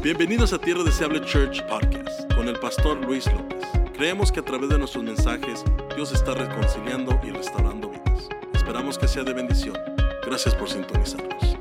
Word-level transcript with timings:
Bienvenidos 0.00 0.52
a 0.52 0.60
Tierra 0.60 0.84
Deseable 0.84 1.20
Church 1.22 1.60
Podcast 1.66 2.32
con 2.32 2.46
el 2.46 2.56
pastor 2.60 3.04
Luis 3.04 3.26
López. 3.26 3.58
Creemos 3.94 4.30
que 4.30 4.38
a 4.38 4.44
través 4.44 4.68
de 4.68 4.78
nuestros 4.78 5.02
mensajes 5.02 5.64
Dios 5.96 6.12
está 6.12 6.34
reconciliando 6.34 7.20
y 7.24 7.30
restaurando 7.30 7.90
vidas. 7.90 8.28
Esperamos 8.54 8.96
que 8.96 9.08
sea 9.08 9.24
de 9.24 9.32
bendición. 9.32 9.76
Gracias 10.24 10.54
por 10.54 10.70
sintonizarnos. 10.70 11.58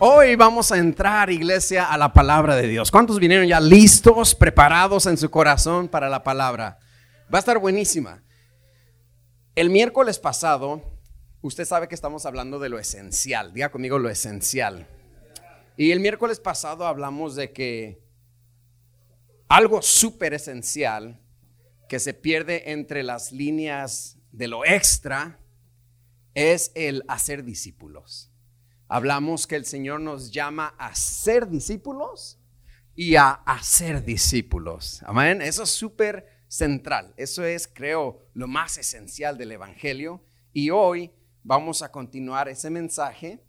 Hoy 0.00 0.36
vamos 0.36 0.72
a 0.72 0.78
entrar, 0.78 1.28
iglesia, 1.28 1.84
a 1.84 1.98
la 1.98 2.14
palabra 2.14 2.56
de 2.56 2.66
Dios. 2.66 2.90
¿Cuántos 2.90 3.18
vinieron 3.18 3.46
ya 3.46 3.60
listos, 3.60 4.34
preparados 4.34 5.04
en 5.04 5.18
su 5.18 5.30
corazón 5.30 5.88
para 5.88 6.08
la 6.08 6.22
palabra? 6.22 6.78
Va 7.32 7.36
a 7.36 7.40
estar 7.40 7.58
buenísima. 7.58 8.22
El 9.54 9.68
miércoles 9.68 10.18
pasado, 10.18 10.82
usted 11.42 11.66
sabe 11.66 11.88
que 11.88 11.94
estamos 11.94 12.24
hablando 12.24 12.58
de 12.58 12.70
lo 12.70 12.78
esencial. 12.78 13.52
Diga 13.52 13.68
conmigo 13.68 13.98
lo 13.98 14.08
esencial. 14.08 14.88
Y 15.76 15.90
el 15.90 15.98
miércoles 15.98 16.38
pasado 16.38 16.86
hablamos 16.86 17.34
de 17.34 17.52
que 17.52 18.00
algo 19.48 19.82
súper 19.82 20.32
esencial 20.32 21.20
que 21.88 21.98
se 21.98 22.14
pierde 22.14 22.70
entre 22.70 23.02
las 23.02 23.32
líneas 23.32 24.18
de 24.30 24.48
lo 24.48 24.64
extra 24.64 25.40
es 26.34 26.70
el 26.74 27.04
hacer 27.08 27.44
discípulos. 27.44 28.30
Hablamos 28.86 29.46
que 29.46 29.56
el 29.56 29.64
Señor 29.64 30.00
nos 30.00 30.30
llama 30.30 30.74
a 30.78 30.94
ser 30.94 31.48
discípulos 31.48 32.38
y 32.94 33.16
a 33.16 33.30
hacer 33.30 34.04
discípulos. 34.04 35.02
Amén. 35.04 35.42
Eso 35.42 35.64
es 35.64 35.70
súper 35.70 36.28
central. 36.46 37.12
Eso 37.16 37.44
es, 37.44 37.66
creo, 37.66 38.20
lo 38.32 38.46
más 38.46 38.78
esencial 38.78 39.36
del 39.36 39.52
Evangelio. 39.52 40.22
Y 40.52 40.70
hoy 40.70 41.12
vamos 41.42 41.82
a 41.82 41.90
continuar 41.90 42.48
ese 42.48 42.70
mensaje 42.70 43.43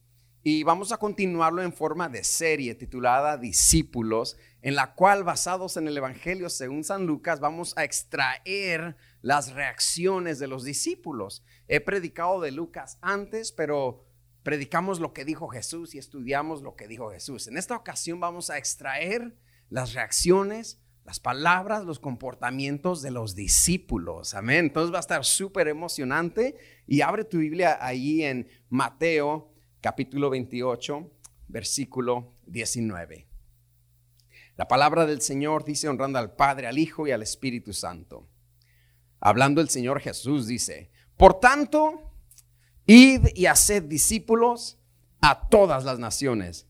y 0.47 0.61
vamos 0.61 0.91
a 0.91 0.97
continuarlo 0.97 1.63
en 1.63 1.73
forma 1.73 2.07
de 2.07 2.23
serie 2.23 2.75
titulada 2.75 3.35
Discípulos, 3.35 4.37
en 4.61 4.75
la 4.75 4.93
cual 4.93 5.23
basados 5.23 5.75
en 5.75 5.87
el 5.87 5.97
Evangelio 5.97 6.51
según 6.51 6.83
San 6.83 7.07
Lucas 7.07 7.39
vamos 7.39 7.75
a 7.75 7.83
extraer 7.83 8.95
las 9.23 9.53
reacciones 9.53 10.37
de 10.37 10.45
los 10.45 10.63
discípulos. 10.63 11.43
He 11.67 11.81
predicado 11.81 12.41
de 12.41 12.51
Lucas 12.51 12.99
antes, 13.01 13.51
pero 13.53 14.05
predicamos 14.43 14.99
lo 14.99 15.13
que 15.13 15.25
dijo 15.25 15.47
Jesús 15.47 15.95
y 15.95 15.97
estudiamos 15.97 16.61
lo 16.61 16.75
que 16.75 16.87
dijo 16.87 17.09
Jesús. 17.09 17.47
En 17.47 17.57
esta 17.57 17.75
ocasión 17.75 18.19
vamos 18.19 18.51
a 18.51 18.59
extraer 18.59 19.35
las 19.71 19.95
reacciones, 19.95 20.79
las 21.05 21.19
palabras, 21.19 21.85
los 21.85 21.97
comportamientos 21.97 23.01
de 23.01 23.09
los 23.09 23.33
discípulos. 23.33 24.35
Amén. 24.35 24.65
Entonces 24.65 24.93
va 24.93 24.97
a 24.97 24.99
estar 24.99 25.25
súper 25.25 25.67
emocionante 25.69 26.55
y 26.85 27.01
abre 27.01 27.23
tu 27.23 27.39
Biblia 27.39 27.79
ahí 27.81 28.21
en 28.21 28.47
Mateo 28.69 29.54
capítulo 29.85 30.31
28, 30.31 31.11
versículo 31.47 32.33
19. 32.47 33.27
La 34.57 34.67
palabra 34.67 35.05
del 35.05 35.21
Señor 35.21 35.63
dice 35.63 35.87
honrando 35.87 36.17
al 36.17 36.35
Padre, 36.35 36.65
al 36.65 36.79
Hijo 36.79 37.05
y 37.05 37.11
al 37.11 37.21
Espíritu 37.21 37.71
Santo. 37.71 38.27
Hablando 39.19 39.61
el 39.61 39.69
Señor 39.69 39.99
Jesús 39.99 40.47
dice, 40.47 40.89
por 41.17 41.39
tanto, 41.39 42.15
id 42.87 43.27
y 43.35 43.45
haced 43.45 43.83
discípulos 43.83 44.79
a 45.21 45.49
todas 45.49 45.83
las 45.83 45.99
naciones, 45.99 46.67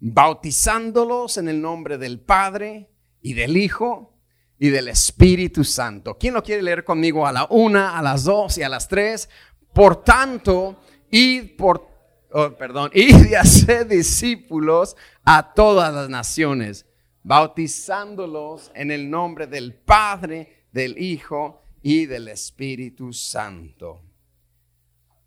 bautizándolos 0.00 1.36
en 1.36 1.50
el 1.50 1.60
nombre 1.60 1.98
del 1.98 2.18
Padre 2.18 2.88
y 3.20 3.34
del 3.34 3.58
Hijo 3.58 4.16
y 4.58 4.70
del 4.70 4.88
Espíritu 4.88 5.64
Santo. 5.64 6.16
¿Quién 6.16 6.32
lo 6.32 6.42
quiere 6.42 6.62
leer 6.62 6.82
conmigo 6.82 7.26
a 7.26 7.32
la 7.32 7.46
una, 7.50 7.98
a 7.98 8.00
las 8.00 8.24
dos 8.24 8.56
y 8.56 8.62
a 8.62 8.70
las 8.70 8.88
tres? 8.88 9.28
Por 9.74 10.02
tanto, 10.02 10.80
id 11.10 11.54
por 11.58 11.87
oh, 12.30 12.50
perdón, 12.50 12.90
y 12.94 13.12
de 13.12 13.36
hacer 13.36 13.86
discípulos 13.86 14.96
a 15.24 15.52
todas 15.54 15.92
las 15.92 16.08
naciones, 16.08 16.86
bautizándolos 17.22 18.70
en 18.74 18.90
el 18.90 19.10
nombre 19.10 19.46
del 19.46 19.74
Padre, 19.74 20.66
del 20.72 20.98
Hijo 20.98 21.62
y 21.82 22.06
del 22.06 22.28
Espíritu 22.28 23.12
Santo. 23.12 24.02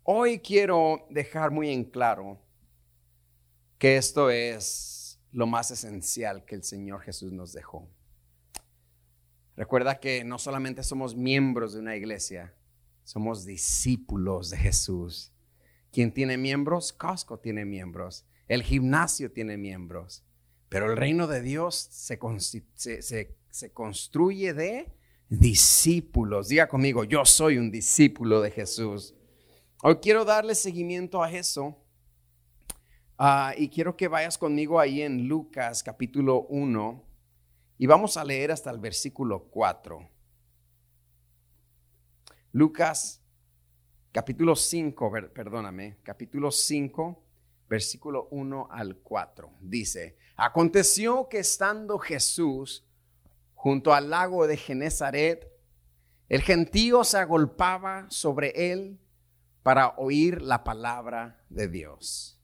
Hoy 0.04 0.40
quiero 0.40 1.06
dejar 1.10 1.50
muy 1.50 1.70
en 1.70 1.84
claro 1.84 2.38
que 3.78 3.96
esto 3.96 4.30
es 4.30 5.18
lo 5.32 5.46
más 5.46 5.70
esencial 5.70 6.44
que 6.44 6.54
el 6.54 6.62
Señor 6.62 7.00
Jesús 7.02 7.32
nos 7.32 7.52
dejó. 7.52 7.88
Recuerda 9.56 9.98
que 9.98 10.24
no 10.24 10.38
solamente 10.38 10.82
somos 10.82 11.14
miembros 11.14 11.74
de 11.74 11.80
una 11.80 11.96
iglesia, 11.96 12.54
somos 13.04 13.44
discípulos 13.44 14.50
de 14.50 14.56
Jesús. 14.56 15.31
Quien 15.92 16.12
tiene 16.12 16.38
miembros, 16.38 16.94
Costco 16.94 17.38
tiene 17.38 17.66
miembros, 17.66 18.24
el 18.48 18.62
gimnasio 18.62 19.30
tiene 19.30 19.58
miembros, 19.58 20.24
pero 20.70 20.90
el 20.90 20.96
reino 20.96 21.26
de 21.26 21.42
Dios 21.42 21.76
se, 21.76 22.18
se, 23.02 23.72
construye 23.74 24.54
de 24.54 24.90
discípulos. 25.28 26.48
Diga 26.48 26.66
conmigo, 26.66 27.04
yo 27.04 27.26
soy 27.26 27.58
un 27.58 27.70
discípulo 27.70 28.40
de 28.40 28.50
Jesús. 28.50 29.14
Hoy 29.82 29.96
quiero 29.96 30.24
darle 30.24 30.54
seguimiento 30.54 31.22
a 31.22 31.30
eso 31.30 31.76
ah, 33.18 33.52
y 33.58 33.68
quiero 33.68 33.94
que 33.94 34.08
vayas 34.08 34.38
conmigo 34.38 34.80
ahí 34.80 35.02
en 35.02 35.28
Lucas 35.28 35.82
capítulo 35.82 36.46
1 36.48 37.04
y 37.76 37.86
vamos 37.86 38.16
a 38.16 38.24
leer 38.24 38.50
hasta 38.50 38.70
el 38.70 38.78
versículo 38.78 39.44
4. 39.50 40.08
Lucas 42.52 43.21
capítulo 44.12 44.54
5, 44.54 45.10
perdóname, 45.32 45.96
capítulo 46.02 46.50
5, 46.50 47.24
versículo 47.66 48.28
1 48.30 48.68
al 48.70 48.98
4. 48.98 49.50
Dice, 49.62 50.18
aconteció 50.36 51.28
que 51.30 51.38
estando 51.38 51.98
Jesús 51.98 52.86
junto 53.54 53.94
al 53.94 54.10
lago 54.10 54.46
de 54.46 54.58
Genezaret, 54.58 55.50
el 56.28 56.42
gentío 56.42 57.04
se 57.04 57.18
agolpaba 57.18 58.06
sobre 58.10 58.72
él 58.72 59.00
para 59.62 59.94
oír 59.96 60.42
la 60.42 60.62
palabra 60.62 61.42
de 61.48 61.68
Dios. 61.68 62.38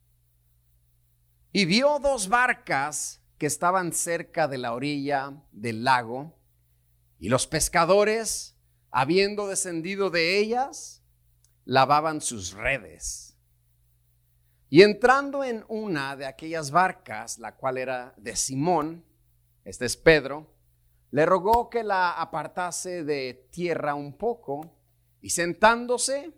Y 1.52 1.66
vio 1.66 1.98
dos 1.98 2.28
barcas 2.28 3.22
que 3.36 3.46
estaban 3.46 3.92
cerca 3.92 4.48
de 4.48 4.58
la 4.58 4.72
orilla 4.72 5.42
del 5.52 5.84
lago, 5.84 6.34
y 7.18 7.28
los 7.28 7.46
pescadores, 7.46 8.56
habiendo 8.90 9.48
descendido 9.48 10.08
de 10.08 10.38
ellas, 10.38 10.97
lavaban 11.68 12.22
sus 12.22 12.54
redes. 12.54 13.36
Y 14.70 14.80
entrando 14.80 15.44
en 15.44 15.66
una 15.68 16.16
de 16.16 16.24
aquellas 16.24 16.70
barcas, 16.70 17.38
la 17.38 17.56
cual 17.56 17.76
era 17.76 18.14
de 18.16 18.36
Simón, 18.36 19.04
este 19.64 19.84
es 19.84 19.98
Pedro, 19.98 20.50
le 21.10 21.26
rogó 21.26 21.68
que 21.68 21.84
la 21.84 22.12
apartase 22.12 23.04
de 23.04 23.48
tierra 23.50 23.94
un 23.94 24.16
poco 24.16 24.78
y 25.20 25.28
sentándose 25.28 26.32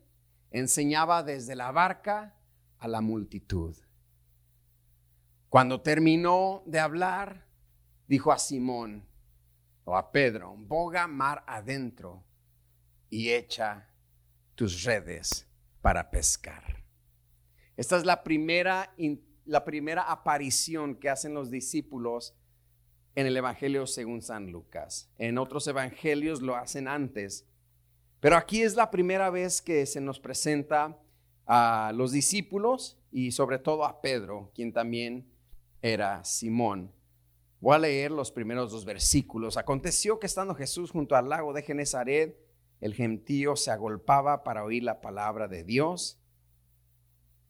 enseñaba 0.51 1.23
desde 1.23 1.55
la 1.55 1.71
barca 1.71 2.35
a 2.79 2.89
la 2.89 3.01
multitud. 3.01 3.77
Cuando 5.49 5.81
terminó 5.81 6.65
de 6.67 6.81
hablar, 6.81 7.47
dijo 8.09 8.33
a 8.33 8.39
Simón 8.39 9.07
o 9.85 9.97
a 9.97 10.11
Pedro, 10.11 10.57
boga 10.59 11.07
mar 11.07 11.45
adentro 11.47 12.25
y 13.09 13.31
echa 13.31 13.90
tus 14.61 14.85
redes 14.85 15.49
para 15.81 16.11
pescar. 16.11 16.85
Esta 17.79 17.97
es 17.97 18.05
la 18.05 18.23
primera, 18.23 18.95
la 19.47 19.65
primera 19.65 20.03
aparición 20.03 20.97
que 20.97 21.09
hacen 21.09 21.33
los 21.33 21.51
discípulos 21.51 22.37
en 23.15 23.27
el 23.27 23.39
Evangelio 23.39 23.87
según 23.87 24.21
San 24.21 24.53
Lucas. 24.53 25.11
En 25.17 25.39
otros 25.39 25.67
evangelios 25.67 26.43
lo 26.43 26.57
hacen 26.57 26.89
antes, 26.89 27.49
pero 28.21 28.37
aquí 28.37 28.61
es 28.61 28.75
la 28.75 28.91
primera 28.91 29.31
vez 29.31 29.63
que 29.63 29.87
se 29.87 30.03
nos 30.03 30.21
presenta 30.21 31.01
a 31.47 31.93
los 31.95 32.13
discípulos 32.13 32.99
y 33.11 33.33
sobre 33.33 33.59
todo 33.59 33.87
a 33.87 34.03
Pedro, 34.03 34.53
quien 34.55 34.75
también 34.75 35.27
era 35.81 36.23
Simón. 36.23 36.93
Voy 37.61 37.77
a 37.77 37.79
leer 37.79 38.11
los 38.11 38.31
primeros 38.31 38.73
dos 38.73 38.85
versículos. 38.85 39.57
Aconteció 39.57 40.21
que 40.21 40.27
estando 40.27 40.55
Jesús 40.55 40.91
junto 40.91 41.17
al 41.17 41.31
lago 41.31 41.55
de 41.55 41.63
Genezaret, 41.63 42.50
el 42.81 42.95
gentío 42.95 43.57
se 43.57 43.71
agolpaba 43.71 44.43
para 44.43 44.65
oír 44.65 44.83
la 44.83 45.01
palabra 45.01 45.49
de 45.49 45.65
Dios. 45.65 46.19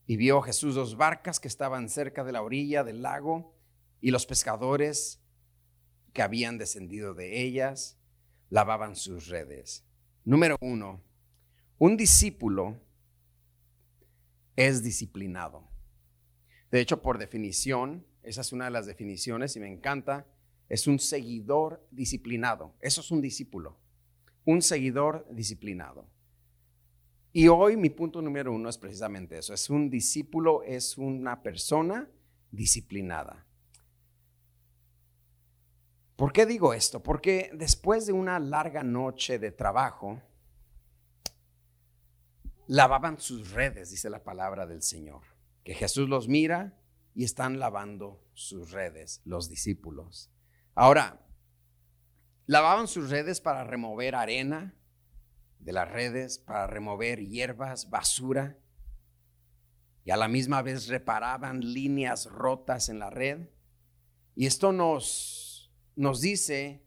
Y 0.05 0.17
vio 0.17 0.41
Jesús 0.41 0.75
dos 0.75 0.97
barcas 0.97 1.39
que 1.39 1.47
estaban 1.47 1.87
cerca 1.87 2.23
de 2.23 2.33
la 2.33 2.41
orilla 2.41 2.83
del 2.83 3.01
lago 3.01 3.55
y 4.01 4.11
los 4.11 4.25
pescadores 4.25 5.21
que 6.11 6.21
habían 6.21 6.57
descendido 6.57 7.13
de 7.13 7.41
ellas 7.41 7.97
lavaban 8.49 8.97
sus 8.97 9.27
redes. 9.27 9.85
Número 10.25 10.57
uno, 10.59 11.01
un 11.77 11.95
discípulo 11.95 12.77
es 14.57 14.83
disciplinado. 14.83 15.69
De 16.71 16.81
hecho, 16.81 17.01
por 17.01 17.17
definición, 17.17 18.05
esa 18.21 18.41
es 18.41 18.51
una 18.51 18.65
de 18.65 18.71
las 18.71 18.85
definiciones 18.85 19.55
y 19.55 19.61
me 19.61 19.71
encanta, 19.71 20.27
es 20.67 20.87
un 20.87 20.99
seguidor 20.99 21.87
disciplinado. 21.91 22.75
Eso 22.81 22.99
es 22.99 23.11
un 23.11 23.21
discípulo 23.21 23.80
un 24.51 24.61
seguidor 24.61 25.25
disciplinado. 25.31 26.05
Y 27.33 27.47
hoy 27.47 27.77
mi 27.77 27.89
punto 27.89 28.21
número 28.21 28.51
uno 28.51 28.69
es 28.69 28.77
precisamente 28.77 29.37
eso. 29.37 29.53
Es 29.53 29.69
un 29.69 29.89
discípulo, 29.89 30.63
es 30.63 30.97
una 30.97 31.41
persona 31.41 32.09
disciplinada. 32.51 33.45
¿Por 36.17 36.33
qué 36.33 36.45
digo 36.45 36.73
esto? 36.73 37.01
Porque 37.01 37.49
después 37.53 38.05
de 38.05 38.13
una 38.13 38.37
larga 38.37 38.83
noche 38.83 39.39
de 39.39 39.51
trabajo, 39.51 40.21
lavaban 42.67 43.19
sus 43.19 43.51
redes, 43.51 43.89
dice 43.89 44.09
la 44.09 44.23
palabra 44.23 44.67
del 44.67 44.83
Señor. 44.83 45.21
Que 45.63 45.73
Jesús 45.73 46.09
los 46.09 46.27
mira 46.27 46.77
y 47.15 47.23
están 47.23 47.59
lavando 47.59 48.23
sus 48.33 48.71
redes, 48.71 49.21
los 49.23 49.49
discípulos. 49.49 50.29
Ahora, 50.75 51.25
lavaban 52.51 52.89
sus 52.89 53.09
redes 53.09 53.39
para 53.39 53.63
remover 53.63 54.13
arena 54.13 54.75
de 55.59 55.71
las 55.71 55.89
redes, 55.89 56.37
para 56.37 56.67
remover 56.67 57.25
hierbas, 57.25 57.89
basura, 57.89 58.57
y 60.03 60.11
a 60.11 60.17
la 60.17 60.27
misma 60.27 60.61
vez 60.61 60.89
reparaban 60.89 61.61
líneas 61.61 62.25
rotas 62.25 62.89
en 62.89 62.99
la 62.99 63.09
red. 63.09 63.47
Y 64.35 64.47
esto 64.47 64.73
nos 64.73 65.71
nos 65.95 66.19
dice 66.19 66.83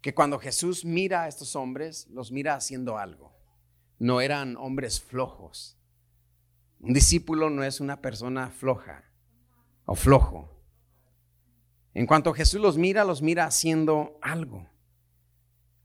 que 0.00 0.14
cuando 0.14 0.38
Jesús 0.38 0.86
mira 0.86 1.24
a 1.24 1.28
estos 1.28 1.54
hombres, 1.54 2.06
los 2.08 2.32
mira 2.32 2.54
haciendo 2.54 2.96
algo. 2.96 3.36
No 3.98 4.22
eran 4.22 4.56
hombres 4.56 5.02
flojos. 5.02 5.76
Un 6.80 6.94
discípulo 6.94 7.50
no 7.50 7.62
es 7.62 7.80
una 7.80 8.00
persona 8.00 8.48
floja 8.48 9.10
o 9.84 9.94
flojo. 9.94 10.53
En 11.94 12.06
cuanto 12.06 12.34
Jesús 12.34 12.60
los 12.60 12.76
mira, 12.76 13.04
los 13.04 13.22
mira 13.22 13.46
haciendo 13.46 14.18
algo. 14.20 14.68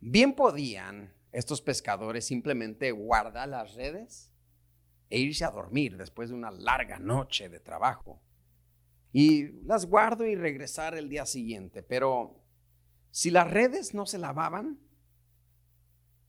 Bien 0.01 0.33
podían 0.33 1.13
estos 1.31 1.61
pescadores 1.61 2.25
simplemente 2.25 2.91
guardar 2.91 3.47
las 3.47 3.75
redes 3.75 4.33
e 5.11 5.19
irse 5.19 5.45
a 5.45 5.51
dormir 5.51 5.97
después 5.97 6.29
de 6.29 6.35
una 6.35 6.49
larga 6.49 6.97
noche 6.97 7.47
de 7.47 7.59
trabajo 7.59 8.19
y 9.13 9.51
las 9.63 9.85
guardo 9.85 10.25
y 10.25 10.35
regresar 10.35 10.95
el 10.95 11.09
día 11.09 11.27
siguiente. 11.27 11.83
Pero 11.83 12.43
si 13.11 13.29
las 13.29 13.49
redes 13.49 13.93
no 13.93 14.07
se 14.07 14.17
lavaban, 14.17 14.79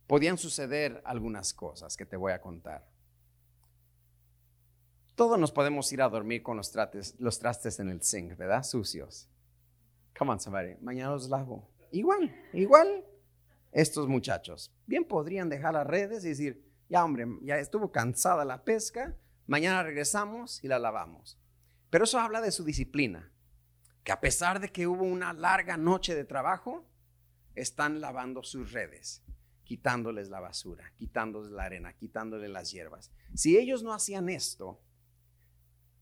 podían 0.07 0.37
suceder 0.37 1.01
algunas 1.07 1.55
cosas 1.55 1.97
que 1.97 2.05
te 2.05 2.17
voy 2.19 2.33
a 2.33 2.41
contar. 2.43 2.87
Todos 5.15 5.39
nos 5.39 5.53
podemos 5.53 5.91
ir 5.93 6.03
a 6.03 6.09
dormir 6.09 6.43
con 6.43 6.59
los, 6.59 6.71
los 7.19 7.39
trastes 7.39 7.81
en 7.81 7.89
el 7.89 8.03
zinc, 8.03 8.37
¿verdad? 8.37 8.63
Sucios. 8.63 9.30
Come 10.21 10.33
on, 10.33 10.39
somebody. 10.39 10.75
Mañana 10.83 11.13
los 11.13 11.31
lavo. 11.31 11.67
Igual, 11.93 12.31
igual. 12.53 13.07
Estos 13.73 14.07
muchachos 14.07 14.71
bien 14.85 15.03
podrían 15.05 15.49
dejar 15.49 15.73
las 15.73 15.87
redes 15.87 16.23
y 16.27 16.29
decir, 16.29 16.63
ya 16.91 17.03
hombre, 17.07 17.27
ya 17.41 17.59
estuvo 17.59 17.91
cansada 17.91 18.45
la 18.45 18.63
pesca, 18.63 19.17
mañana 19.47 19.83
regresamos 19.83 20.63
y 20.63 20.69
la 20.69 20.79
lavamos. 20.79 21.39
Pero 21.89 22.05
eso 22.05 22.19
habla 22.19 22.43
de 22.43 22.53
su 22.53 22.65
disciplina, 22.65 23.33
que 24.05 24.13
a 24.13 24.21
pesar 24.21 24.61
de 24.61 24.71
que 24.71 24.87
hubo 24.87 25.05
una 25.05 25.33
larga 25.33 25.79
noche 25.79 26.15
de 26.15 26.27
trabajo, 26.27 26.87
están 27.55 28.03
lavando 28.03 28.43
sus 28.43 28.73
redes, 28.73 29.23
quitándoles 29.65 30.29
la 30.29 30.41
basura, 30.41 30.93
quitándoles 30.99 31.51
la 31.51 31.65
arena, 31.65 31.95
quitándoles 31.95 32.51
las 32.51 32.71
hierbas. 32.71 33.11
Si 33.35 33.57
ellos 33.57 33.83
no 33.83 33.95
hacían 33.95 34.29
esto, 34.29 34.83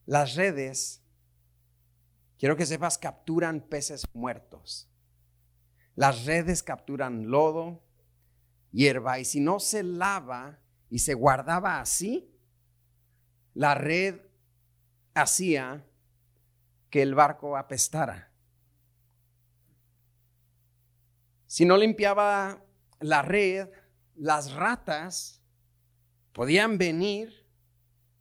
las 0.07 0.35
redes, 0.35 1.05
quiero 2.39 2.57
que 2.57 2.67
sepas, 2.67 2.99
capturan 2.99 3.61
peces 3.61 4.05
muertos. 4.15 4.91
Las 5.95 6.25
redes 6.25 6.63
capturan 6.63 7.31
lodo, 7.31 7.83
hierba, 8.71 9.19
y 9.19 9.25
si 9.25 9.41
no 9.41 9.59
se 9.59 9.83
lava 9.83 10.61
y 10.89 11.01
se 11.01 11.15
guardaba 11.15 11.81
así, 11.81 12.35
la 13.55 13.75
red 13.75 14.21
hacía 15.15 15.85
que 16.91 17.03
el 17.03 17.15
barco 17.15 17.57
apestara. 17.57 18.33
Si 21.47 21.65
no 21.65 21.77
limpiaba 21.77 22.63
la 23.01 23.23
red, 23.23 23.69
las 24.15 24.53
ratas 24.53 25.43
podían 26.33 26.79
venir 26.79 27.47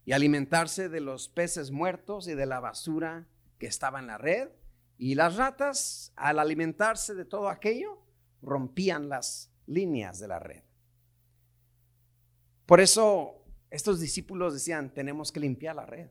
y 0.06 0.14
alimentarse 0.14 0.90
de 0.90 1.02
los 1.02 1.28
peces 1.28 1.70
muertos 1.70 2.28
y 2.28 2.34
de 2.34 2.46
la 2.46 2.60
basura 2.60 3.28
que 3.58 3.68
estaba 3.68 4.00
en 4.00 4.08
la 4.08 4.18
red. 4.18 4.50
Y 4.98 5.16
las 5.16 5.36
ratas, 5.36 6.12
al 6.16 6.40
alimentarse 6.40 7.14
de 7.14 7.26
todo 7.26 7.50
aquello, 7.50 8.02
rompían 8.42 9.10
las 9.10 9.52
líneas 9.66 10.20
de 10.20 10.28
la 10.28 10.40
red. 10.40 10.64
Por 12.66 12.82
eso 12.82 13.46
estos 13.70 14.00
discípulos 14.00 14.54
decían, 14.54 14.94
tenemos 14.94 15.32
que 15.32 15.40
limpiar 15.40 15.76
la 15.76 15.86
red. 15.86 16.10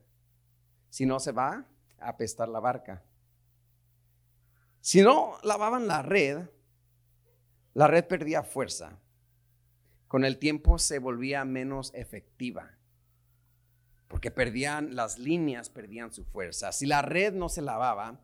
Si 0.91 1.07
no, 1.07 1.21
se 1.21 1.33
va 1.33 1.67
a 1.99 2.09
apestar 2.09 2.49
la 2.49 2.61
barca. 2.61 3.03
Si 4.81 5.03
no 5.03 5.39
lavaban 5.43 5.87
la 5.87 6.03
red, 6.03 6.49
la 7.75 7.89
red 7.89 8.07
perdía 8.07 8.43
fuerza. 8.43 8.99
Con 10.09 10.25
el 10.25 10.39
tiempo 10.39 10.79
se 10.79 10.99
volvía 10.99 11.45
menos 11.45 11.93
efectiva, 11.95 12.79
porque 14.09 14.31
perdían 14.31 14.95
las 14.95 15.19
líneas, 15.19 15.71
perdían 15.71 16.13
su 16.13 16.25
fuerza. 16.25 16.73
Si 16.73 16.87
la 16.87 17.03
red 17.03 17.33
no 17.33 17.49
se 17.49 17.63
lavaba, 17.63 18.21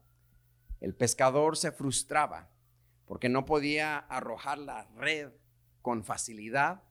el 0.80 0.94
pescador 0.94 1.56
se 1.56 1.72
frustraba, 1.72 2.50
porque 3.06 3.28
no 3.28 3.44
podía 3.44 3.98
arrojar 3.98 4.58
la 4.58 4.84
red 4.96 5.32
con 5.80 6.04
facilidad 6.04 6.82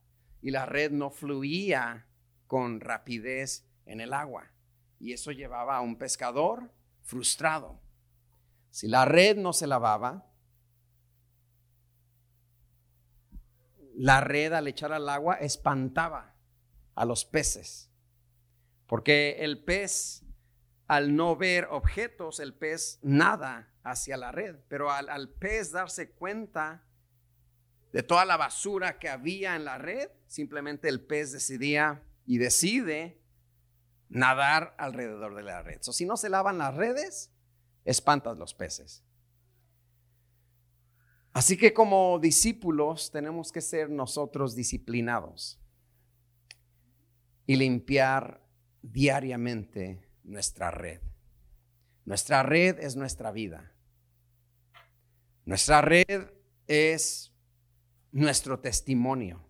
y 0.41 0.51
la 0.51 0.65
red 0.65 0.91
no 0.91 1.09
fluía 1.09 2.07
con 2.47 2.79
rapidez 2.79 3.65
en 3.85 4.01
el 4.01 4.13
agua 4.13 4.51
y 5.01 5.13
eso 5.13 5.31
llevaba 5.31 5.77
a 5.77 5.81
un 5.81 5.97
pescador 5.97 6.71
frustrado. 7.01 7.81
Si 8.69 8.87
la 8.87 9.03
red 9.03 9.35
no 9.35 9.51
se 9.51 9.65
lavaba, 9.65 10.27
la 13.95 14.21
red 14.21 14.53
al 14.53 14.67
echar 14.67 14.93
al 14.93 15.09
agua 15.09 15.35
espantaba 15.35 16.35
a 16.93 17.05
los 17.05 17.25
peces, 17.25 17.90
porque 18.91 19.37
el 19.39 19.63
pez, 19.63 20.25
al 20.85 21.15
no 21.15 21.37
ver 21.37 21.69
objetos, 21.71 22.41
el 22.41 22.53
pez 22.53 22.99
nada 23.01 23.73
hacia 23.83 24.17
la 24.17 24.33
red, 24.33 24.57
pero 24.67 24.91
al, 24.91 25.29
pez 25.29 25.71
darse 25.71 26.11
cuenta 26.11 26.83
de 27.93 28.03
toda 28.03 28.25
la 28.25 28.35
basura 28.35 28.99
que 28.99 29.07
había 29.07 29.55
en 29.55 29.63
la 29.63 29.77
red, 29.77 30.09
simplemente 30.27 30.89
el 30.89 30.99
pez 30.99 31.31
decidía 31.31 32.03
y 32.25 32.37
decide 32.37 33.21
nadar 34.09 34.75
alrededor 34.77 35.35
de 35.35 35.43
la 35.43 35.61
red. 35.61 35.77
si 35.79 36.05
no 36.05 36.17
se 36.17 36.27
lavan 36.27 36.57
las 36.57 36.75
redes, 36.75 37.31
espantas 37.85 38.37
los 38.37 38.53
peces. 38.53 39.05
Así 41.31 41.55
que 41.55 41.73
como 41.73 42.19
discípulos 42.19 43.09
tenemos 43.09 43.53
que 43.53 43.61
ser 43.61 43.89
nosotros 43.89 44.53
disciplinados 44.53 45.61
y 47.47 47.55
limpiar 47.55 48.50
diariamente 48.81 50.09
nuestra 50.23 50.71
red. 50.71 51.01
Nuestra 52.05 52.43
red 52.43 52.79
es 52.79 52.95
nuestra 52.95 53.31
vida. 53.31 53.71
Nuestra 55.45 55.81
red 55.81 56.31
es 56.67 57.31
nuestro 58.11 58.59
testimonio. 58.59 59.45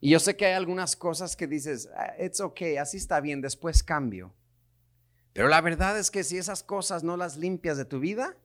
Y 0.00 0.10
yo 0.10 0.20
sé 0.20 0.36
que 0.36 0.46
hay 0.46 0.52
algunas 0.52 0.96
cosas 0.96 1.34
que 1.34 1.46
dices, 1.46 1.88
ah, 1.96 2.12
it's 2.22 2.40
okay, 2.40 2.76
así 2.76 2.98
está 2.98 3.20
bien, 3.20 3.40
después 3.40 3.82
cambio. 3.82 4.34
Pero 5.32 5.48
la 5.48 5.60
verdad 5.60 5.98
es 5.98 6.10
que 6.10 6.24
si 6.24 6.36
esas 6.38 6.62
cosas 6.62 7.02
no 7.02 7.16
las 7.16 7.36
limpias 7.36 7.76
de 7.76 7.84
tu 7.84 8.00
vida, 8.00 8.36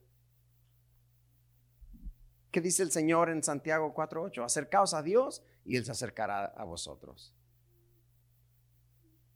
¿qué 2.50 2.60
dice 2.60 2.82
el 2.82 2.90
Señor 2.90 3.28
en 3.30 3.42
Santiago 3.42 3.94
4.8? 3.94 4.44
Acercaos 4.44 4.94
a 4.94 5.02
Dios 5.02 5.42
y 5.64 5.76
Él 5.76 5.84
se 5.84 5.92
acercará 5.92 6.46
a 6.46 6.64
vosotros. 6.64 7.34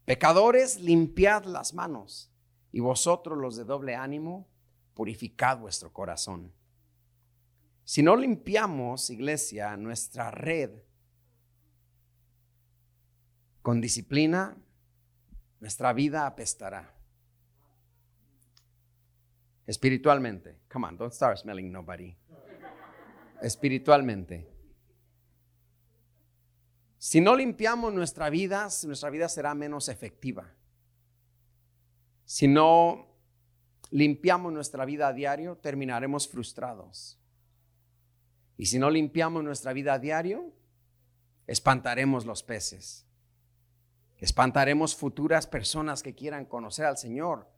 Pecadores, 0.05 0.81
limpiad 0.81 1.45
las 1.45 1.73
manos 1.73 2.31
y 2.73 2.81
vosotros 2.81 3.39
los 3.39 3.57
de 3.57 3.65
doble 3.65 3.95
ánimo, 3.95 4.47
purificad 4.95 5.59
vuestro 5.59 5.93
corazón. 5.93 6.53
Si 7.85 8.03
no 8.03 8.17
limpiamos, 8.17 9.11
iglesia, 9.11 9.77
nuestra 9.77 10.31
red, 10.31 10.71
con 13.63 13.81
disciplina, 13.81 14.57
nuestra 15.61 15.93
vida 15.95 16.27
apestará. 16.27 16.95
Espiritualmente. 19.67 20.59
Come 20.71 20.89
on, 20.89 20.97
don't 20.99 21.13
start 21.13 21.39
smelling 21.39 21.73
nobody. 21.73 22.15
Espiritualmente. 23.41 24.54
Si 27.05 27.21
no 27.21 27.37
limpiamos 27.37 27.93
nuestra 27.93 28.31
vida, 28.31 28.67
nuestra 28.87 29.11
vida 29.11 29.29
será 29.29 29.55
menos 29.55 29.91
efectiva. 29.91 30.55
Si 32.25 32.49
no 32.49 33.09
limpiamos 33.91 34.55
nuestra 34.55 34.87
vida 34.87 35.09
a 35.09 35.13
diario, 35.13 35.59
terminaremos 35.59 36.27
frustrados. 36.27 37.21
Y 38.57 38.65
si 38.65 38.79
no 38.79 38.89
limpiamos 38.89 39.45
nuestra 39.45 39.75
vida 39.75 39.93
a 39.93 39.99
diario, 39.99 40.51
espantaremos 41.47 42.25
los 42.25 42.43
peces. 42.43 43.05
Espantaremos 44.17 44.97
futuras 44.97 45.47
personas 45.47 46.03
que 46.03 46.15
quieran 46.15 46.47
conocer 46.47 46.87
al 46.87 46.97
Señor 46.97 47.51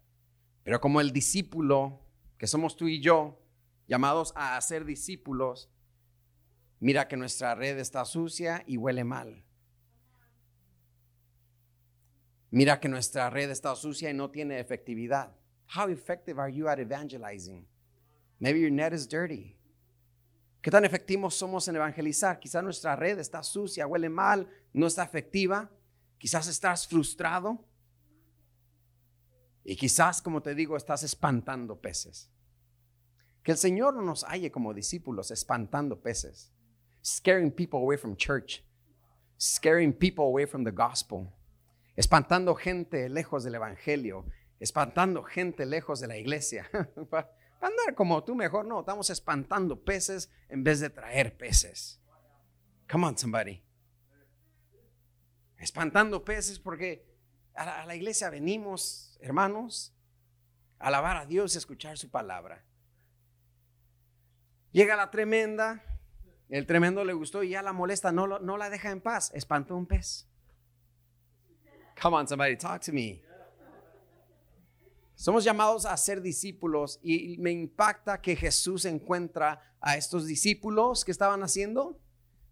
Pero 0.65 0.81
como 0.81 1.00
el 1.00 1.12
discípulo, 1.12 2.00
que 2.37 2.49
somos 2.49 2.76
tú 2.76 2.88
y 2.88 3.00
yo, 3.00 3.41
llamados 3.87 4.33
a 4.35 4.61
ser 4.61 4.85
discípulos, 4.85 5.71
mira 6.80 7.09
que 7.09 7.16
nuestra 7.16 7.54
red 7.54 7.78
está 7.78 8.04
sucia 8.04 8.62
y 8.66 8.76
huele 8.76 9.04
mal. 9.04 9.45
Mira 12.50 12.80
que 12.80 12.88
nuestra 12.88 13.28
red 13.28 13.50
está 13.50 13.75
sucia 13.75 14.11
y 14.11 14.14
no 14.14 14.30
tiene 14.30 14.61
efectividad. 14.61 15.33
How 15.75 15.88
effective 15.88 16.40
are 16.40 16.52
you 16.52 16.68
at 16.68 16.78
evangelizing? 16.78 17.66
Maybe 18.38 18.61
your 18.61 18.71
net 18.71 18.92
is 18.92 19.09
dirty. 19.09 19.56
¿Qué 20.62 20.71
tan 20.71 20.85
efectivos 20.85 21.35
somos 21.35 21.68
en 21.68 21.76
evangelizar? 21.76 22.40
Quizás 22.40 22.62
nuestra 22.62 22.97
red 22.97 23.18
está 23.18 23.42
sucia, 23.42 23.87
huele 23.87 24.09
mal, 24.09 24.49
no 24.73 24.87
está 24.87 25.04
efectiva. 25.04 25.71
Quizás 26.18 26.49
estás 26.49 26.87
frustrado. 26.87 27.64
Y 29.64 29.76
quizás, 29.76 30.23
como 30.23 30.42
te 30.42 30.54
digo, 30.54 30.76
estás 30.76 31.02
espantando 31.02 31.80
peces. 31.80 32.30
Que 33.42 33.52
el 33.52 33.59
Señor 33.59 33.95
no 33.95 34.02
nos 34.02 34.25
halle 34.25 34.50
como 34.50 34.75
discípulos 34.75 35.30
espantando 35.30 36.00
peces. 36.00 36.52
Scaring 37.09 37.53
people 37.53 37.79
away 37.79 37.97
from 37.97 38.17
church. 38.17 38.65
Scaring 39.39 39.93
people 39.93 40.25
away 40.25 40.45
from 40.45 40.65
the 40.65 40.73
gospel. 40.73 41.33
Espantando 41.97 42.53
gente 42.57 43.09
lejos 43.09 43.45
del 43.45 43.55
evangelio. 43.55 44.25
Espantando 44.61 45.23
gente 45.23 45.65
lejos 45.65 46.01
de 46.01 46.09
la 46.09 46.17
iglesia. 46.17 46.69
andar 47.61 47.95
como 47.95 48.25
tú 48.25 48.35
mejor 48.35 48.67
no, 48.67 48.81
estamos 48.81 49.09
espantando 49.11 49.85
peces 49.85 50.29
en 50.49 50.65
vez 50.65 50.81
de 50.81 50.91
traer 50.91 51.37
peces. 51.37 52.01
Come 52.91 53.07
on, 53.07 53.17
somebody. 53.17 53.63
Espantando 55.59 56.25
peces 56.25 56.59
porque 56.59 57.07
a 57.55 57.87
la, 57.87 57.95
iglesia 57.95 58.31
venimos, 58.31 59.17
hermanos, 59.21 59.95
a 60.81 60.89
alabar 60.89 61.19
a 61.19 61.25
Dios 61.25 61.55
y 61.55 61.59
escuchar 61.59 61.99
su 61.99 62.11
palabra. 62.11 62.65
Llega 64.73 64.97
la 64.97 65.13
tremenda, 65.13 65.96
el 66.49 66.67
tremendo 66.67 67.05
le 67.05 67.12
gustó 67.12 67.43
y 67.43 67.50
ya 67.50 67.62
la 67.62 67.73
molesta, 67.73 68.12
no, 68.12 68.38
no 68.38 68.57
la 68.57 68.71
deja 68.71 68.91
en 68.91 69.00
paz, 69.00 69.31
espantó 69.35 69.76
un 69.76 69.87
pez. 69.87 70.29
Come 72.00 72.17
on, 72.17 72.29
somebody, 72.29 72.57
talk 72.57 72.83
to 72.85 72.93
me. 72.93 73.23
Somos 75.15 75.45
llamados 75.45 75.87
a 75.87 75.97
ser 75.97 76.21
discípulos 76.21 77.00
y 77.03 77.38
me 77.38 77.50
impacta 77.50 78.21
que 78.21 78.37
Jesús 78.37 78.85
encuentra 78.85 79.61
a 79.81 79.97
estos 79.97 80.26
discípulos 80.26 81.05
que 81.05 81.11
estaban 81.11 81.43
haciendo 81.43 81.99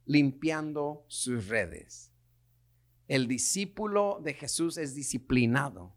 limpiando 0.06 1.04
sus 1.08 1.48
redes. 1.48 2.10
El 3.08 3.28
discípulo 3.28 4.20
de 4.22 4.34
Jesús 4.34 4.78
es 4.78 4.94
disciplinado 4.94 5.94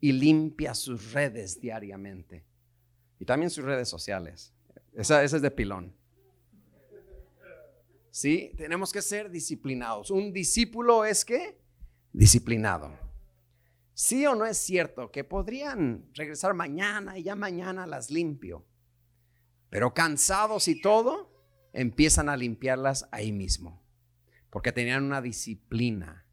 y 0.00 0.12
limpia 0.12 0.74
sus 0.74 1.12
redes 1.12 1.60
diariamente. 1.60 2.44
Y 3.18 3.24
también 3.24 3.50
sus 3.50 3.64
redes 3.64 3.88
sociales. 3.88 4.52
Esa, 4.94 5.22
es 5.22 5.30
de 5.30 5.50
pilón. 5.50 5.94
Sí, 8.14 8.52
tenemos 8.56 8.92
que 8.92 9.02
ser 9.02 9.28
disciplinados. 9.28 10.08
Un 10.12 10.32
discípulo 10.32 11.04
es 11.04 11.24
que 11.24 11.58
disciplinado. 12.12 12.96
¿Sí 13.92 14.24
o 14.24 14.36
no 14.36 14.46
es 14.46 14.56
cierto 14.56 15.10
que 15.10 15.24
podrían 15.24 16.08
regresar 16.14 16.54
mañana 16.54 17.18
y 17.18 17.24
ya 17.24 17.34
mañana 17.34 17.88
las 17.88 18.12
limpio? 18.12 18.64
Pero 19.68 19.94
cansados 19.94 20.68
y 20.68 20.80
todo, 20.80 21.28
empiezan 21.72 22.28
a 22.28 22.36
limpiarlas 22.36 23.08
ahí 23.10 23.32
mismo. 23.32 23.82
Porque 24.48 24.70
tenían 24.70 25.02
una 25.02 25.20
disciplina, 25.20 26.24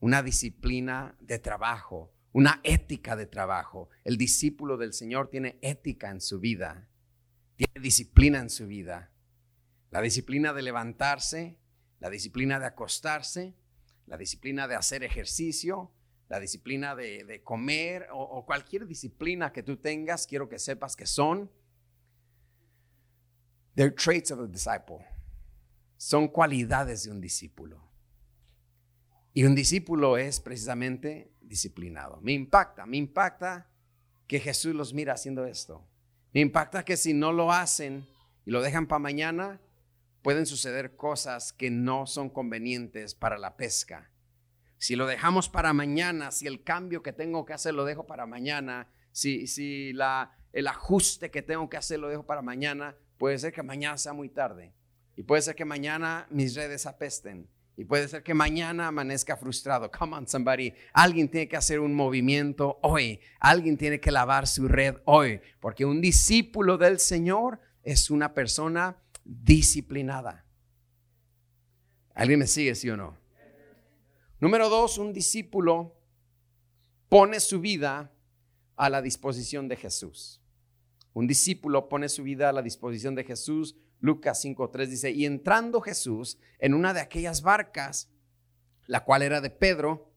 una 0.00 0.22
disciplina 0.22 1.18
de 1.20 1.38
trabajo, 1.38 2.14
una 2.32 2.62
ética 2.64 3.14
de 3.14 3.26
trabajo. 3.26 3.90
El 4.04 4.16
discípulo 4.16 4.78
del 4.78 4.94
Señor 4.94 5.28
tiene 5.28 5.58
ética 5.60 6.08
en 6.08 6.22
su 6.22 6.40
vida, 6.40 6.88
tiene 7.56 7.78
disciplina 7.78 8.38
en 8.40 8.48
su 8.48 8.66
vida. 8.66 9.12
La 9.90 10.00
disciplina 10.00 10.52
de 10.52 10.62
levantarse, 10.62 11.58
la 12.00 12.10
disciplina 12.10 12.58
de 12.58 12.66
acostarse, 12.66 13.54
la 14.06 14.16
disciplina 14.16 14.68
de 14.68 14.74
hacer 14.74 15.02
ejercicio, 15.02 15.92
la 16.28 16.40
disciplina 16.40 16.94
de, 16.94 17.42
comer 17.42 18.08
o, 18.12 18.44
cualquier 18.44 18.86
disciplina 18.86 19.52
que 19.52 19.62
tú 19.62 19.78
tengas, 19.78 20.26
quiero 20.26 20.48
que 20.48 20.58
sepas 20.58 20.94
que 20.94 21.06
son 21.06 21.50
they're 23.74 23.94
traits 23.94 24.30
of 24.30 24.40
a 24.40 24.46
disciple. 24.46 25.06
Son 25.96 26.28
cualidades 26.28 27.04
de 27.04 27.10
un 27.10 27.20
discípulo. 27.20 27.82
Y 29.32 29.44
un 29.44 29.54
discípulo 29.54 30.16
es 30.16 30.40
precisamente 30.40 31.32
disciplinado. 31.40 32.20
Me 32.20 32.32
impacta, 32.32 32.86
me 32.86 32.96
impacta 32.96 33.68
que 34.26 34.40
Jesús 34.40 34.74
los 34.74 34.92
mira 34.92 35.14
haciendo 35.14 35.46
esto. 35.46 35.86
Me 36.34 36.40
impacta 36.40 36.84
que 36.84 36.96
si 36.96 37.14
no 37.14 37.32
lo 37.32 37.52
hacen 37.52 38.06
y 38.44 38.50
lo 38.50 38.60
dejan 38.62 38.86
para 38.86 38.98
mañana, 38.98 39.60
pueden 40.28 40.44
suceder 40.44 40.94
cosas 40.94 41.54
que 41.54 41.70
no 41.70 42.06
son 42.06 42.28
convenientes 42.28 43.14
para 43.14 43.38
la 43.38 43.56
pesca 43.56 44.10
si 44.78 44.94
lo 44.94 45.06
dejamos 45.06 45.48
para 45.48 45.72
mañana, 45.72 46.30
si 46.30 46.46
el 46.46 46.62
cambio 46.62 47.02
que 47.02 47.12
tengo 47.12 47.44
que 47.44 47.52
hacer 47.52 47.74
lo 47.74 47.84
dejo 47.84 48.06
para 48.06 48.26
mañana, 48.26 48.88
si, 49.12 49.46
si 49.46 49.92
la, 49.92 50.36
el 50.52 50.68
ajuste 50.68 51.30
que 51.30 51.42
tengo 51.42 51.68
que 51.68 51.76
hacer 51.76 51.98
lo 51.98 52.08
dejo 52.08 52.24
para 52.24 52.42
mañana, 52.42 52.96
puede 53.18 53.38
ser 53.38 53.52
que 53.52 53.62
mañana 53.62 53.98
sea 53.98 54.12
muy 54.12 54.28
tarde. 54.28 54.72
Y 55.16 55.24
puede 55.24 55.42
ser 55.42 55.56
que 55.56 55.64
mañana 55.64 56.28
mis 56.30 56.54
redes 56.54 56.86
apesten. 56.86 57.48
Y 57.76 57.84
puede 57.84 58.06
ser 58.06 58.22
que 58.22 58.34
mañana 58.34 58.86
amanezca 58.86 59.36
frustrado. 59.36 59.90
Come 59.90 60.16
on, 60.16 60.28
somebody. 60.28 60.72
Alguien 60.92 61.28
tiene 61.28 61.48
que 61.48 61.56
hacer 61.56 61.80
un 61.80 61.94
movimiento 61.94 62.78
hoy. 62.82 63.20
Alguien 63.40 63.76
tiene 63.76 64.00
que 64.00 64.12
lavar 64.12 64.46
su 64.46 64.68
red 64.68 64.96
hoy. 65.04 65.40
Porque 65.60 65.84
un 65.84 66.00
discípulo 66.00 66.78
del 66.78 67.00
Señor 67.00 67.60
es 67.82 68.10
una 68.10 68.32
persona 68.34 68.96
disciplinada. 69.28 70.46
¿Alguien 72.14 72.40
me 72.40 72.46
sigue, 72.46 72.74
sí 72.74 72.88
o 72.88 72.96
no? 72.96 73.16
Número 74.40 74.68
dos, 74.68 74.98
un 74.98 75.12
discípulo 75.12 75.96
pone 77.08 77.38
su 77.40 77.60
vida 77.60 78.12
a 78.76 78.88
la 78.88 79.02
disposición 79.02 79.68
de 79.68 79.76
Jesús. 79.76 80.40
Un 81.12 81.26
discípulo 81.26 81.88
pone 81.88 82.08
su 82.08 82.22
vida 82.22 82.48
a 82.48 82.52
la 82.52 82.62
disposición 82.62 83.14
de 83.14 83.24
Jesús. 83.24 83.76
Lucas 84.00 84.44
5.3 84.44 84.86
dice, 84.86 85.10
y 85.10 85.26
entrando 85.26 85.80
Jesús 85.80 86.38
en 86.58 86.74
una 86.74 86.94
de 86.94 87.00
aquellas 87.00 87.42
barcas, 87.42 88.10
la 88.86 89.04
cual 89.04 89.22
era 89.22 89.40
de 89.40 89.50
Pedro, 89.50 90.10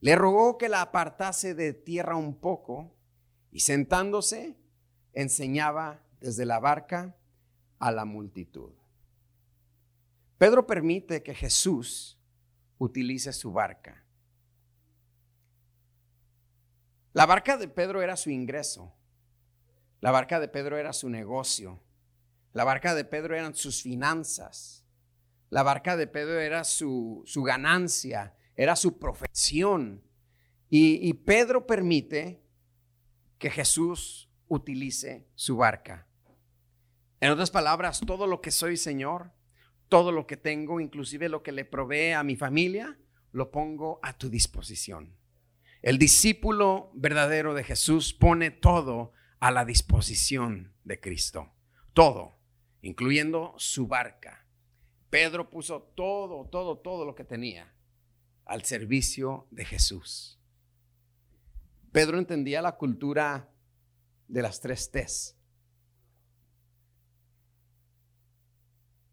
le 0.00 0.14
rogó 0.14 0.56
que 0.58 0.68
la 0.68 0.82
apartase 0.82 1.54
de 1.54 1.72
tierra 1.72 2.16
un 2.16 2.38
poco 2.38 2.94
y 3.50 3.60
sentándose 3.60 4.56
enseñaba 5.12 6.04
desde 6.20 6.46
la 6.46 6.60
barca 6.60 7.16
a 7.80 7.90
la 7.90 8.04
multitud. 8.04 8.72
Pedro 10.38 10.66
permite 10.66 11.22
que 11.22 11.34
Jesús 11.34 12.18
utilice 12.78 13.32
su 13.32 13.52
barca. 13.52 14.04
La 17.12 17.26
barca 17.26 17.56
de 17.56 17.68
Pedro 17.68 18.00
era 18.00 18.16
su 18.16 18.30
ingreso. 18.30 18.94
La 20.00 20.12
barca 20.12 20.38
de 20.38 20.48
Pedro 20.48 20.78
era 20.78 20.92
su 20.92 21.08
negocio. 21.08 21.82
La 22.52 22.64
barca 22.64 22.94
de 22.94 23.04
Pedro 23.04 23.36
eran 23.36 23.54
sus 23.54 23.82
finanzas. 23.82 24.84
La 25.50 25.62
barca 25.62 25.96
de 25.96 26.06
Pedro 26.06 26.38
era 26.38 26.64
su, 26.64 27.24
ganancia, 27.44 28.34
era 28.56 28.76
su 28.76 28.98
profesión. 28.98 30.02
Y, 30.68 31.06
y 31.08 31.12
Pedro 31.14 31.66
permite 31.66 32.42
que 33.38 33.50
Jesús 33.50 34.30
utilice 34.48 35.28
su 35.34 35.56
barca. 35.56 36.06
En 37.20 37.30
otras 37.30 37.50
palabras, 37.50 38.00
todo 38.06 38.26
lo 38.26 38.40
que 38.40 38.50
soy, 38.50 38.76
Señor, 38.76 39.32
todo 39.88 40.10
lo 40.10 40.26
que 40.26 40.38
tengo, 40.38 40.80
inclusive 40.80 41.28
lo 41.28 41.42
que 41.42 41.52
le 41.52 41.66
provee 41.66 42.12
a 42.12 42.22
mi 42.22 42.36
familia, 42.36 42.98
lo 43.32 43.50
pongo 43.50 44.00
a 44.02 44.16
tu 44.16 44.30
disposición. 44.30 45.14
El 45.82 45.98
discípulo 45.98 46.90
verdadero 46.94 47.54
de 47.54 47.64
Jesús 47.64 48.14
pone 48.14 48.50
todo 48.50 49.12
a 49.38 49.50
la 49.50 49.64
disposición 49.64 50.74
de 50.84 51.00
Cristo. 51.00 51.52
Todo, 51.92 52.38
incluyendo 52.82 53.54
su 53.56 53.86
barca. 53.86 54.46
Pedro 55.10 55.50
puso 55.50 55.82
todo, 55.94 56.46
todo, 56.46 56.78
todo 56.78 57.04
lo 57.04 57.14
que 57.14 57.24
tenía 57.24 57.74
al 58.44 58.64
servicio 58.64 59.46
de 59.50 59.64
Jesús. 59.64 60.38
Pedro 61.92 62.18
entendía 62.18 62.62
la 62.62 62.76
cultura 62.76 63.48
de 64.28 64.42
las 64.42 64.60
tres 64.60 64.90
T's. 64.90 65.39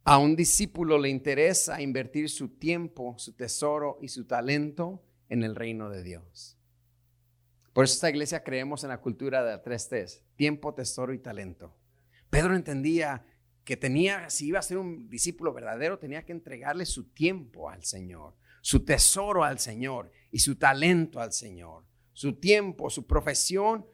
A 0.10 0.20
un 0.20 0.38
discípulo 0.38 0.98
le 0.98 1.10
interesa 1.10 1.82
invertir 1.82 2.30
su 2.30 2.48
tiempo, 2.48 3.16
su 3.18 3.34
tesoro 3.34 4.00
y 4.02 4.08
su 4.08 4.24
talento 4.24 5.04
en 5.28 5.44
el 5.44 5.54
reino 5.54 5.90
de 5.90 6.02
Dios. 6.02 6.58
Por 7.74 7.84
eso 7.84 7.96
esta 7.96 8.10
iglesia 8.10 8.42
creemos 8.42 8.86
en 8.86 8.90
la 8.92 9.02
cultura 9.02 9.44
de 9.44 9.58
tres 9.58 9.90
T's, 9.90 10.24
tiempo, 10.38 10.74
tesoro 10.74 11.14
y 11.14 11.20
talento. 11.20 11.76
Pedro 12.30 12.56
entendía 12.56 13.26
que 13.66 13.76
tenía, 13.76 14.30
si 14.30 14.48
iba 14.48 14.60
a 14.60 14.62
ser 14.62 14.78
un 14.78 15.10
discípulo 15.10 15.52
verdadero, 15.52 16.00
tenía 16.00 16.24
que 16.24 16.32
entregarle 16.32 16.86
su 16.86 17.10
tiempo 17.10 17.70
al 17.70 17.84
Señor, 17.84 18.34
su 18.62 18.86
tesoro 18.86 19.44
al 19.44 19.60
Señor 19.60 20.14
y 20.32 20.40
su 20.40 20.56
talento 20.56 21.20
al 21.20 21.34
Señor. 21.34 21.84
Su 22.14 22.40
tiempo, 22.40 22.90
su 22.90 23.06
profesión 23.06 23.86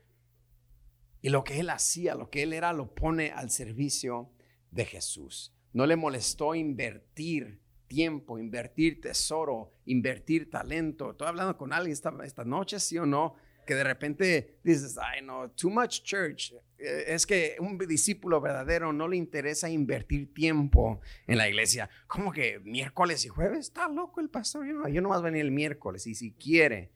Y 1.23 1.29
lo 1.29 1.43
que 1.43 1.59
él 1.59 1.71
hacía, 1.71 2.13
lo 2.13 2.29
que 2.29 2.43
él 2.43 2.53
era, 2.53 2.71
lo 2.71 2.93
pone 2.93 3.31
al 3.31 3.49
servicio 3.49 4.29
de 4.69 4.85
Jesús. 4.85 5.55
No 5.73 5.85
le 5.87 5.95
molestó 5.95 6.53
invertir 6.53 7.59
tiempo, 7.87 8.39
invertir 8.39 9.01
tesoro, 9.01 9.73
invertir 9.85 10.49
talento. 10.49 11.11
Estoy 11.11 11.27
hablando 11.27 11.57
con 11.57 11.73
alguien 11.73 11.93
esta, 11.93 12.13
esta 12.23 12.43
noche, 12.43 12.79
sí 12.79 12.97
o 12.97 13.05
no, 13.05 13.35
que 13.65 13.75
de 13.75 13.83
repente 13.83 14.59
dices, 14.63 14.97
ay 14.97 15.21
no, 15.23 15.49
too 15.51 15.69
much 15.69 16.01
church. 16.03 16.53
Eh, 16.77 17.05
es 17.07 17.25
que 17.25 17.55
un 17.59 17.77
discípulo 17.77 18.41
verdadero 18.41 18.93
no 18.93 19.07
le 19.07 19.17
interesa 19.17 19.69
invertir 19.69 20.33
tiempo 20.33 21.01
en 21.27 21.37
la 21.37 21.47
iglesia. 21.47 21.89
¿Cómo 22.07 22.31
que 22.31 22.59
miércoles 22.59 23.25
y 23.25 23.29
jueves? 23.29 23.59
Está 23.59 23.87
loco 23.87 24.21
el 24.21 24.29
pastor. 24.29 24.65
Yo 24.67 24.73
no, 24.73 24.87
yo 24.87 25.01
no 25.01 25.09
más 25.09 25.21
venir 25.21 25.41
el 25.41 25.51
miércoles 25.51 26.05
y 26.07 26.15
si 26.15 26.33
quiere. 26.33 26.91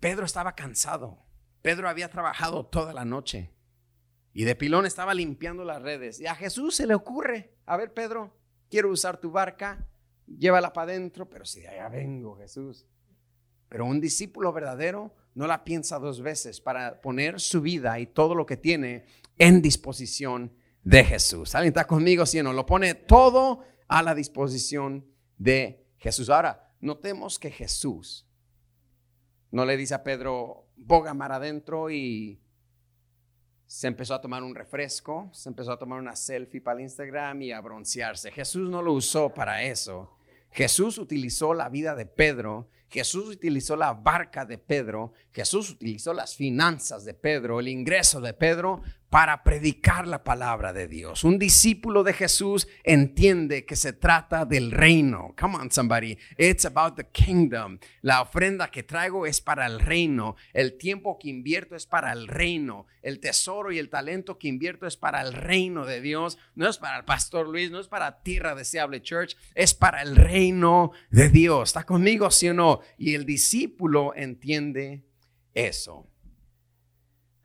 Pedro 0.00 0.24
estaba 0.24 0.54
cansado. 0.54 1.18
Pedro 1.62 1.88
había 1.88 2.08
trabajado 2.08 2.66
toda 2.66 2.92
la 2.92 3.04
noche 3.04 3.55
y 4.36 4.44
de 4.44 4.54
pilón 4.54 4.84
estaba 4.84 5.14
limpiando 5.14 5.64
las 5.64 5.80
redes. 5.80 6.20
Y 6.20 6.26
a 6.26 6.34
Jesús 6.34 6.76
se 6.76 6.86
le 6.86 6.94
ocurre, 6.94 7.54
a 7.64 7.78
ver 7.78 7.94
Pedro, 7.94 8.36
quiero 8.68 8.90
usar 8.90 9.18
tu 9.18 9.30
barca, 9.30 9.88
llévala 10.26 10.74
para 10.74 10.92
adentro, 10.92 11.30
pero 11.30 11.46
si 11.46 11.62
de 11.62 11.68
allá 11.68 11.88
vengo 11.88 12.36
Jesús. 12.36 12.84
Pero 13.70 13.86
un 13.86 13.98
discípulo 13.98 14.52
verdadero 14.52 15.14
no 15.34 15.46
la 15.46 15.64
piensa 15.64 15.98
dos 15.98 16.20
veces 16.20 16.60
para 16.60 17.00
poner 17.00 17.40
su 17.40 17.62
vida 17.62 17.98
y 17.98 18.08
todo 18.08 18.34
lo 18.34 18.44
que 18.44 18.58
tiene 18.58 19.06
en 19.38 19.62
disposición 19.62 20.52
de 20.84 21.02
Jesús. 21.02 21.54
¿Alguien 21.54 21.70
está 21.70 21.86
conmigo? 21.86 22.26
Si 22.26 22.42
no, 22.42 22.52
lo 22.52 22.66
pone 22.66 22.92
todo 22.92 23.64
a 23.88 24.02
la 24.02 24.14
disposición 24.14 25.06
de 25.38 25.86
Jesús. 25.96 26.28
Ahora, 26.28 26.74
notemos 26.80 27.38
que 27.38 27.50
Jesús 27.50 28.28
no 29.50 29.64
le 29.64 29.78
dice 29.78 29.94
a 29.94 30.04
Pedro, 30.04 30.68
boga 30.76 31.14
mar 31.14 31.32
adentro 31.32 31.90
y 31.90 32.42
se 33.66 33.88
empezó 33.88 34.14
a 34.14 34.20
tomar 34.20 34.42
un 34.42 34.54
refresco, 34.54 35.28
se 35.32 35.48
empezó 35.48 35.72
a 35.72 35.78
tomar 35.78 35.98
una 35.98 36.16
selfie 36.16 36.60
para 36.60 36.78
el 36.78 36.84
Instagram 36.84 37.42
y 37.42 37.52
a 37.52 37.60
broncearse. 37.60 38.30
Jesús 38.30 38.70
no 38.70 38.82
lo 38.82 38.92
usó 38.92 39.32
para 39.32 39.62
eso. 39.62 40.16
Jesús 40.50 40.98
utilizó 40.98 41.52
la 41.52 41.68
vida 41.68 41.94
de 41.94 42.06
Pedro 42.06 42.68
Jesús 42.88 43.28
utilizó 43.28 43.76
la 43.76 43.92
barca 43.92 44.44
de 44.44 44.58
Pedro, 44.58 45.12
Jesús 45.32 45.70
utilizó 45.70 46.12
las 46.12 46.36
finanzas 46.36 47.04
de 47.04 47.14
Pedro, 47.14 47.58
el 47.58 47.68
ingreso 47.68 48.20
de 48.20 48.32
Pedro 48.32 48.82
para 49.16 49.42
predicar 49.42 50.06
la 50.06 50.22
palabra 50.22 50.74
de 50.74 50.88
Dios. 50.88 51.24
Un 51.24 51.38
discípulo 51.38 52.04
de 52.04 52.12
Jesús 52.12 52.68
entiende 52.84 53.64
que 53.64 53.74
se 53.74 53.94
trata 53.94 54.44
del 54.44 54.70
reino. 54.70 55.34
Come 55.40 55.56
on, 55.56 55.70
somebody. 55.70 56.18
It's 56.36 56.66
about 56.66 56.96
the 56.96 57.08
kingdom. 57.08 57.78
La 58.02 58.20
ofrenda 58.20 58.70
que 58.70 58.82
traigo 58.82 59.24
es 59.24 59.40
para 59.40 59.64
el 59.64 59.80
reino. 59.80 60.36
El 60.52 60.76
tiempo 60.76 61.18
que 61.18 61.30
invierto 61.30 61.76
es 61.76 61.86
para 61.86 62.12
el 62.12 62.28
reino. 62.28 62.84
El 63.00 63.18
tesoro 63.18 63.72
y 63.72 63.78
el 63.78 63.88
talento 63.88 64.36
que 64.36 64.48
invierto 64.48 64.86
es 64.86 64.98
para 64.98 65.22
el 65.22 65.32
reino 65.32 65.86
de 65.86 66.02
Dios. 66.02 66.36
No 66.54 66.68
es 66.68 66.76
para 66.76 66.98
el 66.98 67.06
pastor 67.06 67.48
Luis, 67.48 67.70
no 67.70 67.80
es 67.80 67.88
para 67.88 68.20
Tierra 68.22 68.54
Deseable 68.54 69.00
Church, 69.00 69.34
es 69.54 69.72
para 69.72 70.02
el 70.02 70.14
reino 70.14 70.90
de 71.08 71.30
Dios. 71.30 71.70
¿Está 71.70 71.84
conmigo, 71.84 72.30
sí 72.30 72.50
o 72.50 72.52
no? 72.52 72.80
Y 72.98 73.14
el 73.14 73.24
discípulo 73.24 74.12
entiende 74.14 75.06
eso. 75.54 76.06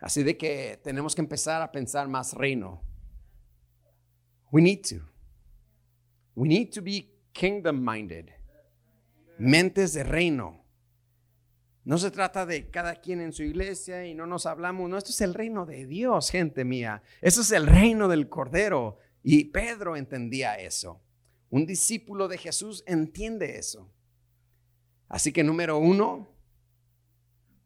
Así 0.02 0.24
de 0.24 0.36
que 0.36 0.80
tenemos 0.84 1.14
que 1.14 1.22
empezar 1.22 1.62
a 1.62 1.72
pensar 1.72 2.08
más 2.08 2.34
reino. 2.34 2.82
We 4.52 4.62
need 4.62 4.82
to. 4.90 5.08
We 6.36 6.48
need 6.48 6.72
to 6.74 6.82
be 6.82 7.14
kingdom 7.32 7.86
minded. 7.86 8.30
Mentes 9.38 9.94
de 9.94 10.04
reino. 10.04 10.66
No 11.84 11.98
se 12.00 12.10
trata 12.10 12.46
de 12.46 12.70
cada 12.70 12.96
quien 12.96 13.22
en 13.22 13.32
su 13.32 13.44
iglesia 13.44 14.06
y 14.06 14.16
no 14.16 14.26
nos 14.26 14.48
hablamos. 14.48 14.90
No, 14.90 14.98
esto 14.98 15.12
es 15.12 15.22
el 15.22 15.36
reino 15.36 15.66
de 15.68 15.86
Dios, 15.86 16.32
gente 16.32 16.66
mía. 16.66 17.04
Esto 17.22 17.42
es 17.42 17.52
el 17.52 17.68
reino 17.68 18.08
del 18.08 18.28
Cordero. 18.28 18.98
Y 19.24 19.46
Pedro 19.46 19.96
entendía 19.96 20.56
eso. 20.56 21.00
Un 21.52 21.68
discípulo 21.68 22.28
de 22.28 22.40
Jesús 22.40 22.84
entiende 22.88 23.58
eso. 23.58 23.92
Así 25.08 25.32
que 25.32 25.44
número 25.44 25.78
uno, 25.78 26.31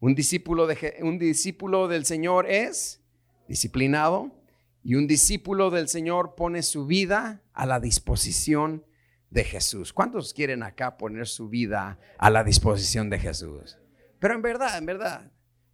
un 0.06 0.13
discípulo, 0.13 0.68
de, 0.68 0.98
un 1.02 1.18
discípulo 1.18 1.88
del 1.88 2.06
Señor 2.06 2.46
es 2.48 3.02
disciplinado 3.48 4.39
y 4.84 4.94
un 4.94 5.08
discípulo 5.08 5.72
del 5.72 5.88
Señor 5.88 6.36
pone 6.36 6.62
su 6.62 6.86
vida 6.86 7.41
a 7.54 7.65
la 7.65 7.80
disposición 7.80 8.86
de 9.32 9.44
Jesús. 9.44 9.94
¿Cuántos 9.94 10.32
quieren 10.32 10.62
acá 10.62 10.98
poner 10.98 11.26
su 11.26 11.50
vida 11.50 12.00
a 12.20 12.30
la 12.30 12.44
disposición 12.44 13.10
de 13.10 13.18
Jesús? 13.18 13.80
Pero 14.20 14.36
en 14.36 14.44
verdad, 14.44 14.78
en 14.78 14.86
verdad, 14.86 15.32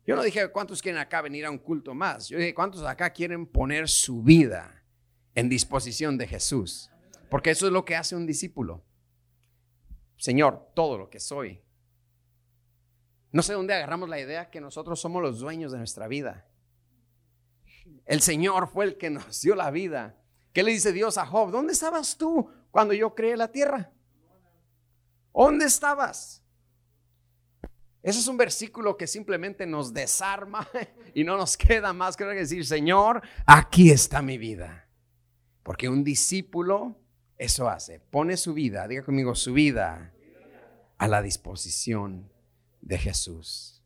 yo 0.08 0.16
no 0.16 0.24
dije 0.24 0.48
cuántos 0.48 0.82
quieren 0.82 1.02
acá 1.02 1.22
venir 1.22 1.46
a 1.46 1.52
un 1.52 1.58
culto 1.58 1.94
más. 1.94 2.30
Yo 2.30 2.38
dije 2.38 2.54
cuántos 2.54 2.84
acá 2.84 3.10
quieren 3.10 3.46
poner 3.46 3.90
su 3.90 4.24
vida 4.24 4.86
en 5.36 5.50
disposición 5.50 6.18
de 6.18 6.28
Jesús. 6.28 6.90
Porque 7.30 7.50
eso 7.50 7.68
es 7.68 7.74
lo 7.74 7.84
que 7.84 7.98
hace 7.98 8.16
un 8.16 8.26
discípulo. 8.26 8.82
Señor, 10.16 10.72
todo 10.74 10.98
lo 10.98 11.10
que 11.10 11.20
soy, 11.20 11.62
no 13.32 13.42
sé 13.42 13.54
dónde 13.54 13.74
agarramos 13.74 14.10
la 14.10 14.20
idea 14.20 14.50
que 14.50 14.60
nosotros 14.60 15.00
somos 15.00 15.22
los 15.22 15.40
dueños 15.40 15.72
de 15.72 15.78
nuestra 15.78 16.08
vida. 16.08 16.48
El 18.06 18.22
Señor 18.22 18.68
fue 18.68 18.86
el 18.86 18.98
que 18.98 19.10
nos 19.10 19.42
dio 19.42 19.56
la 19.56 19.72
vida. 19.72 20.18
¿Qué 20.54 20.64
le 20.64 20.72
dice 20.72 20.92
Dios 20.92 21.18
a 21.18 21.26
Job? 21.26 21.52
¿Dónde 21.52 21.74
estabas 21.74 22.18
tú 22.18 22.50
cuando 22.72 22.94
yo 22.94 23.16
creé 23.16 23.38
la 23.38 23.50
tierra? 23.50 23.92
¿Dónde 25.34 25.66
estabas? 25.66 26.44
Ese 28.04 28.20
es 28.20 28.28
un 28.28 28.36
versículo 28.36 28.98
que 28.98 29.08
simplemente 29.08 29.66
nos 29.66 29.94
desarma 29.94 30.68
y 31.14 31.24
no 31.24 31.38
nos 31.38 31.56
queda 31.56 31.94
más 31.94 32.18
que 32.18 32.26
decir, 32.26 32.66
Señor, 32.66 33.22
aquí 33.46 33.92
está 33.92 34.22
mi 34.22 34.38
vida. 34.38 34.90
Porque 35.64 35.88
un 35.88 36.04
discípulo 36.04 36.98
eso 37.38 37.70
hace, 37.70 38.00
pone 38.00 38.38
su 38.38 38.54
vida, 38.54 38.88
diga 38.88 39.04
conmigo, 39.04 39.36
su 39.36 39.54
vida 39.54 40.14
a 40.98 41.08
la 41.08 41.22
disposición 41.22 42.32
de 42.82 42.98
Jesús. 42.98 43.82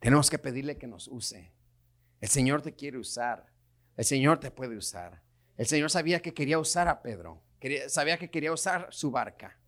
Tenemos 0.00 0.28
que 0.28 0.38
pedirle 0.38 0.76
que 0.76 0.86
nos 0.86 1.06
use. 1.06 1.52
El 2.20 2.28
Señor 2.28 2.62
te 2.62 2.74
quiere 2.74 2.98
usar. 2.98 3.46
El 3.96 4.04
Señor 4.04 4.40
te 4.40 4.50
puede 4.50 4.76
usar. 4.76 5.22
El 5.56 5.66
Señor 5.66 5.90
sabía 5.90 6.20
que 6.20 6.34
quería 6.34 6.58
usar 6.58 6.88
a 6.88 7.02
Pedro. 7.02 7.42
sabía 7.88 8.18
que 8.18 8.30
quería 8.30 8.52
usar 8.52 8.88
su 8.90 9.10
barca. 9.10 9.58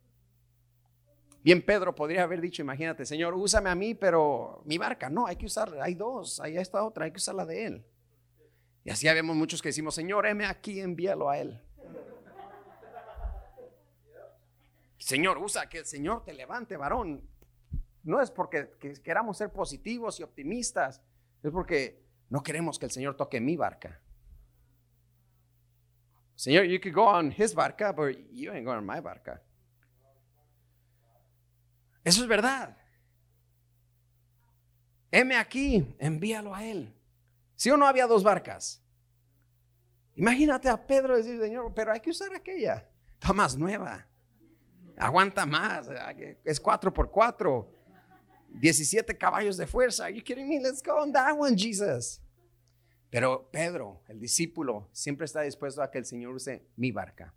Bien, 1.44 1.60
Pedro 1.60 1.94
podría 1.94 2.22
haber 2.22 2.40
dicho, 2.40 2.62
imagínate, 2.62 3.04
Señor, 3.04 3.34
úsame 3.34 3.68
a 3.68 3.74
mí, 3.74 3.94
pero 3.94 4.62
mi 4.64 4.78
barca, 4.78 5.10
no, 5.10 5.26
hay 5.26 5.36
que 5.36 5.44
usar, 5.44 5.78
hay 5.78 5.94
dos, 5.94 6.40
hay 6.40 6.56
esta 6.56 6.82
otra, 6.82 7.04
hay 7.04 7.10
que 7.10 7.18
usar 7.18 7.34
la 7.34 7.44
de 7.44 7.66
Él. 7.66 7.84
Y 8.82 8.90
así 8.90 9.06
vemos 9.06 9.36
muchos 9.36 9.60
que 9.60 9.68
decimos, 9.68 9.94
Señor, 9.94 10.26
heme 10.26 10.46
aquí, 10.46 10.80
envíalo 10.80 11.28
a 11.28 11.38
Él. 11.38 11.60
Señor, 14.96 15.36
usa 15.36 15.68
que 15.68 15.78
el 15.78 15.84
Señor 15.84 16.24
te 16.24 16.32
levante, 16.32 16.78
varón 16.78 17.28
no 18.04 18.20
es 18.20 18.30
porque 18.30 18.70
queramos 19.02 19.38
ser 19.38 19.50
positivos 19.50 20.20
y 20.20 20.22
optimistas, 20.22 21.02
es 21.42 21.50
porque 21.50 22.04
no 22.28 22.42
queremos 22.42 22.78
que 22.78 22.86
el 22.86 22.92
Señor 22.92 23.16
toque 23.16 23.40
mi 23.40 23.56
barca. 23.56 24.00
Señor, 26.36 26.64
you 26.64 26.80
could 26.80 26.94
go 26.94 27.06
on 27.06 27.32
his 27.36 27.54
barca, 27.54 27.92
but 27.92 28.16
you 28.32 28.52
ain't 28.52 28.64
going 28.64 28.78
on 28.78 28.86
my 28.86 29.00
barca. 29.00 29.40
Eso 32.02 32.22
es 32.22 32.28
verdad. 32.28 32.76
Heme 35.10 35.36
aquí, 35.36 35.94
envíalo 35.98 36.54
a 36.54 36.64
él. 36.64 36.92
Si 37.54 37.70
o 37.70 37.76
no 37.76 37.86
había 37.86 38.06
dos 38.06 38.22
barcas. 38.22 38.82
Imagínate 40.16 40.68
a 40.68 40.86
Pedro 40.86 41.16
decir, 41.16 41.40
Señor, 41.40 41.72
pero 41.74 41.92
hay 41.92 42.00
que 42.00 42.10
usar 42.10 42.34
aquella. 42.34 42.88
Está 43.12 43.32
más 43.32 43.56
nueva. 43.56 44.06
Aguanta 44.96 45.46
más. 45.46 45.88
Es 46.44 46.60
cuatro 46.60 46.92
por 46.92 47.10
cuatro. 47.10 47.72
17 48.60 49.16
caballos 49.18 49.56
de 49.56 49.66
fuerza. 49.66 50.04
Are 50.04 50.14
you 50.14 50.22
kidding 50.22 50.48
me? 50.48 50.60
Let's 50.60 50.82
go 50.82 50.98
on 50.98 51.12
that 51.12 51.36
one, 51.36 51.56
Jesus. 51.56 52.20
Pero 53.10 53.48
Pedro, 53.52 54.02
el 54.08 54.18
discípulo, 54.18 54.88
siempre 54.92 55.24
está 55.24 55.42
dispuesto 55.42 55.82
a 55.82 55.90
que 55.90 55.98
el 55.98 56.04
Señor 56.04 56.34
use 56.34 56.62
mi 56.76 56.90
barca. 56.90 57.32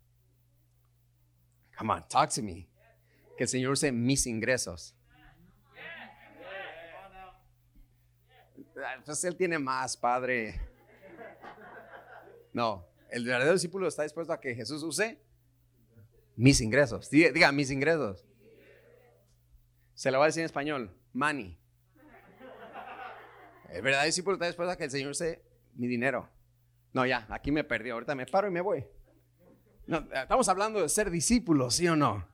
Come 1.78 1.94
on, 1.94 2.08
talk 2.08 2.32
to 2.34 2.42
me. 2.42 2.68
Que 3.38 3.44
el 3.44 3.48
Señor 3.48 3.72
use 3.74 3.92
mis 3.92 4.26
ingresos. 4.26 4.96
Entonces 8.98 9.24
él 9.26 9.36
tiene 9.36 9.60
más, 9.60 9.98
Padre. 9.98 10.60
No, 12.54 12.88
el 13.10 13.24
verdadero 13.24 13.54
discípulo 13.54 13.88
está 13.88 14.04
dispuesto 14.04 14.34
a 14.34 14.40
que 14.40 14.56
Jesús 14.56 14.84
use 14.84 15.20
mis 16.36 16.62
ingresos. 16.62 17.10
Diga, 17.10 17.32
diga 17.32 17.52
mis 17.52 17.70
ingresos. 17.70 18.26
Se 19.94 20.12
lo 20.12 20.20
va 20.20 20.26
a 20.26 20.28
decir 20.28 20.42
en 20.42 20.46
español 20.46 20.96
money. 21.14 21.58
Es 23.70 23.82
verdad, 23.84 24.06
discípulo 24.06 24.36
está 24.36 24.48
dispuesto 24.48 24.72
a 24.72 24.78
que 24.78 24.86
el 24.86 24.92
Señor 24.92 25.16
se 25.16 25.44
mi 25.76 25.88
dinero. 25.88 26.30
No, 26.94 27.06
ya, 27.06 27.28
aquí 27.30 27.52
me 27.52 27.64
perdió. 27.64 27.94
Ahorita 27.94 28.16
me 28.16 28.26
paro 28.26 28.48
y 28.48 28.52
me 28.52 28.62
voy. 28.62 28.86
estamos 30.14 30.48
hablando 30.50 30.82
de 30.82 30.90
ser 30.90 31.12
discípulos, 31.12 31.76
¿sí 31.76 31.88
o 31.88 31.96
no? 31.96 32.28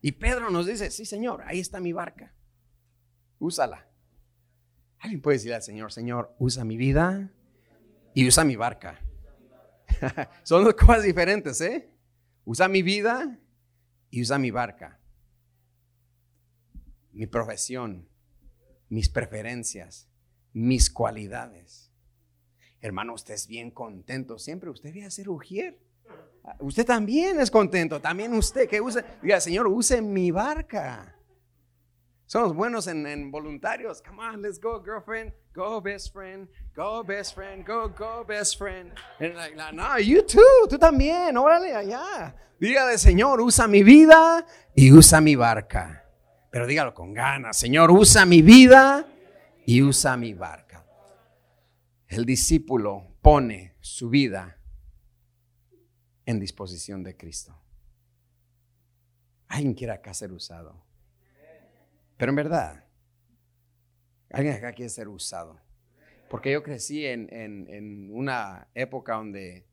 Y 0.00 0.12
Pedro 0.12 0.50
nos 0.50 0.66
dice, 0.66 0.90
sí, 0.90 1.04
Señor, 1.04 1.42
ahí 1.46 1.60
está 1.60 1.80
mi 1.80 1.92
barca. 1.92 2.32
Úsala. 3.38 3.86
Alguien 4.98 5.20
puede 5.20 5.36
decirle 5.36 5.56
al 5.56 5.62
Señor, 5.62 5.92
Señor, 5.92 6.34
usa 6.38 6.64
mi 6.64 6.76
vida 6.76 7.30
y 8.14 8.26
usa 8.26 8.44
mi 8.44 8.56
barca. 8.56 9.00
Son 10.42 10.64
dos 10.64 10.74
cosas 10.74 11.02
diferentes, 11.02 11.60
¿eh? 11.60 11.90
Usa 12.44 12.68
mi 12.68 12.82
vida 12.82 13.38
y 14.10 14.22
usa 14.22 14.38
mi 14.38 14.50
barca. 14.50 14.98
Mi 17.12 17.26
profesión, 17.26 18.08
mis 18.88 19.08
preferencias, 19.08 20.08
mis 20.52 20.90
cualidades. 20.90 21.90
Hermano, 22.80 23.14
usted 23.14 23.34
es 23.34 23.46
bien 23.46 23.70
contento. 23.70 24.38
Siempre 24.38 24.70
usted 24.70 24.92
debe 24.92 25.06
hacer 25.06 25.28
ujier. 25.28 25.78
Usted 26.60 26.86
también 26.86 27.40
es 27.40 27.50
contento. 27.50 28.00
También 28.00 28.32
usted 28.34 28.68
que 28.68 28.80
use, 28.80 29.04
diga, 29.22 29.40
Señor, 29.40 29.66
use 29.66 30.00
mi 30.00 30.30
barca. 30.30 31.16
Somos 32.26 32.54
buenos 32.54 32.86
en, 32.86 33.30
voluntarios. 33.30 34.02
Come 34.02 34.22
on, 34.22 34.42
let's 34.42 34.60
go, 34.60 34.82
girlfriend. 34.82 35.32
Go, 35.54 35.80
best 35.80 36.12
friend. 36.12 36.48
Go, 36.74 37.02
best 37.02 37.34
friend. 37.34 37.64
Go, 37.66 37.88
go, 37.88 38.24
best 38.24 38.58
friend. 38.58 38.92
no, 39.72 39.98
you 39.98 40.22
too. 40.22 40.68
Tú 40.68 40.78
también. 40.78 41.36
Órale 41.36 41.74
allá. 41.74 42.34
Dígale, 42.58 42.98
Señor, 42.98 43.40
usa 43.40 43.68
mi 43.68 43.82
vida 43.82 44.46
y 44.74 44.92
usa 44.92 45.20
mi 45.20 45.36
barca. 45.36 46.05
Pero 46.56 46.66
dígalo 46.66 46.94
con 46.94 47.12
ganas. 47.12 47.58
Señor, 47.58 47.90
usa 47.90 48.24
mi 48.24 48.40
vida 48.40 49.06
y 49.66 49.82
usa 49.82 50.16
mi 50.16 50.32
barca. 50.32 50.86
El 52.08 52.24
discípulo 52.24 53.18
pone 53.20 53.74
su 53.80 54.08
vida 54.08 54.58
en 56.24 56.40
disposición 56.40 57.02
de 57.02 57.14
Cristo. 57.14 57.54
Alguien 59.48 59.74
quiere 59.74 59.92
acá 59.92 60.14
ser 60.14 60.32
usado. 60.32 60.82
Pero 62.16 62.30
en 62.30 62.36
verdad, 62.36 62.86
alguien 64.30 64.54
acá 64.54 64.72
quiere 64.72 64.88
ser 64.88 65.08
usado. 65.08 65.60
Porque 66.30 66.52
yo 66.52 66.62
crecí 66.62 67.04
en, 67.04 68.08
una 68.14 68.66
época 68.72 69.16
donde 69.16 69.66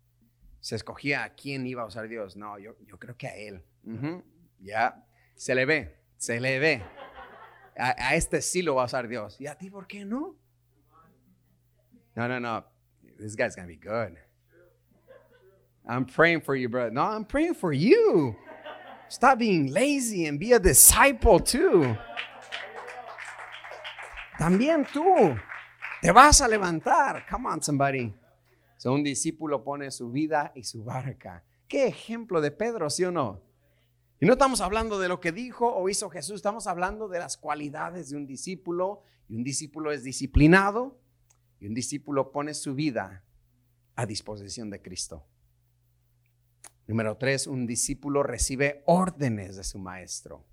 se 0.59 0.75
escogía 0.75 1.23
a 1.23 1.33
quién 1.33 1.65
iba 1.65 1.83
a 1.83 1.85
usar 1.85 2.09
Dios. 2.09 2.35
No, 2.35 2.59
yo, 2.59 2.75
yo 2.85 2.99
creo 2.99 3.15
que 3.15 3.27
a 3.27 3.37
Él. 3.37 3.63
Ya, 4.59 5.07
se 5.35 5.55
le 5.55 5.65
ve, 5.65 6.02
se 6.23 6.39
le 6.39 6.59
ve. 6.59 6.81
A, 7.75 8.15
este 8.15 8.41
sí 8.41 8.61
lo 8.61 8.75
va 8.75 8.83
a 8.83 8.85
usar 8.85 9.07
Dios. 9.07 9.39
¿Y 9.41 9.47
a 9.47 9.55
ti 9.55 9.69
por 9.69 9.87
qué 9.87 10.05
no? 10.05 10.35
No, 12.15 12.27
no, 12.27 12.39
no. 12.39 12.63
This 13.19 13.35
guy's 13.35 13.55
going 13.55 13.67
to 13.67 13.73
be 13.73 13.75
good. 13.75 14.17
I'm 15.85 16.05
praying 16.05 16.41
for 16.41 16.55
you, 16.55 16.69
brother. 16.69 16.91
No, 16.91 17.01
I'm 17.01 17.25
praying 17.25 17.55
for 17.55 17.73
you. 17.73 18.35
Stop 19.09 19.39
being 19.39 19.71
lazy 19.73 20.25
and 20.27 20.39
be 20.39 20.53
a 20.53 20.59
disciple 20.59 21.39
too. 21.39 21.97
También 24.39 24.85
tú 24.85 25.37
te 26.01 26.11
vas 26.11 26.41
a 26.41 26.47
levantar. 26.47 27.27
Come 27.27 27.47
on, 27.47 27.61
somebody. 27.61 28.13
So, 28.77 28.93
un 28.93 29.03
discípulo 29.03 29.63
pone 29.63 29.91
su 29.91 30.09
vida 30.09 30.51
y 30.55 30.63
su 30.63 30.83
barca. 30.83 31.43
Qué 31.67 31.87
ejemplo 31.87 32.39
de 32.39 32.51
Pedro, 32.51 32.89
¿sí 32.89 33.03
o 33.03 33.11
no? 33.11 33.41
Y 34.23 34.25
no 34.25 34.31
estamos 34.31 34.61
hablando 34.61 34.99
de 34.99 35.09
lo 35.09 35.19
que 35.19 35.33
dijo 35.33 35.67
o 35.67 35.89
hizo 35.89 36.09
Jesús, 36.09 36.35
estamos 36.37 36.65
hablando 36.67 37.09
de 37.09 37.19
las 37.19 37.35
cualidades 37.35 38.09
de 38.09 38.15
un 38.15 38.25
discípulo. 38.25 39.01
Y 39.27 39.35
un 39.35 39.43
discípulo 39.43 39.91
es 39.91 40.05
disciplinado 40.05 40.97
y 41.59 41.67
un 41.67 41.73
discípulo 41.73 42.31
pone 42.31 42.53
su 42.53 42.73
vida 42.73 43.25
a 43.95 44.05
disposición 44.05 44.69
de 44.69 44.81
Cristo. 44.81 45.25
Número 46.87 47.17
tres, 47.17 47.47
un 47.47 47.67
discípulo 47.67 48.23
recibe 48.23 48.81
órdenes 48.85 49.57
de 49.57 49.65
su 49.65 49.77
maestro. 49.77 50.45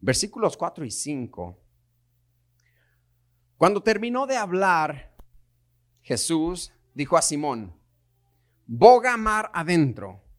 Versículos 0.00 0.56
4 0.56 0.84
y 0.84 0.90
5 0.92 1.58
cuando 3.56 3.82
terminó 3.82 4.28
de 4.28 4.36
hablar, 4.36 5.16
Jesús 6.00 6.72
dijo 6.94 7.16
a 7.16 7.22
Simón, 7.22 7.74
boga 8.68 9.16
mar 9.16 9.50
adentro 9.52 10.29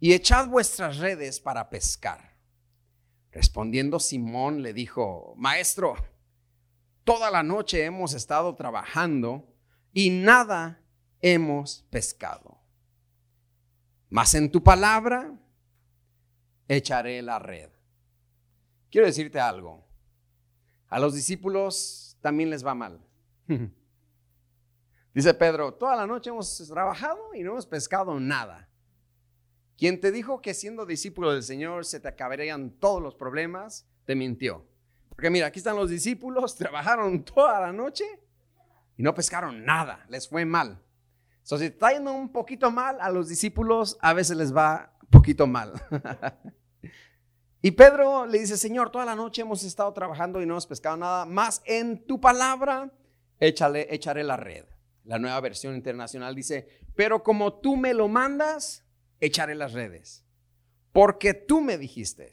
y 0.00 0.14
echad 0.14 0.48
vuestras 0.48 0.96
redes 0.96 1.38
para 1.38 1.68
pescar. 1.68 2.34
Respondiendo 3.30 4.00
Simón 4.00 4.62
le 4.62 4.72
dijo, 4.72 5.34
Maestro, 5.36 5.94
toda 7.04 7.30
la 7.30 7.42
noche 7.42 7.84
hemos 7.84 8.14
estado 8.14 8.54
trabajando 8.56 9.54
y 9.92 10.10
nada 10.10 10.82
hemos 11.20 11.82
pescado. 11.90 12.58
Mas 14.08 14.34
en 14.34 14.50
tu 14.50 14.62
palabra 14.64 15.38
echaré 16.66 17.20
la 17.22 17.38
red. 17.38 17.70
Quiero 18.90 19.06
decirte 19.06 19.38
algo. 19.38 19.86
A 20.88 20.98
los 20.98 21.14
discípulos 21.14 22.16
también 22.20 22.50
les 22.50 22.66
va 22.66 22.74
mal. 22.74 23.06
Dice 25.14 25.34
Pedro, 25.34 25.74
toda 25.74 25.94
la 25.94 26.06
noche 26.06 26.30
hemos 26.30 26.56
trabajado 26.68 27.34
y 27.34 27.42
no 27.42 27.52
hemos 27.52 27.66
pescado 27.66 28.18
nada. 28.18 28.69
Quien 29.80 29.98
te 29.98 30.12
dijo 30.12 30.42
que 30.42 30.52
siendo 30.52 30.84
discípulo 30.84 31.32
del 31.32 31.42
Señor 31.42 31.86
se 31.86 32.00
te 32.00 32.08
acabarían 32.08 32.68
todos 32.68 33.00
los 33.00 33.14
problemas, 33.14 33.88
te 34.04 34.14
mintió. 34.14 34.66
Porque 35.08 35.30
mira, 35.30 35.46
aquí 35.46 35.58
están 35.58 35.76
los 35.76 35.88
discípulos, 35.88 36.54
trabajaron 36.58 37.24
toda 37.24 37.58
la 37.60 37.72
noche 37.72 38.04
y 38.98 39.02
no 39.02 39.14
pescaron 39.14 39.64
nada, 39.64 40.04
les 40.10 40.28
fue 40.28 40.44
mal. 40.44 40.82
So, 41.44 41.56
si 41.56 41.64
está 41.64 41.92
yendo 41.92 42.12
un 42.12 42.30
poquito 42.30 42.70
mal, 42.70 42.98
a 43.00 43.08
los 43.08 43.26
discípulos 43.26 43.96
a 44.02 44.12
veces 44.12 44.36
les 44.36 44.54
va 44.54 44.92
un 45.02 45.08
poquito 45.08 45.46
mal. 45.46 45.72
Y 47.62 47.72
Pedro 47.72 48.24
le 48.24 48.38
dice, 48.38 48.56
Señor, 48.56 48.90
toda 48.90 49.04
la 49.04 49.14
noche 49.14 49.42
hemos 49.42 49.62
estado 49.64 49.92
trabajando 49.92 50.40
y 50.40 50.46
no 50.46 50.54
hemos 50.54 50.66
pescado 50.66 50.96
nada, 50.96 51.26
más 51.26 51.60
en 51.66 52.06
tu 52.06 52.18
palabra 52.18 52.90
échale, 53.38 53.86
echaré 53.94 54.24
la 54.24 54.38
red. 54.38 54.64
La 55.04 55.18
nueva 55.18 55.38
versión 55.42 55.74
internacional 55.74 56.34
dice, 56.34 56.68
pero 56.94 57.22
como 57.22 57.60
tú 57.60 57.76
me 57.76 57.92
lo 57.92 58.08
mandas, 58.08 58.89
echaré 59.20 59.54
las 59.54 59.72
redes, 59.72 60.24
porque 60.92 61.34
tú 61.34 61.60
me 61.60 61.78
dijiste. 61.78 62.30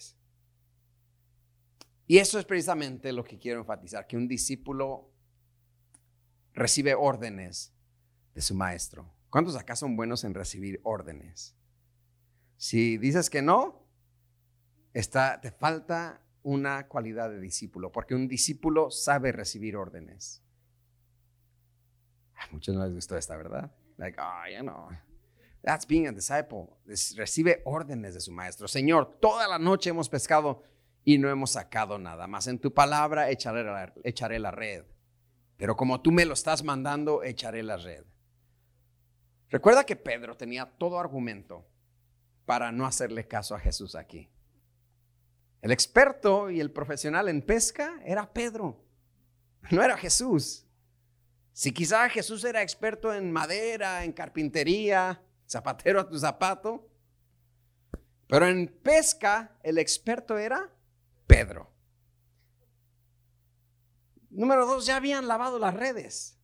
Y 2.07 2.19
eso 2.19 2.39
es 2.39 2.45
precisamente 2.45 3.11
lo 3.11 3.23
que 3.23 3.37
quiero 3.37 3.59
enfatizar, 3.59 4.07
que 4.07 4.15
un 4.15 4.27
discípulo 4.27 5.11
recibe 6.53 6.95
órdenes 6.95 7.73
de 8.33 8.41
su 8.41 8.55
maestro. 8.55 9.13
¿Cuántos 9.29 9.55
acá 9.55 9.75
son 9.75 9.95
buenos 9.95 10.23
en 10.23 10.33
recibir 10.33 10.79
órdenes? 10.83 11.55
Si 12.55 12.97
dices 12.97 13.29
que 13.29 13.41
no, 13.41 13.85
te 14.93 15.51
falta 15.51 16.21
una 16.43 16.87
cualidad 16.87 17.29
de 17.29 17.39
discípulo, 17.39 17.91
porque 17.91 18.15
un 18.15 18.27
discípulo 18.27 18.89
sabe 18.89 19.31
recibir 19.31 19.75
órdenes. 19.75 20.41
A 22.35 22.47
muchos 22.51 22.73
no 22.73 22.85
les 22.85 22.93
gustó 22.93 23.17
esta, 23.17 23.35
¿verdad? 23.35 23.71
Like, 23.97 24.17
oh, 24.19 24.43
you 24.49 24.61
know, 24.61 24.89
that's 25.67 25.85
being 25.85 26.07
a 26.07 26.13
disciple. 26.13 26.69
Recibe 27.17 27.61
órdenes 27.65 28.13
de 28.13 28.21
su 28.21 28.31
maestro. 28.31 28.69
Señor, 28.69 29.17
toda 29.19 29.49
la 29.49 29.59
noche 29.59 29.89
hemos 29.89 30.07
pescado 30.07 30.63
y 31.03 31.17
no 31.17 31.29
hemos 31.29 31.51
sacado 31.51 31.99
nada 31.99 32.25
más. 32.25 32.47
En 32.47 32.57
tu 32.57 32.73
palabra 32.73 33.29
echaré 33.29 33.65
la, 33.65 33.93
echaré 34.05 34.39
la 34.39 34.51
red. 34.51 34.85
Pero 35.57 35.75
como 35.75 35.99
tú 35.99 36.13
me 36.13 36.23
lo 36.23 36.35
estás 36.35 36.63
mandando, 36.63 37.21
echaré 37.21 37.63
la 37.63 37.75
red. 37.75 38.05
Recuerda 39.49 39.85
que 39.85 39.97
Pedro 39.97 40.37
tenía 40.37 40.65
todo 40.77 40.99
argumento 40.99 41.67
para 42.45 42.71
no 42.71 42.85
hacerle 42.85 43.27
caso 43.27 43.53
a 43.53 43.59
Jesús 43.59 43.93
aquí. 43.95 44.29
El 45.61 45.71
experto 45.71 46.49
y 46.49 46.61
el 46.61 46.71
profesional 46.71 47.27
en 47.27 47.41
pesca 47.41 47.99
era 48.05 48.31
Pedro, 48.31 48.85
no 49.69 49.83
era 49.83 49.97
Jesús. 49.97 50.65
Si 51.51 51.73
quizá 51.73 52.07
Jesús 52.07 52.45
era 52.45 52.61
experto 52.61 53.13
en 53.13 53.31
madera, 53.33 54.05
en 54.05 54.13
carpintería, 54.13 55.21
zapatero 55.47 55.99
a 55.99 56.07
tu 56.07 56.17
zapato, 56.19 56.89
pero 58.27 58.47
en 58.47 58.67
pesca 58.67 59.57
el 59.63 59.77
experto 59.77 60.37
era 60.37 60.69
Pedro. 61.25 61.71
Número 64.29 64.65
dos, 64.65 64.85
ya 64.85 64.97
habían 64.97 65.27
lavado 65.27 65.57
las 65.57 65.73
redes. 65.73 66.37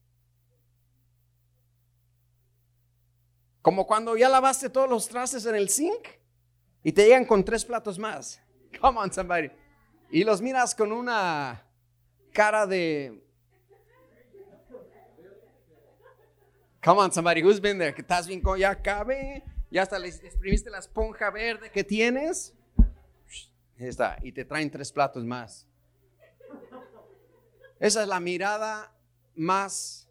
Como 3.62 3.86
cuando 3.86 4.16
ya 4.16 4.28
lavaste 4.28 4.68
todos 4.68 4.90
los 4.90 5.08
trastes 5.08 5.46
en 5.46 5.54
el 5.54 5.70
zinc 5.70 6.08
y 6.82 6.92
te 6.92 7.04
llegan 7.04 7.24
con 7.24 7.44
tres 7.44 7.64
platos 7.64 7.98
más. 7.98 8.40
Come 8.80 8.98
on, 8.98 9.12
somebody. 9.12 9.50
Y 10.10 10.24
los 10.24 10.42
miras 10.42 10.74
con 10.74 10.92
una 10.92 11.66
cara 12.32 12.66
de. 12.66 13.23
Come 16.84 17.00
on, 17.00 17.10
somebody 17.10 17.40
who's 17.40 17.60
been 17.60 17.78
there. 17.78 17.94
Que 17.94 18.02
estás 18.02 18.26
bien 18.26 18.42
ya 18.58 18.74
cabe. 18.74 19.42
Ya 19.70 19.82
hasta 19.82 19.98
le 19.98 20.08
exprimiste 20.08 20.68
la 20.68 20.78
esponja 20.78 21.30
verde 21.30 21.70
que 21.70 21.82
tienes. 21.82 22.52
Ahí 23.80 23.86
está. 23.86 24.18
Y 24.22 24.32
te 24.32 24.44
traen 24.44 24.70
tres 24.70 24.92
platos 24.92 25.24
más. 25.24 25.66
Esa 27.80 28.02
es 28.02 28.08
la 28.08 28.20
mirada 28.20 28.92
más 29.34 30.10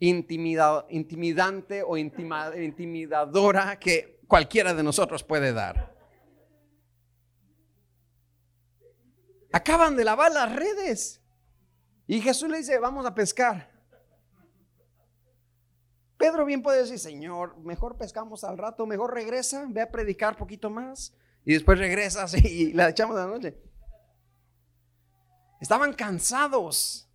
intimidante 0.00 1.84
o 1.86 1.96
intimidadora 1.96 3.78
que 3.78 4.18
cualquiera 4.26 4.74
de 4.74 4.82
nosotros 4.82 5.22
puede 5.22 5.52
dar. 5.52 5.94
Acaban 9.52 9.94
de 9.96 10.04
lavar 10.04 10.32
las 10.32 10.52
redes. 10.54 11.20
Y 12.08 12.20
Jesús 12.20 12.50
le 12.50 12.58
dice, 12.58 12.80
vamos 12.80 13.06
a 13.06 13.14
pescar. 13.14 13.71
Pedro 16.22 16.44
bien 16.44 16.62
puede 16.62 16.82
decir, 16.82 17.00
Señor, 17.00 17.58
mejor 17.64 17.98
pescamos 17.98 18.44
al 18.44 18.56
rato, 18.56 18.86
mejor 18.86 19.12
regresa, 19.12 19.66
ve 19.68 19.80
a 19.80 19.90
predicar 19.90 20.36
poquito 20.36 20.70
más 20.70 21.12
y 21.44 21.52
después 21.54 21.80
regresas 21.80 22.32
y 22.44 22.72
la 22.74 22.90
echamos 22.90 23.16
de 23.16 23.22
la 23.22 23.28
noche. 23.28 23.58
Estaban 25.60 25.92
cansados. 25.94 27.10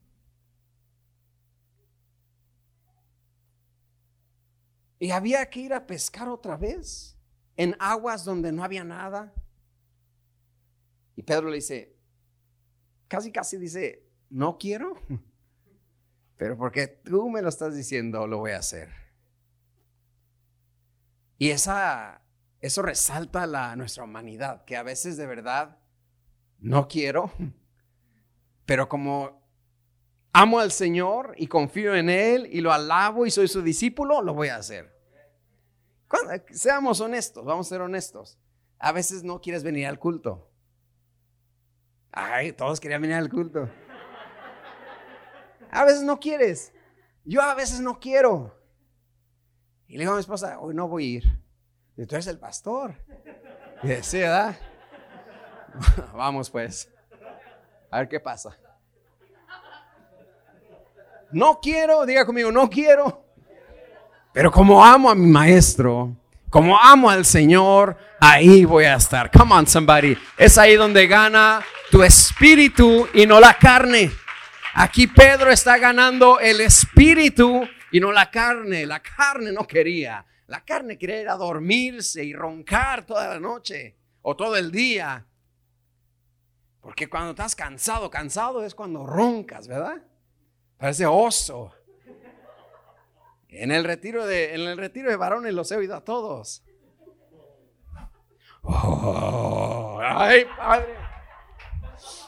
Y 4.99 5.11
había 5.11 5.49
que 5.49 5.61
ir 5.61 5.73
a 5.73 5.87
pescar 5.87 6.27
otra 6.27 6.57
vez 6.57 7.17
en 7.55 7.77
aguas 7.79 8.25
donde 8.25 8.51
no 8.51 8.61
había 8.61 8.83
nada. 8.83 9.33
Y 11.15 11.23
Pedro 11.23 11.47
le 11.47 11.55
dice, 11.55 11.95
casi 13.07 13.31
casi 13.31 13.55
dice, 13.55 14.05
no 14.29 14.57
quiero, 14.57 14.95
pero 16.37 16.55
porque 16.55 16.87
tú 16.87 17.29
me 17.29 17.41
lo 17.41 17.49
estás 17.49 17.75
diciendo, 17.75 18.27
lo 18.27 18.37
voy 18.37 18.51
a 18.51 18.57
hacer. 18.57 18.89
Y 21.39 21.49
esa, 21.49 22.21
eso 22.61 22.81
resalta 22.81 23.45
la, 23.47 23.75
nuestra 23.75 24.03
humanidad, 24.03 24.63
que 24.65 24.77
a 24.77 24.83
veces 24.83 25.17
de 25.17 25.25
verdad 25.25 25.79
no 26.59 26.87
quiero, 26.87 27.31
pero 28.65 28.87
como 28.87 29.47
amo 30.31 30.59
al 30.59 30.71
Señor 30.71 31.33
y 31.37 31.47
confío 31.47 31.95
en 31.95 32.09
Él 32.09 32.47
y 32.51 32.61
lo 32.61 32.71
alabo 32.71 33.25
y 33.25 33.31
soy 33.31 33.47
su 33.47 33.61
discípulo, 33.61 34.21
lo 34.21 34.33
voy 34.35 34.49
a 34.49 34.57
hacer. 34.57 34.95
seamos 36.51 37.01
honestos, 37.01 37.43
vamos 37.43 37.67
a 37.67 37.69
ser 37.69 37.81
honestos. 37.81 38.37
A 38.79 38.91
veces 38.91 39.23
no 39.23 39.41
quieres 39.41 39.63
venir 39.63 39.87
al 39.87 39.97
culto. 39.97 40.51
Ay, 42.11 42.51
todos 42.51 42.79
querían 42.79 43.01
venir 43.01 43.17
al 43.17 43.29
culto. 43.29 43.69
A 45.71 45.85
veces 45.85 46.03
no 46.03 46.19
quieres. 46.19 46.73
Yo 47.23 47.41
a 47.41 47.53
veces 47.55 47.79
no 47.79 47.99
quiero. 47.99 48.55
Y 49.87 49.93
le 49.93 49.99
digo 49.99 50.11
a 50.11 50.15
mi 50.15 50.21
esposa, 50.21 50.59
hoy 50.59 50.73
no 50.73 50.87
voy 50.87 51.03
a 51.03 51.17
ir. 51.17 51.23
Y 51.97 52.05
tú 52.05 52.15
eres 52.15 52.27
el 52.27 52.39
pastor. 52.39 52.95
Y 53.83 53.87
dice. 53.87 54.27
Vamos 56.13 56.49
pues. 56.49 56.91
A 57.89 57.99
ver 57.99 58.09
qué 58.09 58.19
pasa. 58.19 58.57
No 61.31 61.59
quiero, 61.61 62.05
diga 62.05 62.25
conmigo, 62.25 62.51
no 62.51 62.69
quiero. 62.69 63.25
Pero 64.33 64.51
como 64.51 64.83
amo 64.83 65.09
a 65.09 65.15
mi 65.15 65.27
maestro, 65.27 66.15
como 66.49 66.79
amo 66.79 67.09
al 67.09 67.25
Señor, 67.25 67.97
ahí 68.19 68.63
voy 68.65 68.85
a 68.85 68.95
estar. 68.95 69.31
Come 69.31 69.53
on, 69.53 69.67
somebody. 69.67 70.17
Es 70.37 70.57
ahí 70.57 70.75
donde 70.75 71.07
gana 71.07 71.61
tu 71.91 72.03
espíritu 72.03 73.07
y 73.13 73.25
no 73.25 73.39
la 73.39 73.57
carne. 73.57 74.11
Aquí 74.79 75.07
Pedro 75.07 75.49
está 75.49 75.79
ganando 75.79 76.39
el 76.39 76.61
espíritu 76.61 77.67
y 77.91 77.99
no 77.99 78.11
la 78.11 78.29
carne. 78.29 78.85
La 78.85 79.01
carne 79.01 79.51
no 79.51 79.65
quería. 79.65 80.23
La 80.45 80.63
carne 80.63 80.99
quería 80.99 81.21
ir 81.21 81.29
a 81.29 81.35
dormirse 81.35 82.23
y 82.23 82.31
roncar 82.31 83.03
toda 83.03 83.27
la 83.27 83.39
noche 83.39 83.97
o 84.21 84.35
todo 84.35 84.55
el 84.55 84.71
día. 84.71 85.25
Porque 86.79 87.09
cuando 87.09 87.31
estás 87.31 87.55
cansado, 87.55 88.11
cansado 88.11 88.63
es 88.63 88.75
cuando 88.75 89.07
roncas, 89.07 89.67
¿verdad? 89.67 89.97
Parece 90.77 91.07
oso. 91.07 91.73
En 93.49 93.71
el 93.71 93.83
retiro 93.83 94.27
de, 94.27 94.53
en 94.53 94.61
el 94.61 94.77
retiro 94.77 95.09
de 95.09 95.15
varones 95.15 95.55
los 95.55 95.71
he 95.71 95.75
oído 95.77 95.95
a 95.95 96.03
todos. 96.03 96.63
Oh, 98.61 99.99
ay, 100.03 100.45
Padre, 100.55 100.95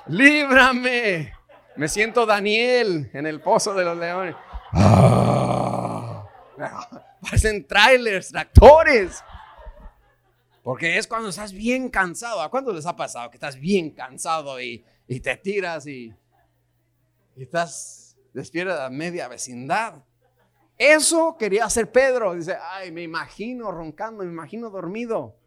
líbrame. 0.08 1.39
Me 1.80 1.88
siento 1.88 2.26
Daniel 2.26 3.10
en 3.14 3.26
el 3.26 3.40
pozo 3.40 3.74
de 3.74 3.86
los 3.86 3.98
leones. 3.98 4.36
Ah, 4.74 6.28
parecen 7.22 7.66
trailers, 7.66 8.32
tractores. 8.32 9.24
Porque 10.62 10.98
es 10.98 11.08
cuando 11.08 11.30
estás 11.30 11.54
bien 11.54 11.88
cansado. 11.88 12.42
¿A 12.42 12.52
cuándo 12.52 12.74
les 12.74 12.86
ha 12.86 12.98
pasado 12.98 13.30
que 13.30 13.38
estás 13.38 13.58
bien 13.58 13.92
cansado 13.92 14.60
y, 14.60 14.84
te 15.24 15.38
tiras 15.38 15.88
y, 15.88 16.14
y 17.38 17.44
estás 17.44 18.18
despierta 18.34 18.86
a 18.86 18.90
media 18.90 19.30
vecindad? 19.30 20.04
Eso 20.78 21.38
quería 21.40 21.64
hacer 21.64 21.90
Pedro. 21.94 22.34
Dice, 22.34 22.58
ay, 22.62 22.92
me 22.92 23.04
imagino 23.04 23.72
roncando, 23.72 24.26
me 24.26 24.30
imagino 24.30 24.70
dormido. 24.70 25.39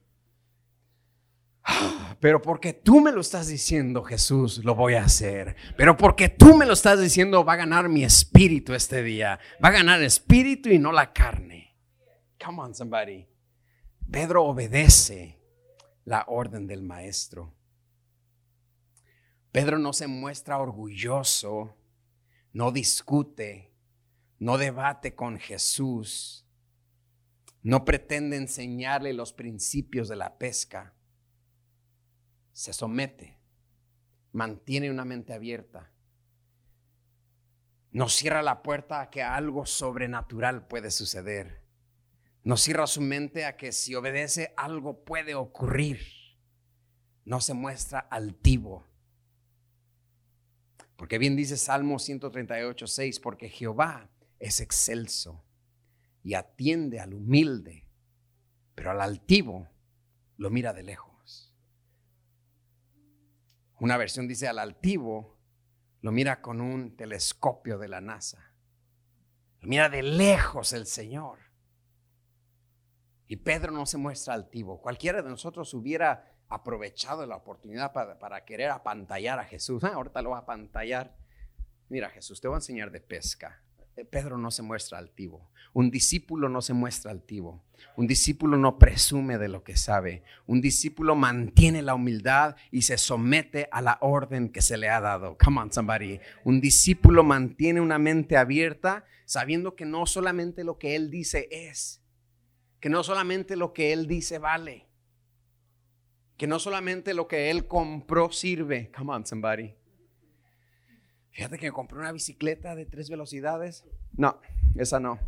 Pero 2.21 2.43
porque 2.43 2.73
tú 2.73 3.01
me 3.01 3.13
lo 3.13 3.21
estás 3.21 3.49
diciendo, 3.49 4.03
Jesús, 4.03 4.65
lo 4.65 4.75
voy 4.75 4.95
a 4.95 5.05
hacer. 5.05 5.57
Pero 5.77 5.97
porque 5.97 6.29
tú 6.29 6.57
me 6.57 6.67
lo 6.67 6.73
estás 6.73 7.01
diciendo, 7.01 7.45
va 7.45 7.55
a 7.55 7.57
ganar 7.57 7.89
mi 7.89 8.05
espíritu 8.05 8.75
este 8.75 9.03
día. 9.03 9.39
Va 9.63 9.69
a 9.69 9.73
ganar 9.73 10.03
espíritu 10.03 10.69
y 10.69 10.79
no 10.79 10.93
la 10.93 11.13
carne. 11.13 11.77
Come 12.45 12.63
on, 12.63 12.75
somebody. 12.75 13.29
Pedro 14.11 14.45
obedece 14.45 15.41
la 16.05 16.25
orden 16.29 16.67
del 16.67 16.83
maestro. 16.83 17.55
Pedro 19.53 19.79
no 19.79 19.93
se 19.93 20.07
muestra 20.07 20.59
orgulloso, 20.59 21.77
no 22.53 22.73
discute, 22.73 23.75
no 24.39 24.57
debate 24.57 25.15
con 25.15 25.39
Jesús, 25.39 26.47
no 27.63 27.85
pretende 27.85 28.39
enseñarle 28.39 29.13
los 29.13 29.33
principios 29.33 30.09
de 30.09 30.17
la 30.17 30.39
pesca 30.39 30.95
se 32.53 32.73
somete, 32.73 33.39
mantiene 34.33 34.91
una 34.91 35.05
mente 35.05 35.33
abierta, 35.33 35.91
no 37.91 38.09
cierra 38.09 38.43
la 38.43 38.63
puerta 38.63 39.01
a 39.01 39.11
que 39.11 39.23
algo 39.23 39.67
sobrenatural 39.67 40.67
puede 40.67 40.91
suceder, 40.91 41.63
no 42.43 42.57
cierra 42.57 42.87
su 42.87 43.01
mente 43.01 43.45
a 43.45 43.57
que 43.57 43.73
si 43.73 43.95
obedece 43.95 44.53
algo 44.57 45.05
puede 45.05 45.35
ocurrir, 45.35 46.01
no 47.25 47.41
se 47.41 47.55
muestra 47.55 48.01
altivo. 48.01 48.87
Porque 50.97 51.19
bien 51.19 51.37
dice 51.37 51.57
Salmo 51.57 51.99
138, 51.99 52.87
6, 52.87 53.21
porque 53.21 53.49
Jehová 53.49 54.09
es 54.39 54.61
excelso 54.61 55.45
y 56.23 56.35
atiende 56.35 57.01
al 57.01 57.15
humilde, 57.15 57.87
pero 58.75 58.91
al 58.91 59.01
altivo 59.01 59.69
lo 60.37 60.51
mira 60.51 60.73
de 60.73 60.83
lejos. 60.83 61.12
Una 63.83 63.97
versión 63.97 64.29
dice 64.29 64.47
al 64.47 64.61
altivo, 64.61 65.41
lo 66.03 66.13
mira 66.13 66.41
con 66.41 66.61
un 66.61 66.97
telescopio 66.97 67.79
de 67.79 67.89
la 67.89 68.01
NASA. 68.01 68.55
Lo 69.61 69.69
mira 69.69 69.89
de 69.89 70.05
lejos 70.05 70.73
el 70.73 70.87
Señor. 70.87 71.41
Y 73.27 73.39
Pedro 73.39 73.73
no 73.73 73.85
se 73.87 73.99
muestra 73.99 74.35
altivo. 74.35 74.81
Cualquiera 74.81 75.21
de 75.21 75.29
nosotros 75.29 75.75
hubiera 75.75 76.33
aprovechado 76.49 77.27
la 77.27 77.35
oportunidad 77.35 77.93
para, 77.93 78.45
querer 78.45 78.71
apantallar 78.71 79.41
a 79.41 79.45
Jesús. 79.45 79.83
Ah, 79.83 79.95
ahorita 79.95 80.23
lo 80.23 80.31
va 80.31 80.37
a 80.37 80.43
apantallar. 80.43 81.17
Mira, 81.89 82.09
Jesús, 82.11 82.41
te 82.41 82.47
voy 82.47 82.55
a 82.55 82.59
enseñar 82.59 82.93
de 82.93 83.01
pesca. 83.01 83.65
Eh, 83.97 84.05
Pedro 84.05 84.39
no 84.39 84.51
se 84.51 84.63
muestra 84.63 84.99
altivo. 84.99 85.51
Un 85.75 85.91
discípulo 85.91 86.49
no 86.49 86.63
se 86.63 86.73
muestra 86.73 87.11
altivo. 87.11 87.63
Un 87.97 88.07
discípulo 88.07 88.57
no 88.57 88.79
presume 88.79 89.39
de 89.39 89.49
lo 89.49 89.65
que 89.65 89.77
sabe. 89.77 90.23
Un 90.47 90.61
discípulo 90.61 91.15
mantiene 91.15 91.83
la 91.83 91.95
humildad 91.95 92.57
y 92.71 92.83
se 92.83 92.99
somete 92.99 93.69
a 93.71 93.83
la 93.83 93.99
orden 94.01 94.51
que 94.51 94.63
se 94.63 94.77
le 94.77 94.89
ha 94.89 95.01
dado. 95.01 95.37
Come 95.43 95.61
on, 95.61 95.73
somebody. 95.73 96.21
Un 96.45 96.61
discípulo 96.61 97.23
mantiene 97.23 97.81
una 97.81 97.99
mente 97.99 98.37
abierta 98.37 99.05
sabiendo 99.25 99.77
que 99.77 99.85
no 99.85 100.07
solamente 100.07 100.65
lo 100.65 100.79
que 100.79 100.95
él 100.95 101.11
dice 101.11 101.49
es, 101.51 102.03
que 102.81 102.89
no 102.89 103.03
solamente 103.03 103.57
lo 103.57 103.73
que 103.73 103.93
él 103.93 104.07
dice 104.07 104.39
vale, 104.39 104.87
que 106.37 106.47
no 106.47 106.59
solamente 106.59 107.15
lo 107.15 107.29
que 107.29 107.51
él 107.51 107.67
compró 107.67 108.31
sirve. 108.33 108.91
Come 108.97 109.13
on, 109.13 109.27
somebody. 109.27 109.75
Fíjate 111.33 111.59
que 111.59 111.73
compré 111.73 111.99
una 111.99 112.13
bicicleta 112.13 112.75
de 112.75 112.85
tres 112.85 113.09
velocidades. 113.09 113.85
No, 114.13 114.39
esa 114.77 115.01
no. 115.01 115.19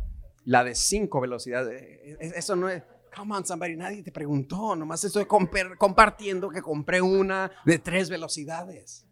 La 0.45 0.63
de 0.63 0.75
cinco 0.75 1.19
velocidades. 1.19 1.81
E, 1.81 2.17
e, 2.19 2.31
eso 2.35 2.55
no 2.55 2.69
es. 2.69 2.83
Come 3.15 3.35
on, 3.35 3.45
somebody. 3.45 3.75
Nadie 3.75 4.03
te 4.03 4.11
preguntó. 4.11 4.75
Nomás 4.75 5.03
estoy 5.03 5.25
compartiendo 5.25 6.49
que 6.49 6.61
compré 6.61 7.01
una 7.01 7.51
de 7.65 7.79
tres 7.79 8.09
velocidades. 8.09 9.07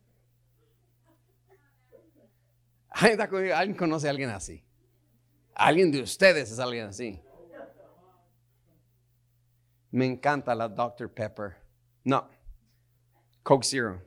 ¿Alguien 2.90 3.76
conoce 3.76 4.08
a 4.08 4.12
alguien 4.12 4.30
así? 4.30 4.64
¿Alguien 5.56 5.92
de 5.92 6.02
ustedes 6.02 6.52
es 6.52 6.60
alguien 6.60 6.86
así? 6.86 7.20
Me 9.90 10.06
encanta 10.06 10.54
la 10.54 10.68
Dr. 10.70 11.12
Pepper. 11.12 11.58
No. 12.04 12.30
Coke 13.42 13.66
Zero. 13.66 14.02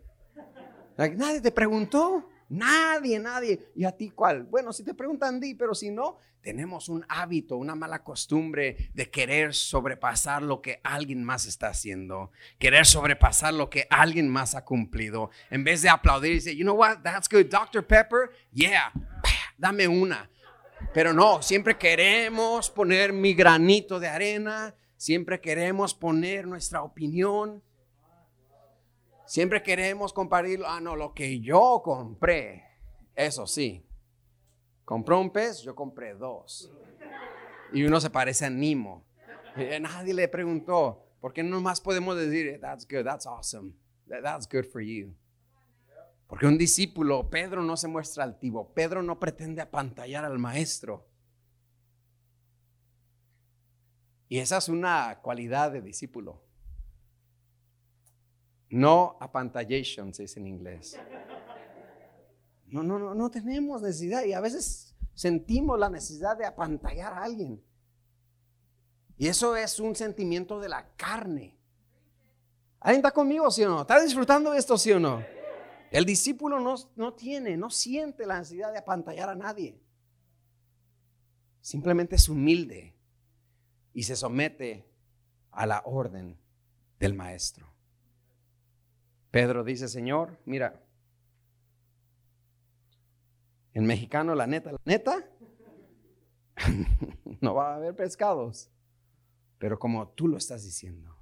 nadie 0.96 1.40
te 1.40 1.50
preguntó. 1.50 2.28
Nadie, 2.48 3.18
nadie. 3.18 3.70
¿Y 3.74 3.84
a 3.84 3.92
ti 3.92 4.10
cuál? 4.10 4.44
Bueno, 4.44 4.72
si 4.72 4.84
te 4.84 4.94
preguntan, 4.94 5.40
di, 5.40 5.54
pero 5.54 5.74
si 5.74 5.90
no, 5.90 6.18
tenemos 6.46 6.88
un 6.88 7.04
hábito, 7.08 7.56
una 7.56 7.74
mala 7.74 8.04
costumbre 8.04 8.90
de 8.94 9.10
querer 9.10 9.52
sobrepasar 9.52 10.42
lo 10.42 10.62
que 10.62 10.80
alguien 10.84 11.24
más 11.24 11.44
está 11.46 11.68
haciendo, 11.68 12.30
querer 12.58 12.86
sobrepasar 12.86 13.52
lo 13.52 13.68
que 13.68 13.88
alguien 13.90 14.28
más 14.28 14.54
ha 14.54 14.64
cumplido. 14.64 15.30
En 15.50 15.64
vez 15.64 15.82
de 15.82 15.88
aplaudir 15.88 16.30
y 16.30 16.34
decir, 16.36 16.56
you 16.56 16.62
know 16.62 16.76
what, 16.76 16.98
that's 17.02 17.28
good, 17.28 17.46
Dr. 17.46 17.84
Pepper, 17.84 18.30
yeah, 18.52 18.92
dame 19.58 19.88
una. 19.88 20.30
Pero 20.94 21.12
no, 21.12 21.42
siempre 21.42 21.76
queremos 21.76 22.70
poner 22.70 23.12
mi 23.12 23.34
granito 23.34 23.98
de 23.98 24.06
arena, 24.06 24.72
siempre 24.96 25.40
queremos 25.40 25.94
poner 25.94 26.46
nuestra 26.46 26.82
opinión. 26.82 27.60
Siempre 29.26 29.62
queremos 29.62 30.12
compartir, 30.12 30.62
ah, 30.64 30.80
no, 30.80 30.94
lo 30.94 31.12
que 31.12 31.40
yo 31.40 31.82
compré, 31.84 32.64
eso 33.14 33.46
sí. 33.46 33.84
Compró 34.84 35.20
un 35.20 35.30
pez, 35.30 35.62
yo 35.62 35.74
compré 35.74 36.14
dos. 36.14 36.70
Y 37.72 37.82
uno 37.82 38.00
se 38.00 38.08
parece 38.08 38.46
a 38.46 38.50
Nimo. 38.50 39.04
nadie 39.80 40.14
le 40.14 40.28
preguntó, 40.28 41.04
¿por 41.20 41.32
qué 41.32 41.42
no 41.42 41.60
más 41.60 41.80
podemos 41.80 42.16
decir, 42.16 42.60
that's 42.60 42.86
good, 42.86 43.04
that's 43.04 43.26
awesome, 43.26 43.72
that's 44.06 44.48
good 44.48 44.64
for 44.64 44.80
you? 44.80 45.12
Porque 46.28 46.46
un 46.46 46.56
discípulo, 46.56 47.28
Pedro 47.28 47.62
no 47.62 47.76
se 47.76 47.88
muestra 47.88 48.22
altivo, 48.22 48.72
Pedro 48.74 49.02
no 49.02 49.18
pretende 49.18 49.60
apantallar 49.60 50.24
al 50.24 50.38
maestro. 50.38 51.08
Y 54.28 54.38
esa 54.38 54.58
es 54.58 54.68
una 54.68 55.20
cualidad 55.20 55.72
de 55.72 55.82
discípulo. 55.82 56.45
No 58.68 59.16
apantallation, 59.20 60.12
se 60.12 60.22
dice 60.22 60.40
en 60.40 60.46
inglés. 60.48 60.98
No, 62.66 62.82
no, 62.82 62.98
no, 62.98 63.14
no 63.14 63.30
tenemos 63.30 63.82
necesidad 63.82 64.24
y 64.24 64.32
a 64.32 64.40
veces 64.40 64.94
sentimos 65.14 65.78
la 65.78 65.88
necesidad 65.88 66.36
de 66.36 66.46
apantallar 66.46 67.12
a 67.12 67.22
alguien. 67.22 67.62
Y 69.16 69.28
eso 69.28 69.56
es 69.56 69.80
un 69.80 69.94
sentimiento 69.94 70.60
de 70.60 70.68
la 70.68 70.94
carne. 70.96 71.56
¿Alguien 72.80 73.00
está 73.00 73.10
conmigo, 73.12 73.50
sí 73.50 73.64
o 73.64 73.68
no? 73.68 73.80
¿Está 73.80 74.00
disfrutando 74.00 74.50
de 74.50 74.58
esto, 74.58 74.76
sí 74.76 74.92
o 74.92 75.00
no? 75.00 75.24
El 75.90 76.04
discípulo 76.04 76.60
no, 76.60 76.74
no 76.96 77.14
tiene, 77.14 77.56
no 77.56 77.70
siente 77.70 78.26
la 78.26 78.38
necesidad 78.38 78.72
de 78.72 78.78
apantallar 78.78 79.28
a 79.30 79.34
nadie. 79.34 79.80
Simplemente 81.60 82.16
es 82.16 82.28
humilde 82.28 82.94
y 83.92 84.02
se 84.02 84.16
somete 84.16 84.88
a 85.50 85.66
la 85.66 85.82
orden 85.86 86.38
del 86.98 87.14
maestro. 87.14 87.75
Pedro 89.36 89.64
dice, 89.64 89.86
Señor, 89.86 90.38
mira, 90.46 90.82
en 93.74 93.84
mexicano 93.84 94.34
la 94.34 94.46
neta, 94.46 94.72
la 94.72 94.80
neta, 94.86 95.28
no 97.42 97.54
va 97.54 97.72
a 97.72 97.76
haber 97.76 97.94
pescados, 97.94 98.70
pero 99.58 99.78
como 99.78 100.08
tú 100.08 100.26
lo 100.26 100.38
estás 100.38 100.64
diciendo, 100.64 101.18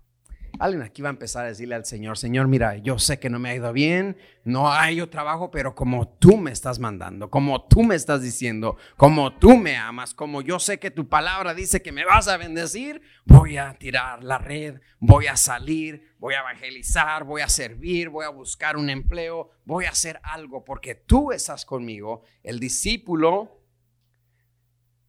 Alguien 0.60 0.82
aquí 0.82 1.02
va 1.02 1.08
a 1.08 1.10
empezar 1.10 1.44
a 1.44 1.48
decirle 1.48 1.74
al 1.74 1.84
Señor, 1.84 2.16
Señor, 2.16 2.46
mira, 2.46 2.76
yo 2.76 2.98
sé 2.98 3.18
que 3.18 3.28
no 3.28 3.40
me 3.40 3.50
ha 3.50 3.54
ido 3.56 3.72
bien, 3.72 4.16
no 4.44 4.70
hay 4.70 4.96
yo 4.96 5.10
trabajo, 5.10 5.50
pero 5.50 5.74
como 5.74 6.08
tú 6.08 6.36
me 6.36 6.52
estás 6.52 6.78
mandando, 6.78 7.28
como 7.28 7.66
tú 7.66 7.82
me 7.82 7.96
estás 7.96 8.22
diciendo, 8.22 8.76
como 8.96 9.36
tú 9.36 9.56
me 9.56 9.76
amas, 9.76 10.14
como 10.14 10.42
yo 10.42 10.60
sé 10.60 10.78
que 10.78 10.92
tu 10.92 11.08
palabra 11.08 11.54
dice 11.54 11.82
que 11.82 11.90
me 11.90 12.04
vas 12.04 12.28
a 12.28 12.36
bendecir, 12.36 13.02
voy 13.24 13.56
a 13.56 13.74
tirar 13.74 14.22
la 14.22 14.38
red, 14.38 14.80
voy 15.00 15.26
a 15.26 15.36
salir, 15.36 16.14
voy 16.18 16.34
a 16.34 16.40
evangelizar, 16.40 17.24
voy 17.24 17.42
a 17.42 17.48
servir, 17.48 18.08
voy 18.08 18.24
a 18.24 18.28
buscar 18.28 18.76
un 18.76 18.90
empleo, 18.90 19.50
voy 19.64 19.86
a 19.86 19.90
hacer 19.90 20.20
algo 20.22 20.64
porque 20.64 20.94
tú 20.94 21.32
estás 21.32 21.64
conmigo. 21.64 22.22
El 22.44 22.60
discípulo 22.60 23.60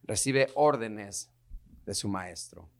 recibe 0.04 0.50
órdenes 0.56 1.32
de 1.86 1.94
su 1.94 2.10
maestro. 2.10 2.75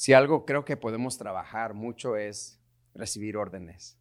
Si 0.00 0.14
algo 0.14 0.46
creo 0.46 0.64
que 0.64 0.78
podemos 0.78 1.18
trabajar 1.18 1.74
mucho 1.74 2.16
es 2.16 2.58
recibir 2.94 3.36
órdenes. 3.36 3.98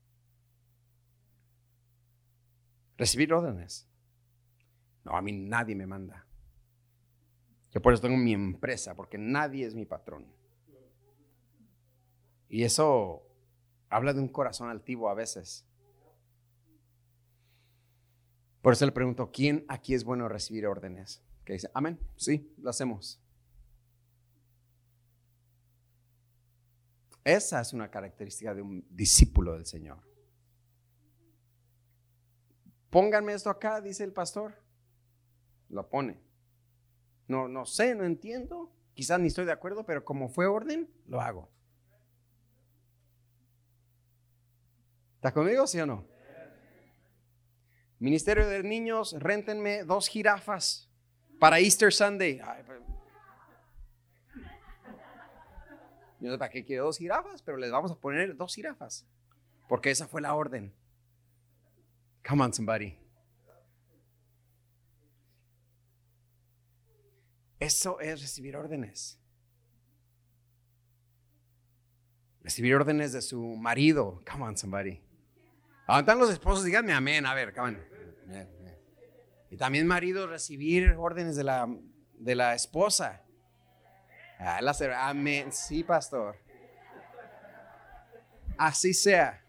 Recibir 2.95 3.33
órdenes. 3.33 3.85
No, 5.03 5.17
a 5.17 5.21
mí 5.21 5.33
nadie 5.33 5.75
me 5.75 5.85
manda. 5.85 6.25
Yo 7.71 7.81
por 7.81 7.91
eso 7.91 8.01
tengo 8.01 8.15
mi 8.15 8.31
empresa, 8.31 8.95
porque 8.95 9.17
nadie 9.17 9.65
es 9.65 9.75
mi 9.75 9.85
patrón. 9.85 10.25
Y 12.47 12.63
eso 12.63 13.27
habla 13.89 14.13
de 14.13 14.21
un 14.21 14.29
corazón 14.29 14.69
altivo 14.69 15.09
a 15.09 15.15
veces. 15.15 15.67
Por 18.62 18.71
eso 18.71 18.85
le 18.85 18.93
pregunto, 18.93 19.31
¿quién 19.33 19.65
aquí 19.67 19.93
es 19.93 20.05
bueno 20.05 20.29
recibir 20.29 20.65
órdenes? 20.65 21.21
Que 21.43 21.51
dice, 21.51 21.69
amén, 21.73 21.99
sí, 22.15 22.53
lo 22.57 22.69
hacemos. 22.69 23.19
Esa 27.29 27.61
es 27.61 27.73
una 27.73 27.91
característica 27.91 28.55
de 28.55 28.63
un 28.63 28.83
discípulo 28.89 29.53
del 29.53 29.67
Señor. 29.67 29.99
Pónganme 32.89 33.33
esto 33.33 33.51
acá, 33.51 33.81
dice 33.81 34.03
el 34.03 34.11
pastor. 34.11 34.55
Lo 35.69 35.87
pone. 35.87 36.19
No, 37.27 37.47
no 37.47 37.67
sé, 37.67 37.93
no 37.93 38.03
entiendo. 38.03 38.73
Quizás 38.95 39.19
ni 39.19 39.27
estoy 39.27 39.45
de 39.45 39.51
acuerdo, 39.51 39.85
pero 39.85 40.03
como 40.03 40.27
fue 40.29 40.47
orden, 40.47 40.89
lo 41.05 41.21
hago. 41.21 41.51
¿Está 45.17 45.31
conmigo, 45.31 45.67
sí 45.67 45.79
o 45.79 45.85
no? 45.85 46.07
Ministerio 47.99 48.47
de 48.47 48.63
Niños, 48.63 49.15
réntenme 49.19 49.83
dos 49.83 50.07
jirafas 50.07 50.89
para 51.39 51.59
Easter 51.59 51.93
Sunday. 51.93 52.41
Yo 56.19 56.27
no 56.27 56.34
sé 56.34 56.38
para 56.38 56.51
qué 56.51 56.65
quiero 56.65 56.86
dos 56.86 56.97
jirafas, 56.97 57.41
pero 57.41 57.58
les 57.58 57.71
vamos 57.71 57.91
a 57.91 57.95
poner 57.95 58.36
dos 58.36 58.53
jirafas. 58.53 59.08
Porque 59.67 59.91
esa 59.91 60.08
fue 60.08 60.21
la 60.21 60.36
orden. 60.36 60.73
Come 62.27 62.43
on, 62.43 62.53
somebody. 62.53 62.97
Eso 67.60 67.99
es 67.99 68.21
recibir 68.21 68.55
órdenes. 68.58 69.19
Recibir 72.41 72.75
órdenes 72.75 73.13
de 73.13 73.21
su 73.21 73.41
marido. 73.55 74.23
Come 74.29 74.43
on, 74.45 74.58
somebody. 74.58 75.01
están 75.88 76.19
los 76.19 76.29
esposos, 76.32 76.65
díganme 76.65 76.93
amén. 76.93 77.25
A 77.25 77.34
ver, 77.34 77.53
come 77.53 77.69
on. 77.69 77.79
Y 79.51 79.58
también 79.58 79.88
marido 79.88 80.27
recibir 80.27 80.91
órdenes 80.97 81.36
de 81.36 81.43
la, 81.43 81.67
de 82.13 82.36
la 82.36 82.53
esposa. 82.53 83.25
Ah, 84.39 84.62
amén. 85.10 85.52
Sí, 85.52 85.84
pastor. 85.84 86.38
Así 88.58 88.93
sea. 88.93 89.43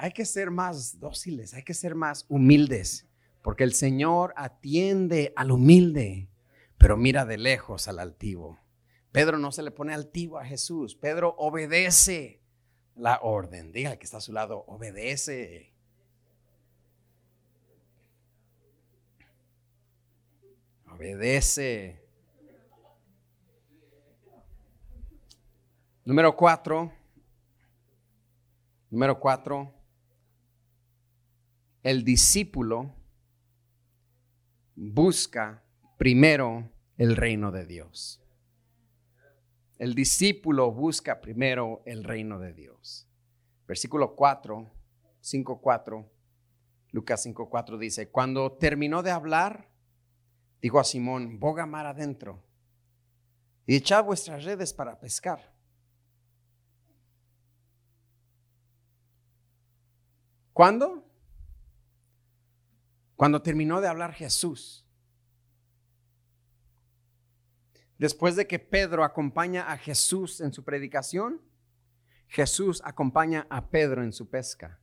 Hay 0.00 0.12
que 0.12 0.24
ser 0.24 0.52
más 0.52 1.00
dóciles, 1.00 1.54
hay 1.54 1.64
que 1.64 1.74
ser 1.74 1.96
más 1.96 2.24
humildes, 2.28 3.08
porque 3.42 3.64
el 3.64 3.74
Señor 3.74 4.32
atiende 4.36 5.32
al 5.34 5.50
humilde, 5.50 6.28
pero 6.78 6.96
mira 6.96 7.24
de 7.24 7.36
lejos 7.36 7.88
al 7.88 7.98
altivo. 7.98 8.60
Pedro 9.10 9.38
no 9.38 9.50
se 9.50 9.64
le 9.64 9.72
pone 9.72 9.92
altivo 9.92 10.38
a 10.38 10.44
Jesús, 10.44 10.94
Pedro 10.94 11.34
obedece 11.36 12.40
la 12.94 13.18
orden. 13.22 13.72
Diga 13.72 13.96
que 13.96 14.04
está 14.04 14.18
a 14.18 14.20
su 14.20 14.32
lado, 14.32 14.62
obedece. 14.68 15.74
Obedece. 20.98 22.02
Número 26.04 26.34
cuatro. 26.36 26.92
Número 28.90 29.20
cuatro. 29.20 29.72
El 31.84 32.02
discípulo 32.02 32.92
busca 34.74 35.62
primero 35.98 36.68
el 36.96 37.14
reino 37.14 37.52
de 37.52 37.64
Dios. 37.64 38.20
El 39.78 39.94
discípulo 39.94 40.72
busca 40.72 41.20
primero 41.20 41.80
el 41.86 42.02
reino 42.02 42.40
de 42.40 42.52
Dios. 42.52 43.06
Versículo 43.68 44.16
4, 44.16 44.68
5, 45.20 45.60
4, 45.60 46.10
Lucas 46.90 47.22
5, 47.22 47.48
4 47.48 47.78
dice, 47.78 48.10
cuando 48.10 48.52
terminó 48.54 49.04
de 49.04 49.12
hablar, 49.12 49.68
dijo 50.60 50.80
a 50.80 50.84
Simón, 50.84 51.38
boga 51.38 51.66
mar 51.66 51.86
adentro 51.86 52.42
y 53.66 53.76
echad 53.76 54.04
vuestras 54.04 54.44
redes 54.44 54.72
para 54.72 54.98
pescar. 54.98 55.54
¿Cuándo? 60.52 61.04
Cuando 63.14 63.42
terminó 63.42 63.80
de 63.80 63.88
hablar 63.88 64.12
Jesús. 64.12 64.84
Después 67.98 68.36
de 68.36 68.46
que 68.46 68.58
Pedro 68.58 69.04
acompaña 69.04 69.70
a 69.70 69.76
Jesús 69.76 70.40
en 70.40 70.52
su 70.52 70.64
predicación, 70.64 71.42
Jesús 72.28 72.80
acompaña 72.84 73.46
a 73.50 73.70
Pedro 73.70 74.02
en 74.02 74.12
su 74.12 74.28
pesca. 74.28 74.80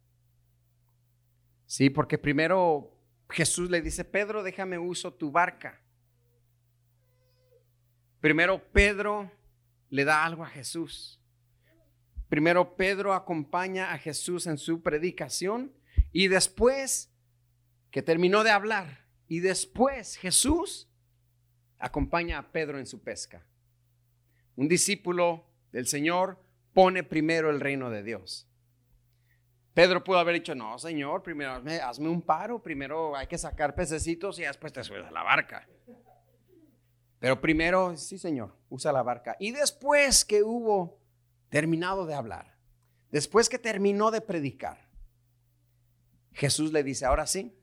Sí, 1.66 1.90
porque 1.90 2.18
primero 2.18 2.95
Jesús 3.36 3.70
le 3.70 3.82
dice, 3.82 4.06
Pedro, 4.06 4.44
déjame 4.44 4.80
uso 4.80 5.14
tu 5.14 5.30
barca. 5.30 5.82
Primero 8.22 8.64
Pedro 8.72 9.30
le 9.90 10.06
da 10.06 10.24
algo 10.24 10.46
a 10.46 10.48
Jesús. 10.48 11.20
Primero 12.30 12.78
Pedro 12.78 13.14
acompaña 13.14 13.92
a 13.92 13.98
Jesús 13.98 14.48
en 14.48 14.58
su 14.58 14.82
predicación 14.82 15.74
y 16.14 16.30
después 16.30 17.12
que 17.92 18.02
terminó 18.02 18.46
de 18.46 18.52
hablar 18.52 19.06
y 19.28 19.42
después 19.42 20.16
Jesús 20.16 20.88
acompaña 21.78 22.38
a 22.38 22.54
Pedro 22.54 22.80
en 22.80 22.86
su 22.86 23.04
pesca. 23.04 23.46
Un 24.56 24.70
discípulo 24.70 25.46
del 25.74 25.88
Señor 25.88 26.40
pone 26.74 27.04
primero 27.04 27.50
el 27.50 27.60
reino 27.60 27.90
de 27.90 28.02
Dios. 28.02 28.48
Pedro 29.76 30.02
pudo 30.02 30.20
haber 30.20 30.36
dicho, 30.36 30.56
no, 30.56 30.80
Señor, 30.80 31.22
primero 31.22 31.52
hazme, 31.52 32.08
un 32.08 32.22
paro, 32.22 32.64
primero 32.64 33.14
hay 33.14 33.28
que 33.28 33.38
sacar 33.38 33.76
pececitos 33.76 34.40
y 34.40 34.44
después 34.44 34.72
te 34.72 34.82
subes 34.86 35.06
a 35.06 35.12
la 35.12 35.22
barca. 35.22 35.68
Pero 37.20 37.42
primero, 37.42 37.98
sí, 37.98 38.18
Señor, 38.18 38.56
usa 38.70 38.94
la 38.94 39.04
barca. 39.04 39.36
Y 39.38 39.52
después 39.52 40.24
que 40.24 40.44
hubo 40.44 41.02
terminado 41.50 42.06
de 42.06 42.14
hablar, 42.14 42.58
después 43.12 43.50
que 43.50 43.60
terminó 43.60 44.12
de 44.12 44.22
predicar, 44.22 44.90
Jesús 46.32 46.72
le 46.72 46.82
dice, 46.82 47.04
ahora 47.04 47.28
sí, 47.28 47.54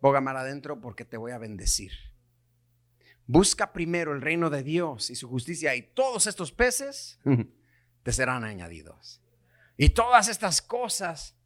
boga 0.00 0.20
mar 0.20 0.36
adentro 0.36 0.80
porque 0.80 1.04
te 1.04 1.16
voy 1.16 1.32
a 1.32 1.38
bendecir. 1.38 1.90
Busca 3.26 3.72
primero 3.72 4.12
el 4.12 4.20
reino 4.20 4.50
de 4.50 4.62
Dios 4.62 5.10
y 5.10 5.16
su 5.16 5.28
justicia 5.28 5.74
y 5.74 5.82
todos 5.82 6.28
estos 6.28 6.52
peces 6.52 7.18
te 8.04 8.12
serán 8.12 8.44
añadidos. 8.44 9.20
Y 9.80 9.90
todas 9.90 10.28
estas 10.28 10.60
cosas 10.60 11.38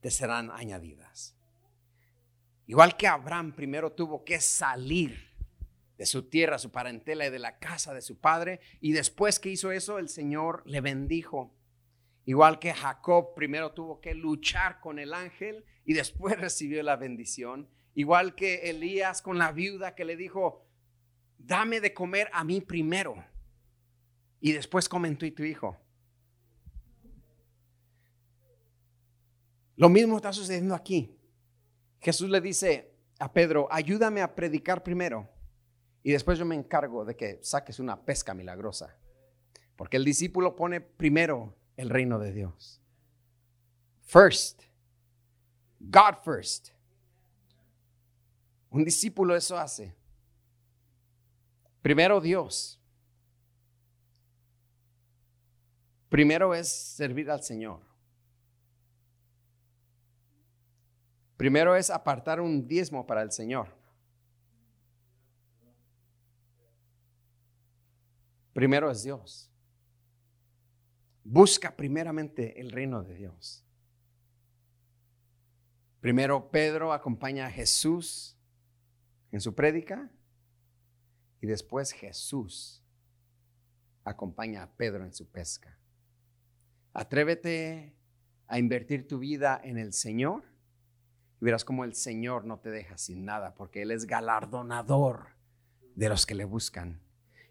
te 0.00 0.12
serán 0.12 0.50
añadidas. 0.52 1.36
Igual 2.66 2.96
que 2.96 3.08
Abraham 3.08 3.52
primero 3.52 3.90
tuvo 3.90 4.24
que 4.24 4.40
salir 4.40 5.28
de 5.98 6.06
su 6.06 6.30
tierra, 6.30 6.58
su 6.58 6.70
parentela 6.70 7.26
y 7.26 7.30
de 7.30 7.40
la 7.40 7.58
casa 7.58 7.92
de 7.92 8.00
su 8.00 8.20
padre, 8.20 8.60
y 8.80 8.92
después 8.92 9.40
que 9.40 9.50
hizo 9.50 9.72
eso, 9.72 9.98
el 9.98 10.08
Señor 10.08 10.62
le 10.66 10.80
bendijo. 10.80 11.52
Igual 12.26 12.60
que 12.60 12.72
Jacob 12.72 13.34
primero 13.34 13.72
tuvo 13.72 14.00
que 14.00 14.14
luchar 14.14 14.78
con 14.78 15.00
el 15.00 15.12
ángel 15.12 15.64
y 15.84 15.94
después 15.94 16.38
recibió 16.40 16.84
la 16.84 16.94
bendición. 16.94 17.68
Igual 17.94 18.36
que 18.36 18.70
Elías 18.70 19.20
con 19.20 19.36
la 19.36 19.50
viuda 19.50 19.96
que 19.96 20.04
le 20.04 20.16
dijo, 20.16 20.64
dame 21.38 21.80
de 21.80 21.92
comer 21.92 22.30
a 22.32 22.44
mí 22.44 22.60
primero 22.60 23.16
y 24.40 24.52
después 24.52 24.88
comen 24.88 25.18
tú 25.18 25.26
y 25.26 25.32
tu 25.32 25.42
hijo. 25.42 25.76
Lo 29.80 29.88
mismo 29.88 30.16
está 30.16 30.30
sucediendo 30.30 30.74
aquí. 30.74 31.16
Jesús 32.02 32.28
le 32.28 32.42
dice 32.42 32.92
a 33.18 33.32
Pedro, 33.32 33.66
ayúdame 33.70 34.20
a 34.20 34.34
predicar 34.34 34.82
primero 34.82 35.26
y 36.02 36.12
después 36.12 36.38
yo 36.38 36.44
me 36.44 36.54
encargo 36.54 37.06
de 37.06 37.16
que 37.16 37.38
saques 37.40 37.78
una 37.78 37.98
pesca 37.98 38.34
milagrosa. 38.34 38.94
Porque 39.76 39.96
el 39.96 40.04
discípulo 40.04 40.54
pone 40.54 40.82
primero 40.82 41.56
el 41.78 41.88
reino 41.88 42.18
de 42.18 42.30
Dios. 42.30 42.82
First. 44.02 44.64
God 45.80 46.16
first. 46.22 46.72
Un 48.68 48.84
discípulo 48.84 49.34
eso 49.34 49.56
hace. 49.56 49.94
Primero 51.80 52.20
Dios. 52.20 52.78
Primero 56.10 56.54
es 56.54 56.68
servir 56.68 57.30
al 57.30 57.42
Señor. 57.42 57.89
Primero 61.40 61.74
es 61.74 61.88
apartar 61.88 62.38
un 62.38 62.68
diezmo 62.68 63.06
para 63.06 63.22
el 63.22 63.32
Señor. 63.32 63.74
Primero 68.52 68.90
es 68.90 69.02
Dios. 69.02 69.50
Busca 71.24 71.74
primeramente 71.74 72.60
el 72.60 72.70
reino 72.70 73.02
de 73.02 73.14
Dios. 73.14 73.64
Primero 76.02 76.50
Pedro 76.50 76.92
acompaña 76.92 77.46
a 77.46 77.50
Jesús 77.50 78.36
en 79.32 79.40
su 79.40 79.54
prédica 79.54 80.10
y 81.40 81.46
después 81.46 81.92
Jesús 81.92 82.84
acompaña 84.04 84.64
a 84.64 84.70
Pedro 84.76 85.06
en 85.06 85.14
su 85.14 85.26
pesca. 85.26 85.78
Atrévete 86.92 87.94
a 88.46 88.58
invertir 88.58 89.08
tu 89.08 89.18
vida 89.18 89.58
en 89.64 89.78
el 89.78 89.94
Señor 89.94 90.49
y 91.40 91.44
verás 91.44 91.64
cómo 91.64 91.84
el 91.84 91.94
Señor 91.94 92.44
no 92.44 92.58
te 92.58 92.70
deja 92.70 92.98
sin 92.98 93.24
nada, 93.24 93.54
porque 93.54 93.82
Él 93.82 93.90
es 93.90 94.06
galardonador 94.06 95.36
de 95.94 96.08
los 96.08 96.26
que 96.26 96.34
le 96.34 96.44
buscan. 96.44 97.00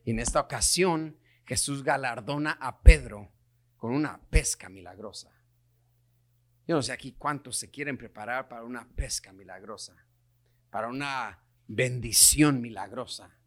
Y 0.05 0.11
en 0.11 0.19
esta 0.19 0.39
ocasión 0.39 1.17
Jesús 1.45 1.83
galardona 1.83 2.51
a 2.51 2.81
Pedro 2.81 3.31
con 3.77 3.91
una 3.91 4.21
pesca 4.29 4.69
milagrosa. 4.69 5.31
Yo 6.67 6.75
no 6.75 6.81
sé 6.81 6.91
aquí 6.91 7.13
cuántos 7.13 7.57
se 7.57 7.71
quieren 7.71 7.97
preparar 7.97 8.47
para 8.47 8.63
una 8.63 8.87
pesca 8.95 9.33
milagrosa, 9.33 9.95
para 10.69 10.87
una 10.87 11.39
bendición 11.67 12.61
milagrosa 12.61 13.39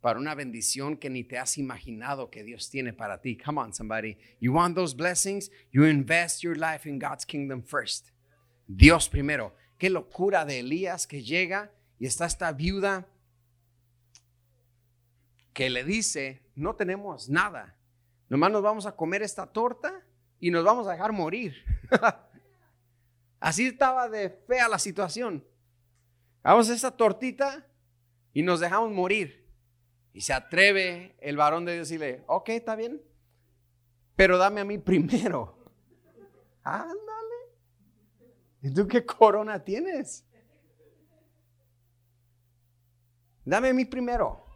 para 0.00 0.18
una 0.18 0.34
bendición 0.34 0.96
que 0.96 1.10
ni 1.10 1.24
te 1.24 1.38
has 1.38 1.58
imaginado 1.58 2.30
que 2.30 2.42
Dios 2.42 2.70
tiene 2.70 2.92
para 2.92 3.20
ti. 3.20 3.36
Come 3.36 3.60
on, 3.60 3.72
somebody. 3.72 4.16
You 4.40 4.54
want 4.54 4.74
those 4.74 4.94
blessings? 4.94 5.50
You 5.72 5.84
invest 5.84 6.42
your 6.42 6.56
life 6.56 6.88
in 6.88 6.98
God's 6.98 7.24
kingdom 7.24 7.62
first. 7.62 8.10
Dios 8.66 9.08
primero. 9.08 9.54
Qué 9.80 9.88
locura 9.88 10.44
de 10.44 10.60
Elías 10.60 11.06
que 11.06 11.22
llega 11.22 11.70
y 11.98 12.04
está 12.04 12.26
esta 12.26 12.52
viuda 12.52 13.06
que 15.54 15.70
le 15.70 15.84
dice, 15.84 16.42
no 16.54 16.76
tenemos 16.76 17.30
nada. 17.30 17.78
Nomás 18.28 18.52
nos 18.52 18.62
vamos 18.62 18.84
a 18.84 18.94
comer 18.94 19.22
esta 19.22 19.46
torta 19.46 20.04
y 20.38 20.50
nos 20.50 20.64
vamos 20.64 20.86
a 20.86 20.92
dejar 20.92 21.12
morir. 21.12 21.64
Así 23.40 23.68
estaba 23.68 24.06
de 24.10 24.28
fea 24.28 24.68
la 24.68 24.78
situación. 24.78 25.42
Vamos 26.42 26.68
a 26.68 26.74
esta 26.74 26.90
tortita 26.90 27.66
y 28.34 28.42
nos 28.42 28.60
dejamos 28.60 28.92
morir. 28.92 29.48
Y 30.12 30.20
se 30.20 30.34
atreve 30.34 31.16
el 31.20 31.38
varón 31.38 31.64
de 31.64 31.76
Dios 31.76 31.90
y 31.90 31.96
le, 31.96 32.22
ok, 32.26 32.50
está 32.50 32.76
bien, 32.76 33.00
pero 34.14 34.36
dame 34.36 34.60
a 34.60 34.64
mí 34.66 34.76
primero. 34.92 35.56
Ándale. 36.64 37.09
¿Y 38.62 38.72
tú 38.72 38.86
qué 38.86 39.04
corona 39.04 39.62
tienes? 39.62 40.26
Dame 43.44 43.68
a 43.68 43.74
mí 43.74 43.84
primero. 43.84 44.46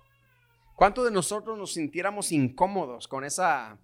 ¿Cuántos 0.76 1.04
de 1.04 1.10
nosotros 1.10 1.56
nos 1.56 1.72
sintiéramos 1.72 2.32
incómodos 2.32 3.08
con 3.08 3.24
esa 3.24 3.78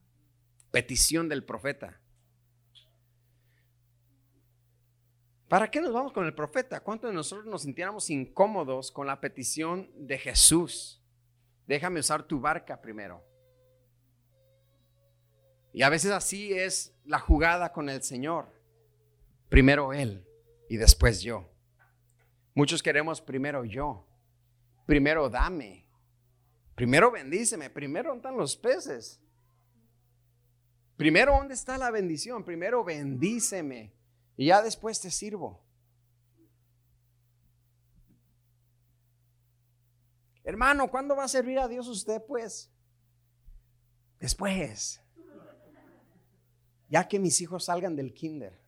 petición 0.70 1.28
del 1.28 1.44
profeta? 1.44 2.00
¿Para 5.48 5.70
qué 5.70 5.80
nos 5.80 5.92
vamos 5.92 6.12
con 6.12 6.26
el 6.26 6.34
profeta? 6.34 6.80
¿Cuántos 6.80 7.10
de 7.10 7.14
nosotros 7.14 7.46
nos 7.46 7.62
sintiéramos 7.62 8.10
incómodos 8.10 8.92
con 8.92 9.06
la 9.06 9.20
petición 9.20 9.90
de 9.96 10.18
Jesús? 10.18 11.00
déjame 11.70 12.00
usar 12.00 12.24
tu 12.24 12.40
barca 12.40 12.80
primero. 12.80 13.24
Y 15.72 15.82
a 15.82 15.88
veces 15.88 16.10
así 16.10 16.52
es 16.52 16.92
la 17.04 17.20
jugada 17.20 17.72
con 17.72 17.88
el 17.88 18.02
Señor. 18.02 18.59
Primero 19.50 19.92
Él 19.92 20.24
y 20.68 20.78
después 20.78 21.20
yo. 21.20 21.46
Muchos 22.54 22.82
queremos 22.82 23.20
primero 23.20 23.64
yo. 23.64 24.06
Primero 24.86 25.28
dame. 25.28 25.84
Primero 26.76 27.10
bendíceme. 27.10 27.68
Primero 27.68 28.14
están 28.14 28.36
los 28.36 28.56
peces. 28.56 29.20
Primero, 30.96 31.32
¿dónde 31.32 31.54
está 31.54 31.78
la 31.78 31.90
bendición? 31.90 32.44
Primero 32.44 32.84
bendíceme. 32.84 33.92
Y 34.36 34.46
ya 34.46 34.62
después 34.62 35.00
te 35.00 35.10
sirvo. 35.10 35.60
Hermano, 40.44 40.90
¿cuándo 40.90 41.16
va 41.16 41.24
a 41.24 41.28
servir 41.28 41.58
a 41.58 41.66
Dios 41.66 41.88
usted? 41.88 42.22
Pues 42.26 42.70
después. 44.20 45.00
Ya 46.88 47.08
que 47.08 47.18
mis 47.18 47.40
hijos 47.40 47.64
salgan 47.64 47.96
del 47.96 48.12
kinder. 48.12 48.59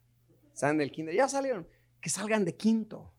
Salgan 0.53 0.79
del 0.79 0.93
kinder. 0.93 1.15
Ya 1.15 1.29
salieron. 1.29 1.67
Que 2.01 2.11
salgan 2.11 2.45
de 2.45 2.57
quinto. 2.57 3.13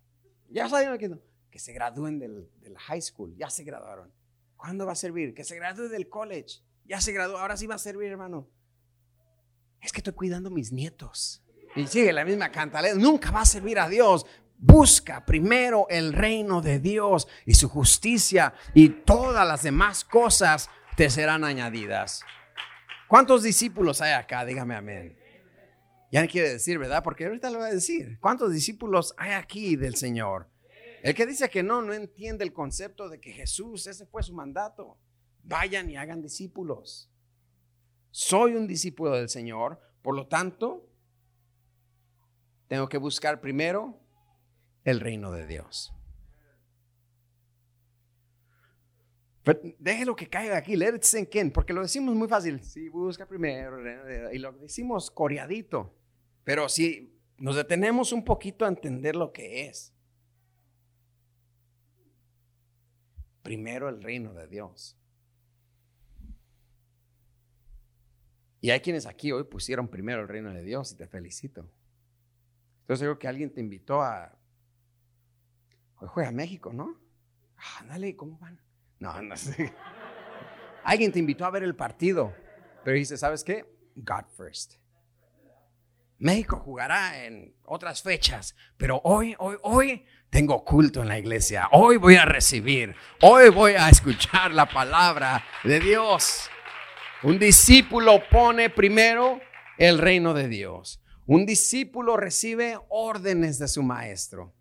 Ya 0.49 0.69
salieron 0.69 0.97
de 0.97 0.99
quinto. 0.99 1.23
Que 1.49 1.59
se 1.59 1.73
gradúen 1.73 2.19
del, 2.19 2.49
del 2.61 2.77
high 2.77 3.01
school. 3.01 3.35
Ya 3.37 3.49
se 3.49 3.63
graduaron. 3.63 4.11
¿Cuándo 4.57 4.85
va 4.85 4.93
a 4.93 4.95
servir? 4.95 5.33
Que 5.33 5.43
se 5.43 5.55
gradúe 5.55 5.89
del 5.89 6.09
college. 6.09 6.61
Ya 6.85 7.01
se 7.01 7.11
graduó. 7.11 7.37
Ahora 7.37 7.57
sí 7.57 7.67
va 7.67 7.75
a 7.75 7.79
servir, 7.79 8.09
hermano. 8.11 8.47
Es 9.81 9.91
que 9.91 9.99
estoy 9.99 10.13
cuidando 10.13 10.49
mis 10.49 10.71
nietos. 10.71 11.43
Y 11.75 11.87
sigue 11.87 12.13
la 12.13 12.23
misma 12.23 12.51
cantaleta. 12.51 12.95
Nunca 12.95 13.31
va 13.31 13.41
a 13.41 13.45
servir 13.45 13.79
a 13.79 13.89
Dios. 13.89 14.25
Busca 14.57 15.25
primero 15.25 15.87
el 15.89 16.13
reino 16.13 16.61
de 16.61 16.79
Dios 16.79 17.27
y 17.45 17.55
su 17.55 17.67
justicia 17.67 18.53
y 18.73 18.89
todas 18.89 19.45
las 19.45 19.63
demás 19.63 20.05
cosas 20.05 20.69
te 20.95 21.09
serán 21.09 21.43
añadidas. 21.43 22.21
¿Cuántos 23.09 23.43
discípulos 23.43 23.99
hay 24.01 24.13
acá? 24.13 24.45
Dígame 24.45 24.75
amén. 24.75 25.17
Ya 26.13 26.21
no 26.21 26.27
quiere 26.27 26.51
decir, 26.51 26.77
¿verdad? 26.77 27.03
Porque 27.03 27.25
ahorita 27.25 27.49
lo 27.49 27.57
voy 27.57 27.69
a 27.69 27.73
decir. 27.73 28.19
¿Cuántos 28.19 28.53
discípulos 28.53 29.15
hay 29.17 29.31
aquí 29.31 29.75
del 29.75 29.95
Señor? 29.95 30.47
El 31.01 31.15
que 31.15 31.25
dice 31.25 31.49
que 31.49 31.63
no, 31.63 31.81
no 31.81 31.91
entiende 31.91 32.43
el 32.43 32.53
concepto 32.53 33.09
de 33.09 33.19
que 33.19 33.31
Jesús, 33.31 33.87
ese 33.87 34.05
fue 34.05 34.21
su 34.21 34.31
mandato. 34.31 34.99
Vayan 35.41 35.89
y 35.89 35.97
hagan 35.97 36.21
discípulos. 36.21 37.11
Soy 38.11 38.53
un 38.55 38.67
discípulo 38.67 39.15
del 39.15 39.27
Señor, 39.27 39.81
por 40.03 40.15
lo 40.15 40.27
tanto, 40.27 40.87
tengo 42.67 42.87
que 42.87 42.99
buscar 42.99 43.41
primero 43.41 43.99
el 44.83 44.99
reino 44.99 45.31
de 45.31 45.47
Dios. 45.47 45.95
déjelo 49.79 50.15
que 50.15 50.29
caiga 50.29 50.57
aquí, 50.57 50.75
let 50.75 50.93
it 50.95 51.03
sink 51.03 51.33
in, 51.33 51.51
porque 51.51 51.73
lo 51.73 51.81
decimos 51.81 52.13
muy 52.13 52.27
fácil. 52.27 52.61
Sí, 52.61 52.87
busca 52.89 53.25
primero, 53.25 53.79
y 54.31 54.37
lo 54.37 54.51
decimos 54.51 55.09
coreadito. 55.09 56.02
Pero 56.43 56.69
si 56.69 57.13
nos 57.37 57.55
detenemos 57.55 58.11
un 58.11 58.23
poquito 58.23 58.65
a 58.65 58.67
entender 58.67 59.15
lo 59.15 59.31
que 59.31 59.65
es. 59.65 59.93
Primero 63.41 63.89
el 63.89 64.01
reino 64.01 64.33
de 64.33 64.47
Dios. 64.47 64.97
Y 68.61 68.71
hay 68.71 68.79
quienes 68.79 69.05
aquí 69.05 69.31
hoy 69.33 69.43
pusieron 69.43 69.89
primero 69.89 70.21
el 70.21 70.29
reino 70.29 70.53
de 70.53 70.63
Dios 70.63 70.93
y 70.93 70.95
te 70.95 71.07
felicito. 71.07 71.69
Entonces 72.81 73.03
creo 73.03 73.19
que 73.19 73.27
alguien 73.27 73.53
te 73.53 73.59
invitó 73.59 74.01
a... 74.01 74.37
Hoy 75.97 76.07
juega 76.09 76.31
México, 76.31 76.71
¿no? 76.71 76.97
Ah, 77.57 77.83
dale, 77.87 78.15
¿cómo 78.15 78.37
van? 78.39 78.59
No, 78.99 79.21
no 79.21 79.35
sé. 79.35 79.73
Alguien 80.83 81.11
te 81.11 81.19
invitó 81.19 81.45
a 81.45 81.49
ver 81.49 81.63
el 81.63 81.75
partido, 81.75 82.33
pero 82.83 82.97
dice, 82.97 83.17
¿sabes 83.17 83.43
qué? 83.43 83.65
God 83.95 84.25
first. 84.35 84.82
México 86.23 86.57
jugará 86.57 87.25
en 87.25 87.53
otras 87.65 88.01
fechas, 88.01 88.55
pero 88.77 89.01
hoy, 89.03 89.35
hoy, 89.39 89.57
hoy 89.61 90.05
tengo 90.29 90.63
culto 90.63 91.01
en 91.01 91.09
la 91.09 91.19
iglesia. 91.19 91.67
Hoy 91.73 91.97
voy 91.97 92.15
a 92.15 92.23
recibir, 92.23 92.95
hoy 93.21 93.49
voy 93.49 93.73
a 93.73 93.89
escuchar 93.89 94.51
la 94.51 94.65
palabra 94.65 95.43
de 95.65 95.81
Dios. 95.81 96.49
Un 97.23 97.37
discípulo 97.37 98.21
pone 98.31 98.69
primero 98.69 99.41
el 99.77 99.97
reino 99.97 100.33
de 100.33 100.47
Dios. 100.47 101.03
Un 101.25 101.45
discípulo 101.45 102.15
recibe 102.15 102.79
órdenes 102.87 103.59
de 103.59 103.67
su 103.67 103.83
maestro. 103.83 104.53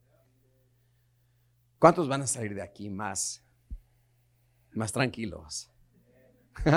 ¿Cuántos 1.78 2.08
van 2.08 2.22
a 2.22 2.26
salir 2.26 2.56
de 2.56 2.62
aquí 2.62 2.90
más, 2.90 3.46
más 4.72 4.90
tranquilos? 4.90 5.70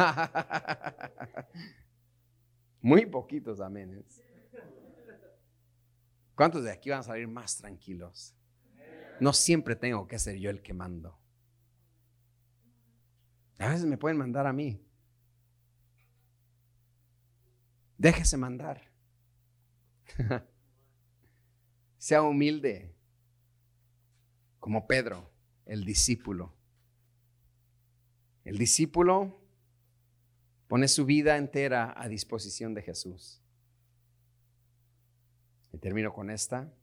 Muy 2.81 3.07
poquitos, 3.07 3.59
amén. 3.59 4.05
¿Cuántos 6.35 6.63
de 6.63 6.71
aquí 6.71 6.89
van 6.89 6.99
a 6.99 7.03
salir 7.03 7.27
más 7.27 7.57
tranquilos? 7.57 8.35
No 9.19 9.31
siempre 9.31 9.75
tengo 9.75 10.07
que 10.07 10.19
ser 10.19 10.37
yo 10.37 10.49
el 10.49 10.61
que 10.61 10.73
mando. 10.73 11.17
A 13.57 13.69
veces 13.69 13.85
me 13.85 13.97
pueden 13.97 14.17
mandar 14.17 14.45
a 14.45 14.53
mí. 14.53 14.81
Déjese 17.97 18.35
mandar. 18.35 18.91
sea 21.97 22.21
humilde, 22.21 22.93
como 24.59 24.85
Pedro, 24.85 25.31
el 25.65 25.85
discípulo. 25.85 26.53
El 28.43 28.57
discípulo 28.57 29.41
pone 30.67 30.87
su 30.87 31.05
vida 31.05 31.37
entera 31.37 31.93
a 31.95 32.07
disposición 32.07 32.73
de 32.73 32.81
Jesús. 32.81 33.41
Y 35.75 35.77
termino 35.77 36.13
con 36.13 36.29
esta. 36.29 36.73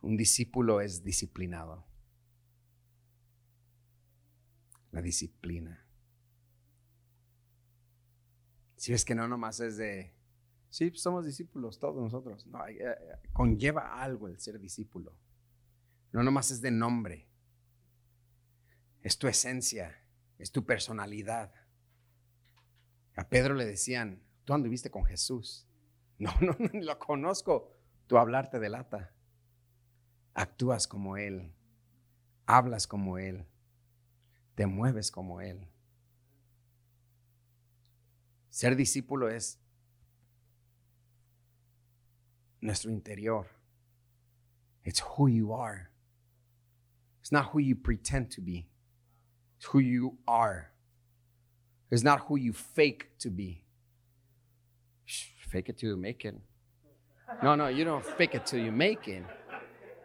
Un 0.00 0.16
discípulo 0.16 0.80
es 0.80 1.04
disciplinado. 1.04 1.86
La 4.90 5.00
disciplina. 5.00 5.86
Si 8.74 8.90
ves 8.90 9.04
que 9.04 9.14
no 9.14 9.28
nomás 9.28 9.60
es 9.60 9.76
de, 9.76 10.16
sí, 10.68 10.90
pues 10.90 11.00
somos 11.00 11.24
discípulos 11.24 11.78
todos 11.78 12.02
nosotros. 12.02 12.44
No, 12.48 12.66
eh, 12.66 12.76
eh, 12.80 12.96
conlleva 13.32 14.02
algo 14.02 14.26
el 14.26 14.40
ser 14.40 14.58
discípulo. 14.58 15.16
No 16.10 16.24
nomás 16.24 16.50
es 16.50 16.60
de 16.60 16.72
nombre. 16.72 17.28
Es 19.00 19.16
tu 19.16 19.28
esencia, 19.28 20.02
es 20.38 20.50
tu 20.50 20.66
personalidad. 20.66 21.54
A 23.14 23.28
Pedro 23.28 23.54
le 23.54 23.64
decían, 23.64 24.20
tú 24.44 24.54
anduviste 24.54 24.90
con 24.90 25.04
Jesús. 25.04 25.66
No, 26.18 26.32
no, 26.40 26.56
no 26.58 26.80
lo 26.80 26.98
conozco. 26.98 27.72
Tu 28.06 28.16
hablar 28.16 28.50
te 28.50 28.58
delata. 28.58 29.12
Actúas 30.34 30.86
como 30.86 31.16
Él. 31.16 31.52
Hablas 32.46 32.86
como 32.86 33.18
Él. 33.18 33.46
Te 34.54 34.66
mueves 34.66 35.10
como 35.10 35.40
Él. 35.40 35.68
Ser 38.50 38.76
discípulo 38.76 39.30
es 39.30 39.58
nuestro 42.60 42.90
interior. 42.90 43.46
It's 44.84 45.00
who 45.00 45.28
you 45.28 45.54
are. 45.54 45.90
It's 47.20 47.32
not 47.32 47.52
who 47.52 47.60
you 47.60 47.76
pretend 47.76 48.30
to 48.32 48.40
be. 48.40 48.68
It's 49.56 49.66
who 49.66 49.78
you 49.78 50.18
are. 50.26 50.72
It's 51.90 52.02
not 52.02 52.26
who 52.28 52.36
you 52.36 52.52
fake 52.52 53.16
to 53.18 53.30
be. 53.30 53.61
Fake 55.52 55.68
it 55.68 55.76
till 55.76 55.90
you 55.90 55.96
make 55.98 56.24
it. 56.24 56.34
No, 57.42 57.54
no, 57.54 57.68
you 57.68 57.84
don't 57.84 58.02
fake 58.02 58.34
it 58.34 58.46
till 58.46 58.58
you 58.58 58.72
make 58.72 59.06
it. 59.06 59.22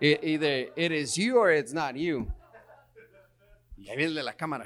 it 0.02 0.22
either 0.22 0.68
it 0.76 0.92
is 0.92 1.18
you 1.18 1.38
or 1.38 1.52
it's 1.52 1.72
not 1.72 1.96
you. 1.96 2.30
Y 3.78 3.90
ahí 3.90 3.96
viene 3.96 4.22
la 4.24 4.34
cámara. 4.34 4.66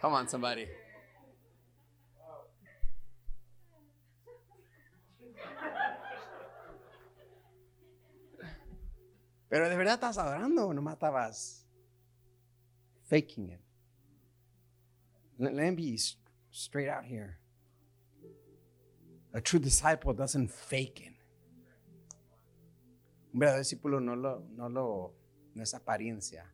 Come 0.00 0.14
on, 0.14 0.28
somebody. 0.28 0.66
Pero 9.48 9.68
de 9.68 9.76
verdad 9.76 9.94
estás 9.94 10.18
adorando 10.18 10.66
o 10.66 10.74
nomás 10.74 10.94
estabas 10.94 11.64
faking 13.08 13.50
it. 13.50 13.71
Let, 15.42 15.54
me 15.54 15.70
be 15.72 15.98
straight 16.52 16.88
out 16.88 17.04
here. 17.04 17.36
A 19.34 19.40
true 19.40 19.58
disciple 19.58 20.12
doesn't 20.12 20.48
fake 20.48 21.00
it. 21.00 21.14
Un 23.34 23.40
verdadero 23.40 23.58
discípulo 23.58 24.00
no 24.00 24.14
lo, 24.14 24.44
no 24.54 24.68
lo, 24.68 25.14
no 25.54 25.62
es 25.64 25.74
apariencia. 25.74 26.44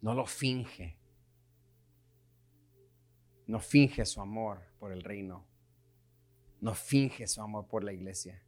No 0.00 0.14
lo 0.14 0.24
finge. 0.24 0.96
No 3.46 3.60
finge 3.60 4.06
su 4.06 4.22
amor 4.22 4.62
por 4.78 4.90
el 4.90 5.02
reino. 5.02 5.44
No 6.62 6.72
finge 6.74 7.26
su 7.26 7.42
amor 7.42 7.66
por 7.66 7.84
la 7.84 7.92
iglesia. 7.92 8.42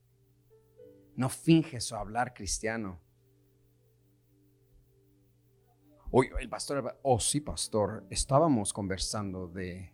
No 1.17 1.29
finge 1.29 1.83
su 1.83 1.97
hablar 1.97 2.33
cristiano. 2.33 2.99
Hoy 6.11 6.31
el 6.41 6.49
pastor, 6.49 6.99
oh 7.03 7.21
sí, 7.21 7.43
pastor, 7.43 8.07
estábamos 8.09 8.73
conversando 8.73 9.47
de 9.47 9.93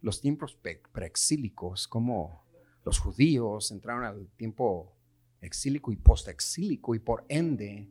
los 0.00 0.20
tiempos 0.20 0.58
preexílicos, 0.90 1.86
como 1.86 2.44
los 2.84 2.98
judíos 2.98 3.70
entraron 3.70 4.02
al 4.02 4.26
tiempo 4.36 4.96
exílico 5.40 5.92
y 5.92 5.96
postexílico 5.96 6.96
y 6.96 6.98
por 6.98 7.24
ende 7.28 7.88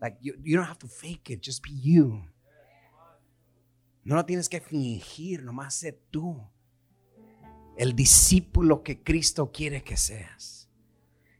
Like 0.00 0.18
you, 0.20 0.34
you 0.44 0.56
don't 0.56 0.68
have 0.68 0.78
to 0.78 0.86
fake 0.86 1.30
it, 1.30 1.42
just 1.44 1.60
be 1.64 1.72
you. 1.72 2.24
No 4.04 4.14
lo 4.14 4.24
tienes 4.24 4.48
que 4.48 4.60
fingir, 4.60 5.42
nomás 5.42 5.74
sé 5.74 5.92
tú. 5.92 6.48
El 7.76 7.96
discípulo 7.96 8.84
que 8.84 9.02
Cristo 9.02 9.50
quiere 9.50 9.82
que 9.82 9.96
seas. 9.96 10.70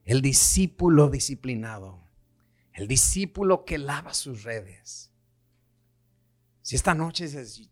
El 0.05 0.23
discípulo 0.23 1.09
disciplinado. 1.09 2.03
El 2.73 2.89
discípulo 2.89 3.65
que 3.65 3.79
lava 3.79 4.13
sus 4.13 4.43
redes. 4.43 5.13
Si 6.67 6.75
esta 6.75 6.97
noche 6.97 7.27
dices, 7.27 7.71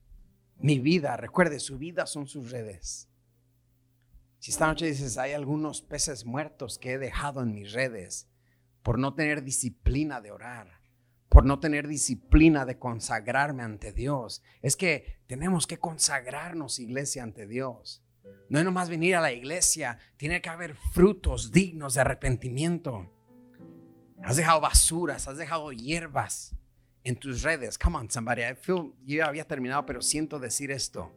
mi 0.57 0.78
vida, 0.78 1.16
recuerde, 1.16 1.59
su 1.59 1.78
vida 1.78 2.07
son 2.07 2.28
sus 2.28 2.53
redes. 2.53 3.09
Si 4.38 4.53
esta 4.53 4.68
noche 4.68 4.86
dices, 4.86 5.18
hay 5.18 5.32
algunos 5.32 5.82
peces 5.82 6.24
muertos 6.24 6.78
que 6.78 6.92
he 6.92 6.99
dejado 6.99 7.42
en 7.42 7.53
mis 7.57 7.72
redes, 7.72 8.28
por 8.84 9.01
no 9.01 9.14
tener 9.14 9.42
disciplina 9.42 10.20
de 10.20 10.30
orar, 10.30 10.78
por 11.28 11.45
no 11.45 11.59
tener 11.59 11.88
disciplina 11.88 12.64
de 12.64 12.78
consagrarme 12.78 13.64
ante 13.64 13.90
Dios. 13.90 14.45
Es 14.62 14.76
que 14.76 15.18
tenemos 15.26 15.66
que 15.66 15.80
consagrarnos, 15.80 16.78
iglesia, 16.78 17.24
ante 17.24 17.49
Dios. 17.49 18.01
No 18.49 18.61
es 18.61 18.64
nomás 18.64 18.88
venir 18.90 19.16
a 19.16 19.20
la 19.20 19.32
iglesia, 19.32 19.99
tiene 20.16 20.40
que 20.40 20.51
haber 20.51 20.76
frutos 20.92 21.51
dignos 21.51 21.95
de 21.95 22.03
arrepentimiento. 22.03 23.11
Has 24.22 24.36
dejado 24.36 24.61
basuras, 24.61 25.26
has 25.26 25.36
dejado 25.36 25.72
hierbas 25.72 26.55
en 27.05 27.16
tus 27.16 27.42
redes. 27.42 27.78
Come 27.78 27.98
on, 27.98 28.11
somebody. 28.11 28.42
I 28.42 28.55
feel, 28.55 28.92
yo 29.07 29.24
había 29.24 29.46
terminado, 29.46 29.86
pero 29.86 30.00
siento 30.02 30.38
decir 30.38 30.70
esto. 30.70 31.12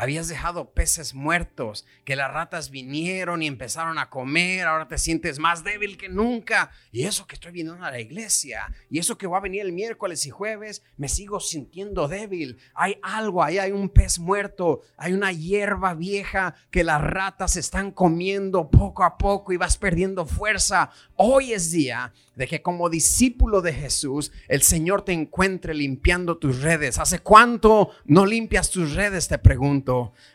Habías 0.00 0.28
dejado 0.28 0.70
peces 0.70 1.12
muertos, 1.12 1.84
que 2.04 2.14
las 2.14 2.32
ratas 2.32 2.70
vinieron 2.70 3.42
y 3.42 3.48
empezaron 3.48 3.98
a 3.98 4.10
comer, 4.10 4.64
ahora 4.64 4.86
te 4.86 4.96
sientes 4.96 5.40
más 5.40 5.64
débil 5.64 5.98
que 5.98 6.08
nunca. 6.08 6.70
Y 6.92 7.02
eso 7.02 7.26
que 7.26 7.34
estoy 7.34 7.50
viniendo 7.50 7.84
a 7.84 7.90
la 7.90 7.98
iglesia, 7.98 8.72
y 8.88 9.00
eso 9.00 9.18
que 9.18 9.26
va 9.26 9.38
a 9.38 9.40
venir 9.40 9.62
el 9.62 9.72
miércoles 9.72 10.24
y 10.24 10.30
jueves, 10.30 10.84
me 10.96 11.08
sigo 11.08 11.40
sintiendo 11.40 12.06
débil. 12.06 12.58
Hay 12.74 13.00
algo, 13.02 13.42
ahí 13.42 13.58
hay 13.58 13.72
un 13.72 13.88
pez 13.88 14.20
muerto, 14.20 14.82
hay 14.96 15.14
una 15.14 15.32
hierba 15.32 15.94
vieja 15.94 16.54
que 16.70 16.84
las 16.84 17.02
ratas 17.02 17.56
están 17.56 17.90
comiendo 17.90 18.70
poco 18.70 19.02
a 19.02 19.18
poco 19.18 19.52
y 19.52 19.56
vas 19.56 19.78
perdiendo 19.78 20.26
fuerza. 20.26 20.90
Hoy 21.16 21.54
es 21.54 21.72
día 21.72 22.12
de 22.36 22.46
que 22.46 22.62
como 22.62 22.88
discípulo 22.88 23.62
de 23.62 23.72
Jesús, 23.72 24.30
el 24.46 24.62
Señor 24.62 25.02
te 25.02 25.12
encuentre 25.12 25.74
limpiando 25.74 26.38
tus 26.38 26.62
redes. 26.62 27.00
¿Hace 27.00 27.18
cuánto 27.18 27.90
no 28.04 28.24
limpias 28.26 28.70
tus 28.70 28.94
redes? 28.94 29.26
Te 29.26 29.38
pregunto. 29.38 29.87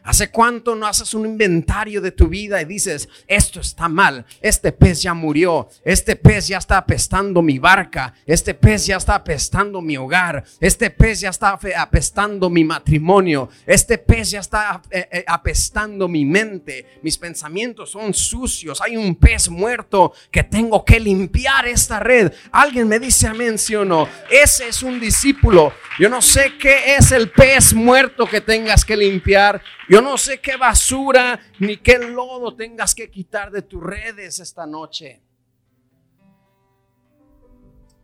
¿Hace 0.03 0.31
cuánto 0.31 0.75
no 0.75 0.85
haces 0.85 1.13
un 1.13 1.25
inventario 1.25 2.01
de 2.01 2.11
tu 2.11 2.27
vida 2.27 2.61
y 2.61 2.65
dices, 2.65 3.07
esto 3.27 3.61
está 3.61 3.87
mal, 3.87 4.25
este 4.41 4.71
pez 4.71 5.01
ya 5.01 5.13
murió, 5.13 5.69
este 5.85 6.15
pez 6.15 6.47
ya 6.47 6.57
está 6.57 6.77
apestando 6.77 7.41
mi 7.41 7.59
barca, 7.59 8.13
este 8.25 8.53
pez 8.53 8.85
ya 8.85 8.97
está 8.97 9.15
apestando 9.15 9.81
mi 9.81 9.95
hogar, 9.95 10.43
este 10.59 10.89
pez 10.89 11.21
ya 11.21 11.29
está 11.29 11.57
apestando 11.77 12.49
mi 12.49 12.63
matrimonio, 12.63 13.49
este 13.65 13.97
pez 13.97 14.31
ya 14.31 14.39
está 14.39 14.81
eh, 14.89 15.07
eh, 15.11 15.23
apestando 15.27 16.07
mi 16.07 16.25
mente, 16.25 16.99
mis 17.01 17.17
pensamientos 17.17 17.91
son 17.91 18.13
sucios, 18.13 18.81
hay 18.81 18.97
un 18.97 19.15
pez 19.15 19.49
muerto 19.49 20.13
que 20.31 20.43
tengo 20.43 20.83
que 20.83 20.99
limpiar 20.99 21.67
esta 21.67 21.99
red. 21.99 22.33
Alguien 22.51 22.87
me 22.87 22.99
dice 22.99 23.27
amén, 23.27 23.57
sí 23.57 23.75
o 23.75 23.85
no. 23.85 24.07
Ese 24.29 24.67
es 24.67 24.83
un 24.83 24.99
discípulo. 24.99 25.73
Yo 25.99 26.09
no 26.09 26.21
sé 26.21 26.53
qué 26.59 26.95
es 26.95 27.11
el 27.11 27.29
pez 27.29 27.73
muerto 27.73 28.25
que 28.25 28.41
tengas 28.41 28.83
que 28.83 28.97
limpiar. 28.97 29.42
Yo 29.89 30.01
no 30.01 30.17
sé 30.17 30.39
qué 30.39 30.57
basura 30.57 31.39
ni 31.59 31.77
qué 31.77 31.97
lodo 31.99 32.55
tengas 32.55 32.95
que 32.95 33.09
quitar 33.09 33.51
de 33.51 33.61
tus 33.61 33.81
redes 33.81 34.39
esta 34.39 34.65
noche. 34.65 35.21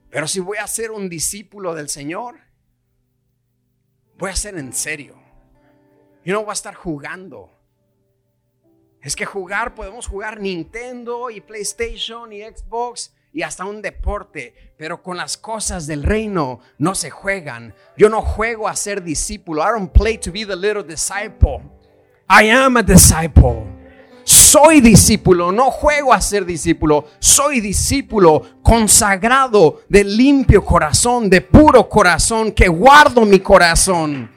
Pero 0.10 0.28
si 0.28 0.40
voy 0.40 0.58
a 0.58 0.68
ser 0.68 0.92
un 0.92 1.08
discípulo 1.08 1.76
del 1.76 1.90
Señor, 1.90 2.40
voy 4.18 4.32
a 4.32 4.36
ser 4.36 4.58
en 4.58 4.74
serio. 4.74 5.22
Yo 6.26 6.34
no 6.34 6.42
voy 6.42 6.52
a 6.52 6.54
estar 6.54 6.74
jugando. 6.74 7.52
Es 9.02 9.16
que 9.16 9.26
jugar, 9.26 9.76
podemos 9.76 10.08
jugar 10.08 10.42
Nintendo 10.42 11.30
y 11.30 11.42
PlayStation 11.42 12.34
y 12.34 12.42
Xbox 12.42 13.16
y 13.32 13.44
hasta 13.44 13.66
un 13.66 13.82
deporte, 13.82 14.74
pero 14.78 15.04
con 15.04 15.18
las 15.18 15.38
cosas 15.38 15.86
del 15.86 16.04
reino 16.04 16.60
no 16.78 16.96
se 16.96 17.10
juegan. 17.10 17.76
Yo 17.98 18.10
no 18.10 18.22
juego 18.22 18.68
a 18.68 18.76
ser 18.76 19.04
discípulo. 19.04 19.62
I 19.62 19.72
don't 19.72 19.92
play 19.92 20.18
to 20.18 20.32
be 20.32 20.46
the 20.46 20.56
little 20.56 20.84
disciple. 20.84 21.62
I 22.30 22.50
am 22.50 22.78
a 22.78 22.84
disciple. 22.84 23.80
Soy 24.24 24.80
discípulo, 24.80 25.52
no 25.52 25.72
juego 25.72 26.14
a 26.14 26.22
ser 26.22 26.46
discípulo. 26.46 27.06
Soy 27.20 27.62
discípulo 27.62 28.60
consagrado 28.62 29.82
de 29.90 30.04
limpio 30.04 30.64
corazón, 30.64 31.30
de 31.30 31.42
puro 31.42 31.90
corazón, 31.90 32.52
que 32.52 32.68
guardo 32.68 33.26
mi 33.26 33.40
corazón, 33.40 34.30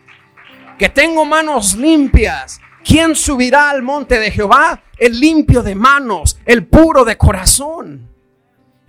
que 0.78 0.88
tengo 0.88 1.24
manos 1.26 1.74
limpias. 1.74 2.58
¿Quién 2.82 3.14
subirá 3.14 3.70
al 3.70 3.82
monte 3.82 4.18
de 4.18 4.30
Jehová? 4.30 4.82
El 4.98 5.20
limpio 5.20 5.62
de 5.62 5.74
manos, 5.74 6.38
el 6.46 6.66
puro 6.66 7.04
de 7.04 7.18
corazón. 7.18 8.11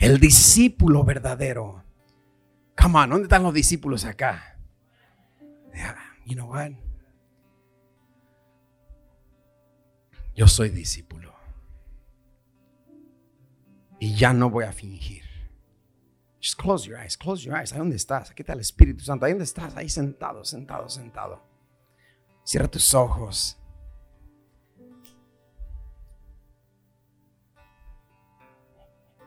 El 0.04 0.20
discípulo 0.20 1.06
verdadero. 1.06 1.82
Come 2.78 3.00
on, 3.00 3.10
¿dónde 3.10 3.24
están 3.24 3.42
los 3.42 3.54
discípulos 3.54 4.04
acá? 4.04 4.60
You 6.26 6.36
know 6.36 6.50
what? 6.50 6.72
Yo 10.36 10.50
soy 10.50 10.72
discípulo. 10.72 11.34
Y 13.98 14.14
ya 14.16 14.34
no 14.34 14.50
voy 14.50 14.66
a 14.66 14.74
fingir. 14.74 15.24
Just 16.42 16.60
close 16.60 16.86
your 16.86 17.00
eyes, 17.00 17.16
close 17.18 17.42
your 17.42 17.58
eyes. 17.58 17.72
¿Ahí 17.72 17.80
dónde 17.80 17.96
estás? 17.96 18.30
Aquí 18.30 18.42
está 18.42 18.52
el 18.52 18.60
Espíritu 18.60 19.06
Santo. 19.06 19.26
¿Ahí 19.26 19.32
dónde 19.32 19.46
estás? 19.46 19.74
Ahí 19.78 19.88
sentado, 19.88 20.44
sentado, 20.44 20.90
sentado. 20.90 21.42
Cierra 22.44 22.68
tus 22.68 22.94
ojos. 22.94 23.58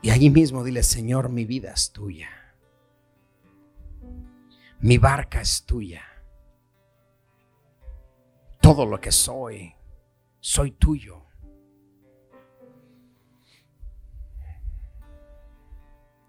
Y 0.02 0.10
allí 0.10 0.30
mismo 0.30 0.62
dile, 0.62 0.82
Señor, 0.82 1.30
mi 1.30 1.44
vida 1.44 1.72
es 1.72 1.92
tuya. 1.92 2.28
Mi 4.80 4.98
barca 4.98 5.40
es 5.40 5.64
tuya. 5.64 6.02
Todo 8.60 8.84
lo 8.84 9.00
que 9.00 9.12
soy, 9.12 9.74
soy 10.40 10.72
tuyo. 10.72 11.22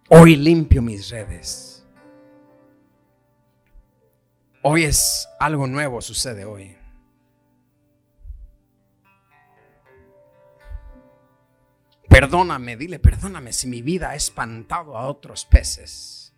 Hoy 0.09 0.37
limpio 0.37 0.81
mis 0.81 1.09
redes. 1.09 1.85
Hoy 4.63 4.83
es 4.83 5.27
algo 5.39 5.67
nuevo, 5.67 6.01
sucede 6.01 6.45
hoy. 6.45 6.76
Perdóname, 12.09 12.77
dile, 12.77 12.99
perdóname 12.99 13.53
si 13.53 13.67
mi 13.67 13.81
vida 13.81 14.11
ha 14.11 14.15
espantado 14.15 14.97
a 14.97 15.07
otros 15.07 15.45
peces. 15.45 16.33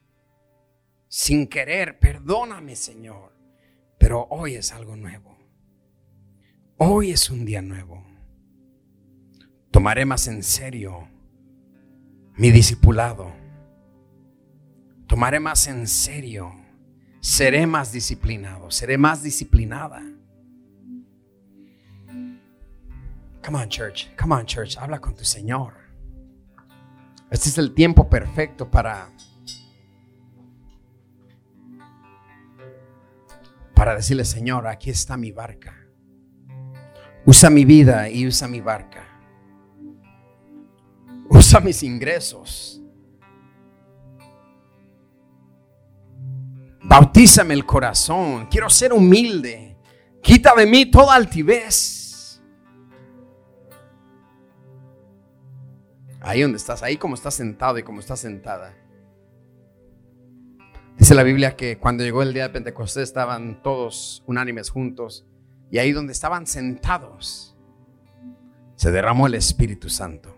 Sin 1.07 1.47
querer, 1.47 1.99
perdóname, 1.99 2.76
Señor. 2.76 3.34
Pero 3.97 4.28
hoy 4.30 4.55
es 4.55 4.72
algo 4.72 4.95
nuevo. 4.95 5.38
Hoy 6.78 7.11
es 7.11 7.30
un 7.30 7.45
día 7.45 7.61
nuevo. 7.61 8.05
Tomaré 9.72 10.05
más 10.05 10.28
en 10.28 10.43
serio 10.43 11.07
mi 12.39 12.51
discipulado. 12.51 13.34
Tomaré 15.07 15.41
más 15.41 15.67
en 15.67 15.88
serio. 15.88 16.53
Seré 17.20 17.67
más 17.67 17.91
disciplinado. 17.91 18.72
Seré 18.72 18.97
más 18.97 19.24
disciplinada. 19.24 20.01
Come 23.43 23.57
on, 23.57 23.69
church. 23.69 24.09
Come 24.17 24.35
on, 24.35 24.45
church. 24.45 24.77
Habla 24.77 24.99
con 24.99 25.15
tu 25.15 25.23
Señor. 25.23 25.73
Este 27.31 27.49
es 27.49 27.57
el 27.57 27.73
tiempo 27.73 28.09
perfecto 28.09 28.69
para 28.69 29.09
para 33.79 33.95
decirle, 33.95 34.25
Señor, 34.25 34.67
aquí 34.67 34.89
está 34.89 35.15
mi 35.15 35.31
barca. 35.31 35.73
Usa 37.25 37.49
mi 37.49 37.63
vida 37.63 38.09
y 38.09 38.27
usa 38.27 38.47
mi 38.47 38.59
barca. 38.59 39.07
Usa 41.29 41.61
mis 41.61 41.83
ingresos. 41.83 42.81
Bautízame 46.83 47.53
el 47.53 47.65
corazón. 47.65 48.47
Quiero 48.47 48.69
ser 48.69 48.91
humilde. 48.91 49.77
Quita 50.21 50.53
de 50.55 50.65
mí 50.65 50.89
toda 50.89 51.15
altivez. 51.15 51.99
Ahí 56.30 56.43
donde 56.43 56.57
estás, 56.57 56.84
ahí 56.84 56.97
como 56.97 57.15
estás 57.15 57.34
sentado 57.34 57.80
y 57.80 57.84
como 57.84 58.01
estás 58.01 58.19
sentada. 58.19 58.75
Dice 60.95 61.15
la 61.15 61.23
Biblia 61.23 61.55
que 61.55 61.80
cuando 61.80 62.03
llegó 62.03 62.21
el 62.21 62.36
día 62.36 62.43
de 62.43 62.49
Pentecostés 62.49 63.01
estaban 63.01 63.63
todos 63.63 64.21
unánimes 64.27 64.69
juntos 64.69 65.25
y 65.71 65.80
ahí 65.80 65.91
donde 65.91 66.13
estaban 66.13 66.45
sentados 66.45 67.57
se 68.75 68.91
derramó 68.91 69.25
el 69.25 69.34
Espíritu 69.34 69.89
Santo. 69.89 70.38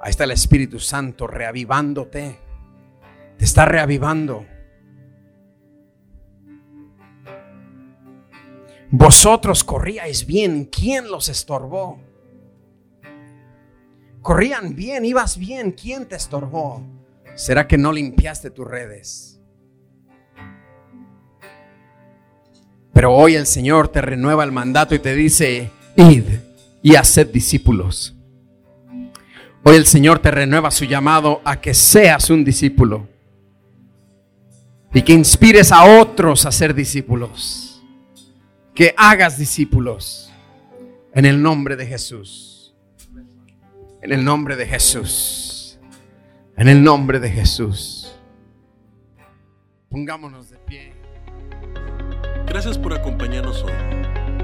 Ahí 0.00 0.08
está 0.08 0.24
el 0.24 0.30
Espíritu 0.30 0.78
Santo 0.78 1.26
reavivándote. 1.26 2.38
Te 3.36 3.44
está 3.44 3.66
reavivando. 3.66 4.46
Vosotros 8.90 9.64
corríais 9.64 10.24
bien. 10.24 10.64
¿Quién 10.64 11.10
los 11.10 11.28
estorbó? 11.28 12.08
Corrían 14.22 14.74
bien, 14.74 15.04
ibas 15.04 15.38
bien. 15.38 15.72
¿Quién 15.72 16.06
te 16.06 16.16
estorbó? 16.16 16.82
¿Será 17.34 17.66
que 17.66 17.78
no 17.78 17.92
limpiaste 17.92 18.50
tus 18.50 18.66
redes? 18.66 19.40
Pero 22.92 23.14
hoy 23.14 23.34
el 23.34 23.46
Señor 23.46 23.88
te 23.88 24.00
renueva 24.02 24.44
el 24.44 24.52
mandato 24.52 24.94
y 24.94 24.98
te 24.98 25.14
dice, 25.14 25.70
id 25.96 26.24
y 26.82 26.96
haced 26.96 27.28
discípulos. 27.28 28.14
Hoy 29.62 29.76
el 29.76 29.86
Señor 29.86 30.18
te 30.18 30.30
renueva 30.30 30.70
su 30.70 30.84
llamado 30.84 31.40
a 31.44 31.60
que 31.60 31.72
seas 31.74 32.30
un 32.30 32.44
discípulo 32.44 33.08
y 34.92 35.02
que 35.02 35.12
inspires 35.12 35.70
a 35.72 36.00
otros 36.00 36.46
a 36.46 36.52
ser 36.52 36.74
discípulos. 36.74 37.66
que 38.74 38.94
hagas 38.96 39.36
discípulos. 39.38 40.30
En 41.12 41.26
el 41.26 41.42
nombre 41.42 41.76
de 41.76 41.86
Jesús. 41.86 42.59
En 44.02 44.12
el 44.12 44.24
nombre 44.24 44.56
de 44.56 44.66
Jesús. 44.66 45.78
En 46.56 46.68
el 46.68 46.82
nombre 46.82 47.20
de 47.20 47.28
Jesús. 47.28 48.16
Pongámonos 49.90 50.48
de 50.48 50.56
pie. 50.58 50.94
Gracias 52.46 52.78
por 52.78 52.94
acompañarnos 52.94 53.62
hoy. 53.62 53.72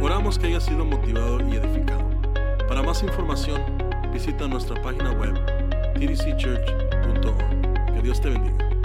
Oramos 0.03 0.39
que 0.39 0.49
haya 0.49 0.61
sido 0.61 0.85
motivado 0.85 1.41
y 1.49 1.57
edificado. 1.57 2.05
Para 2.69 2.83
más 2.83 3.03
información, 3.03 3.63
visita 4.13 4.47
nuestra 4.47 4.81
página 4.83 5.13
web 5.13 5.35
tdcchurch.org. 5.95 7.95
Que 7.95 8.03
Dios 8.03 8.21
te 8.21 8.29
bendiga. 8.29 8.76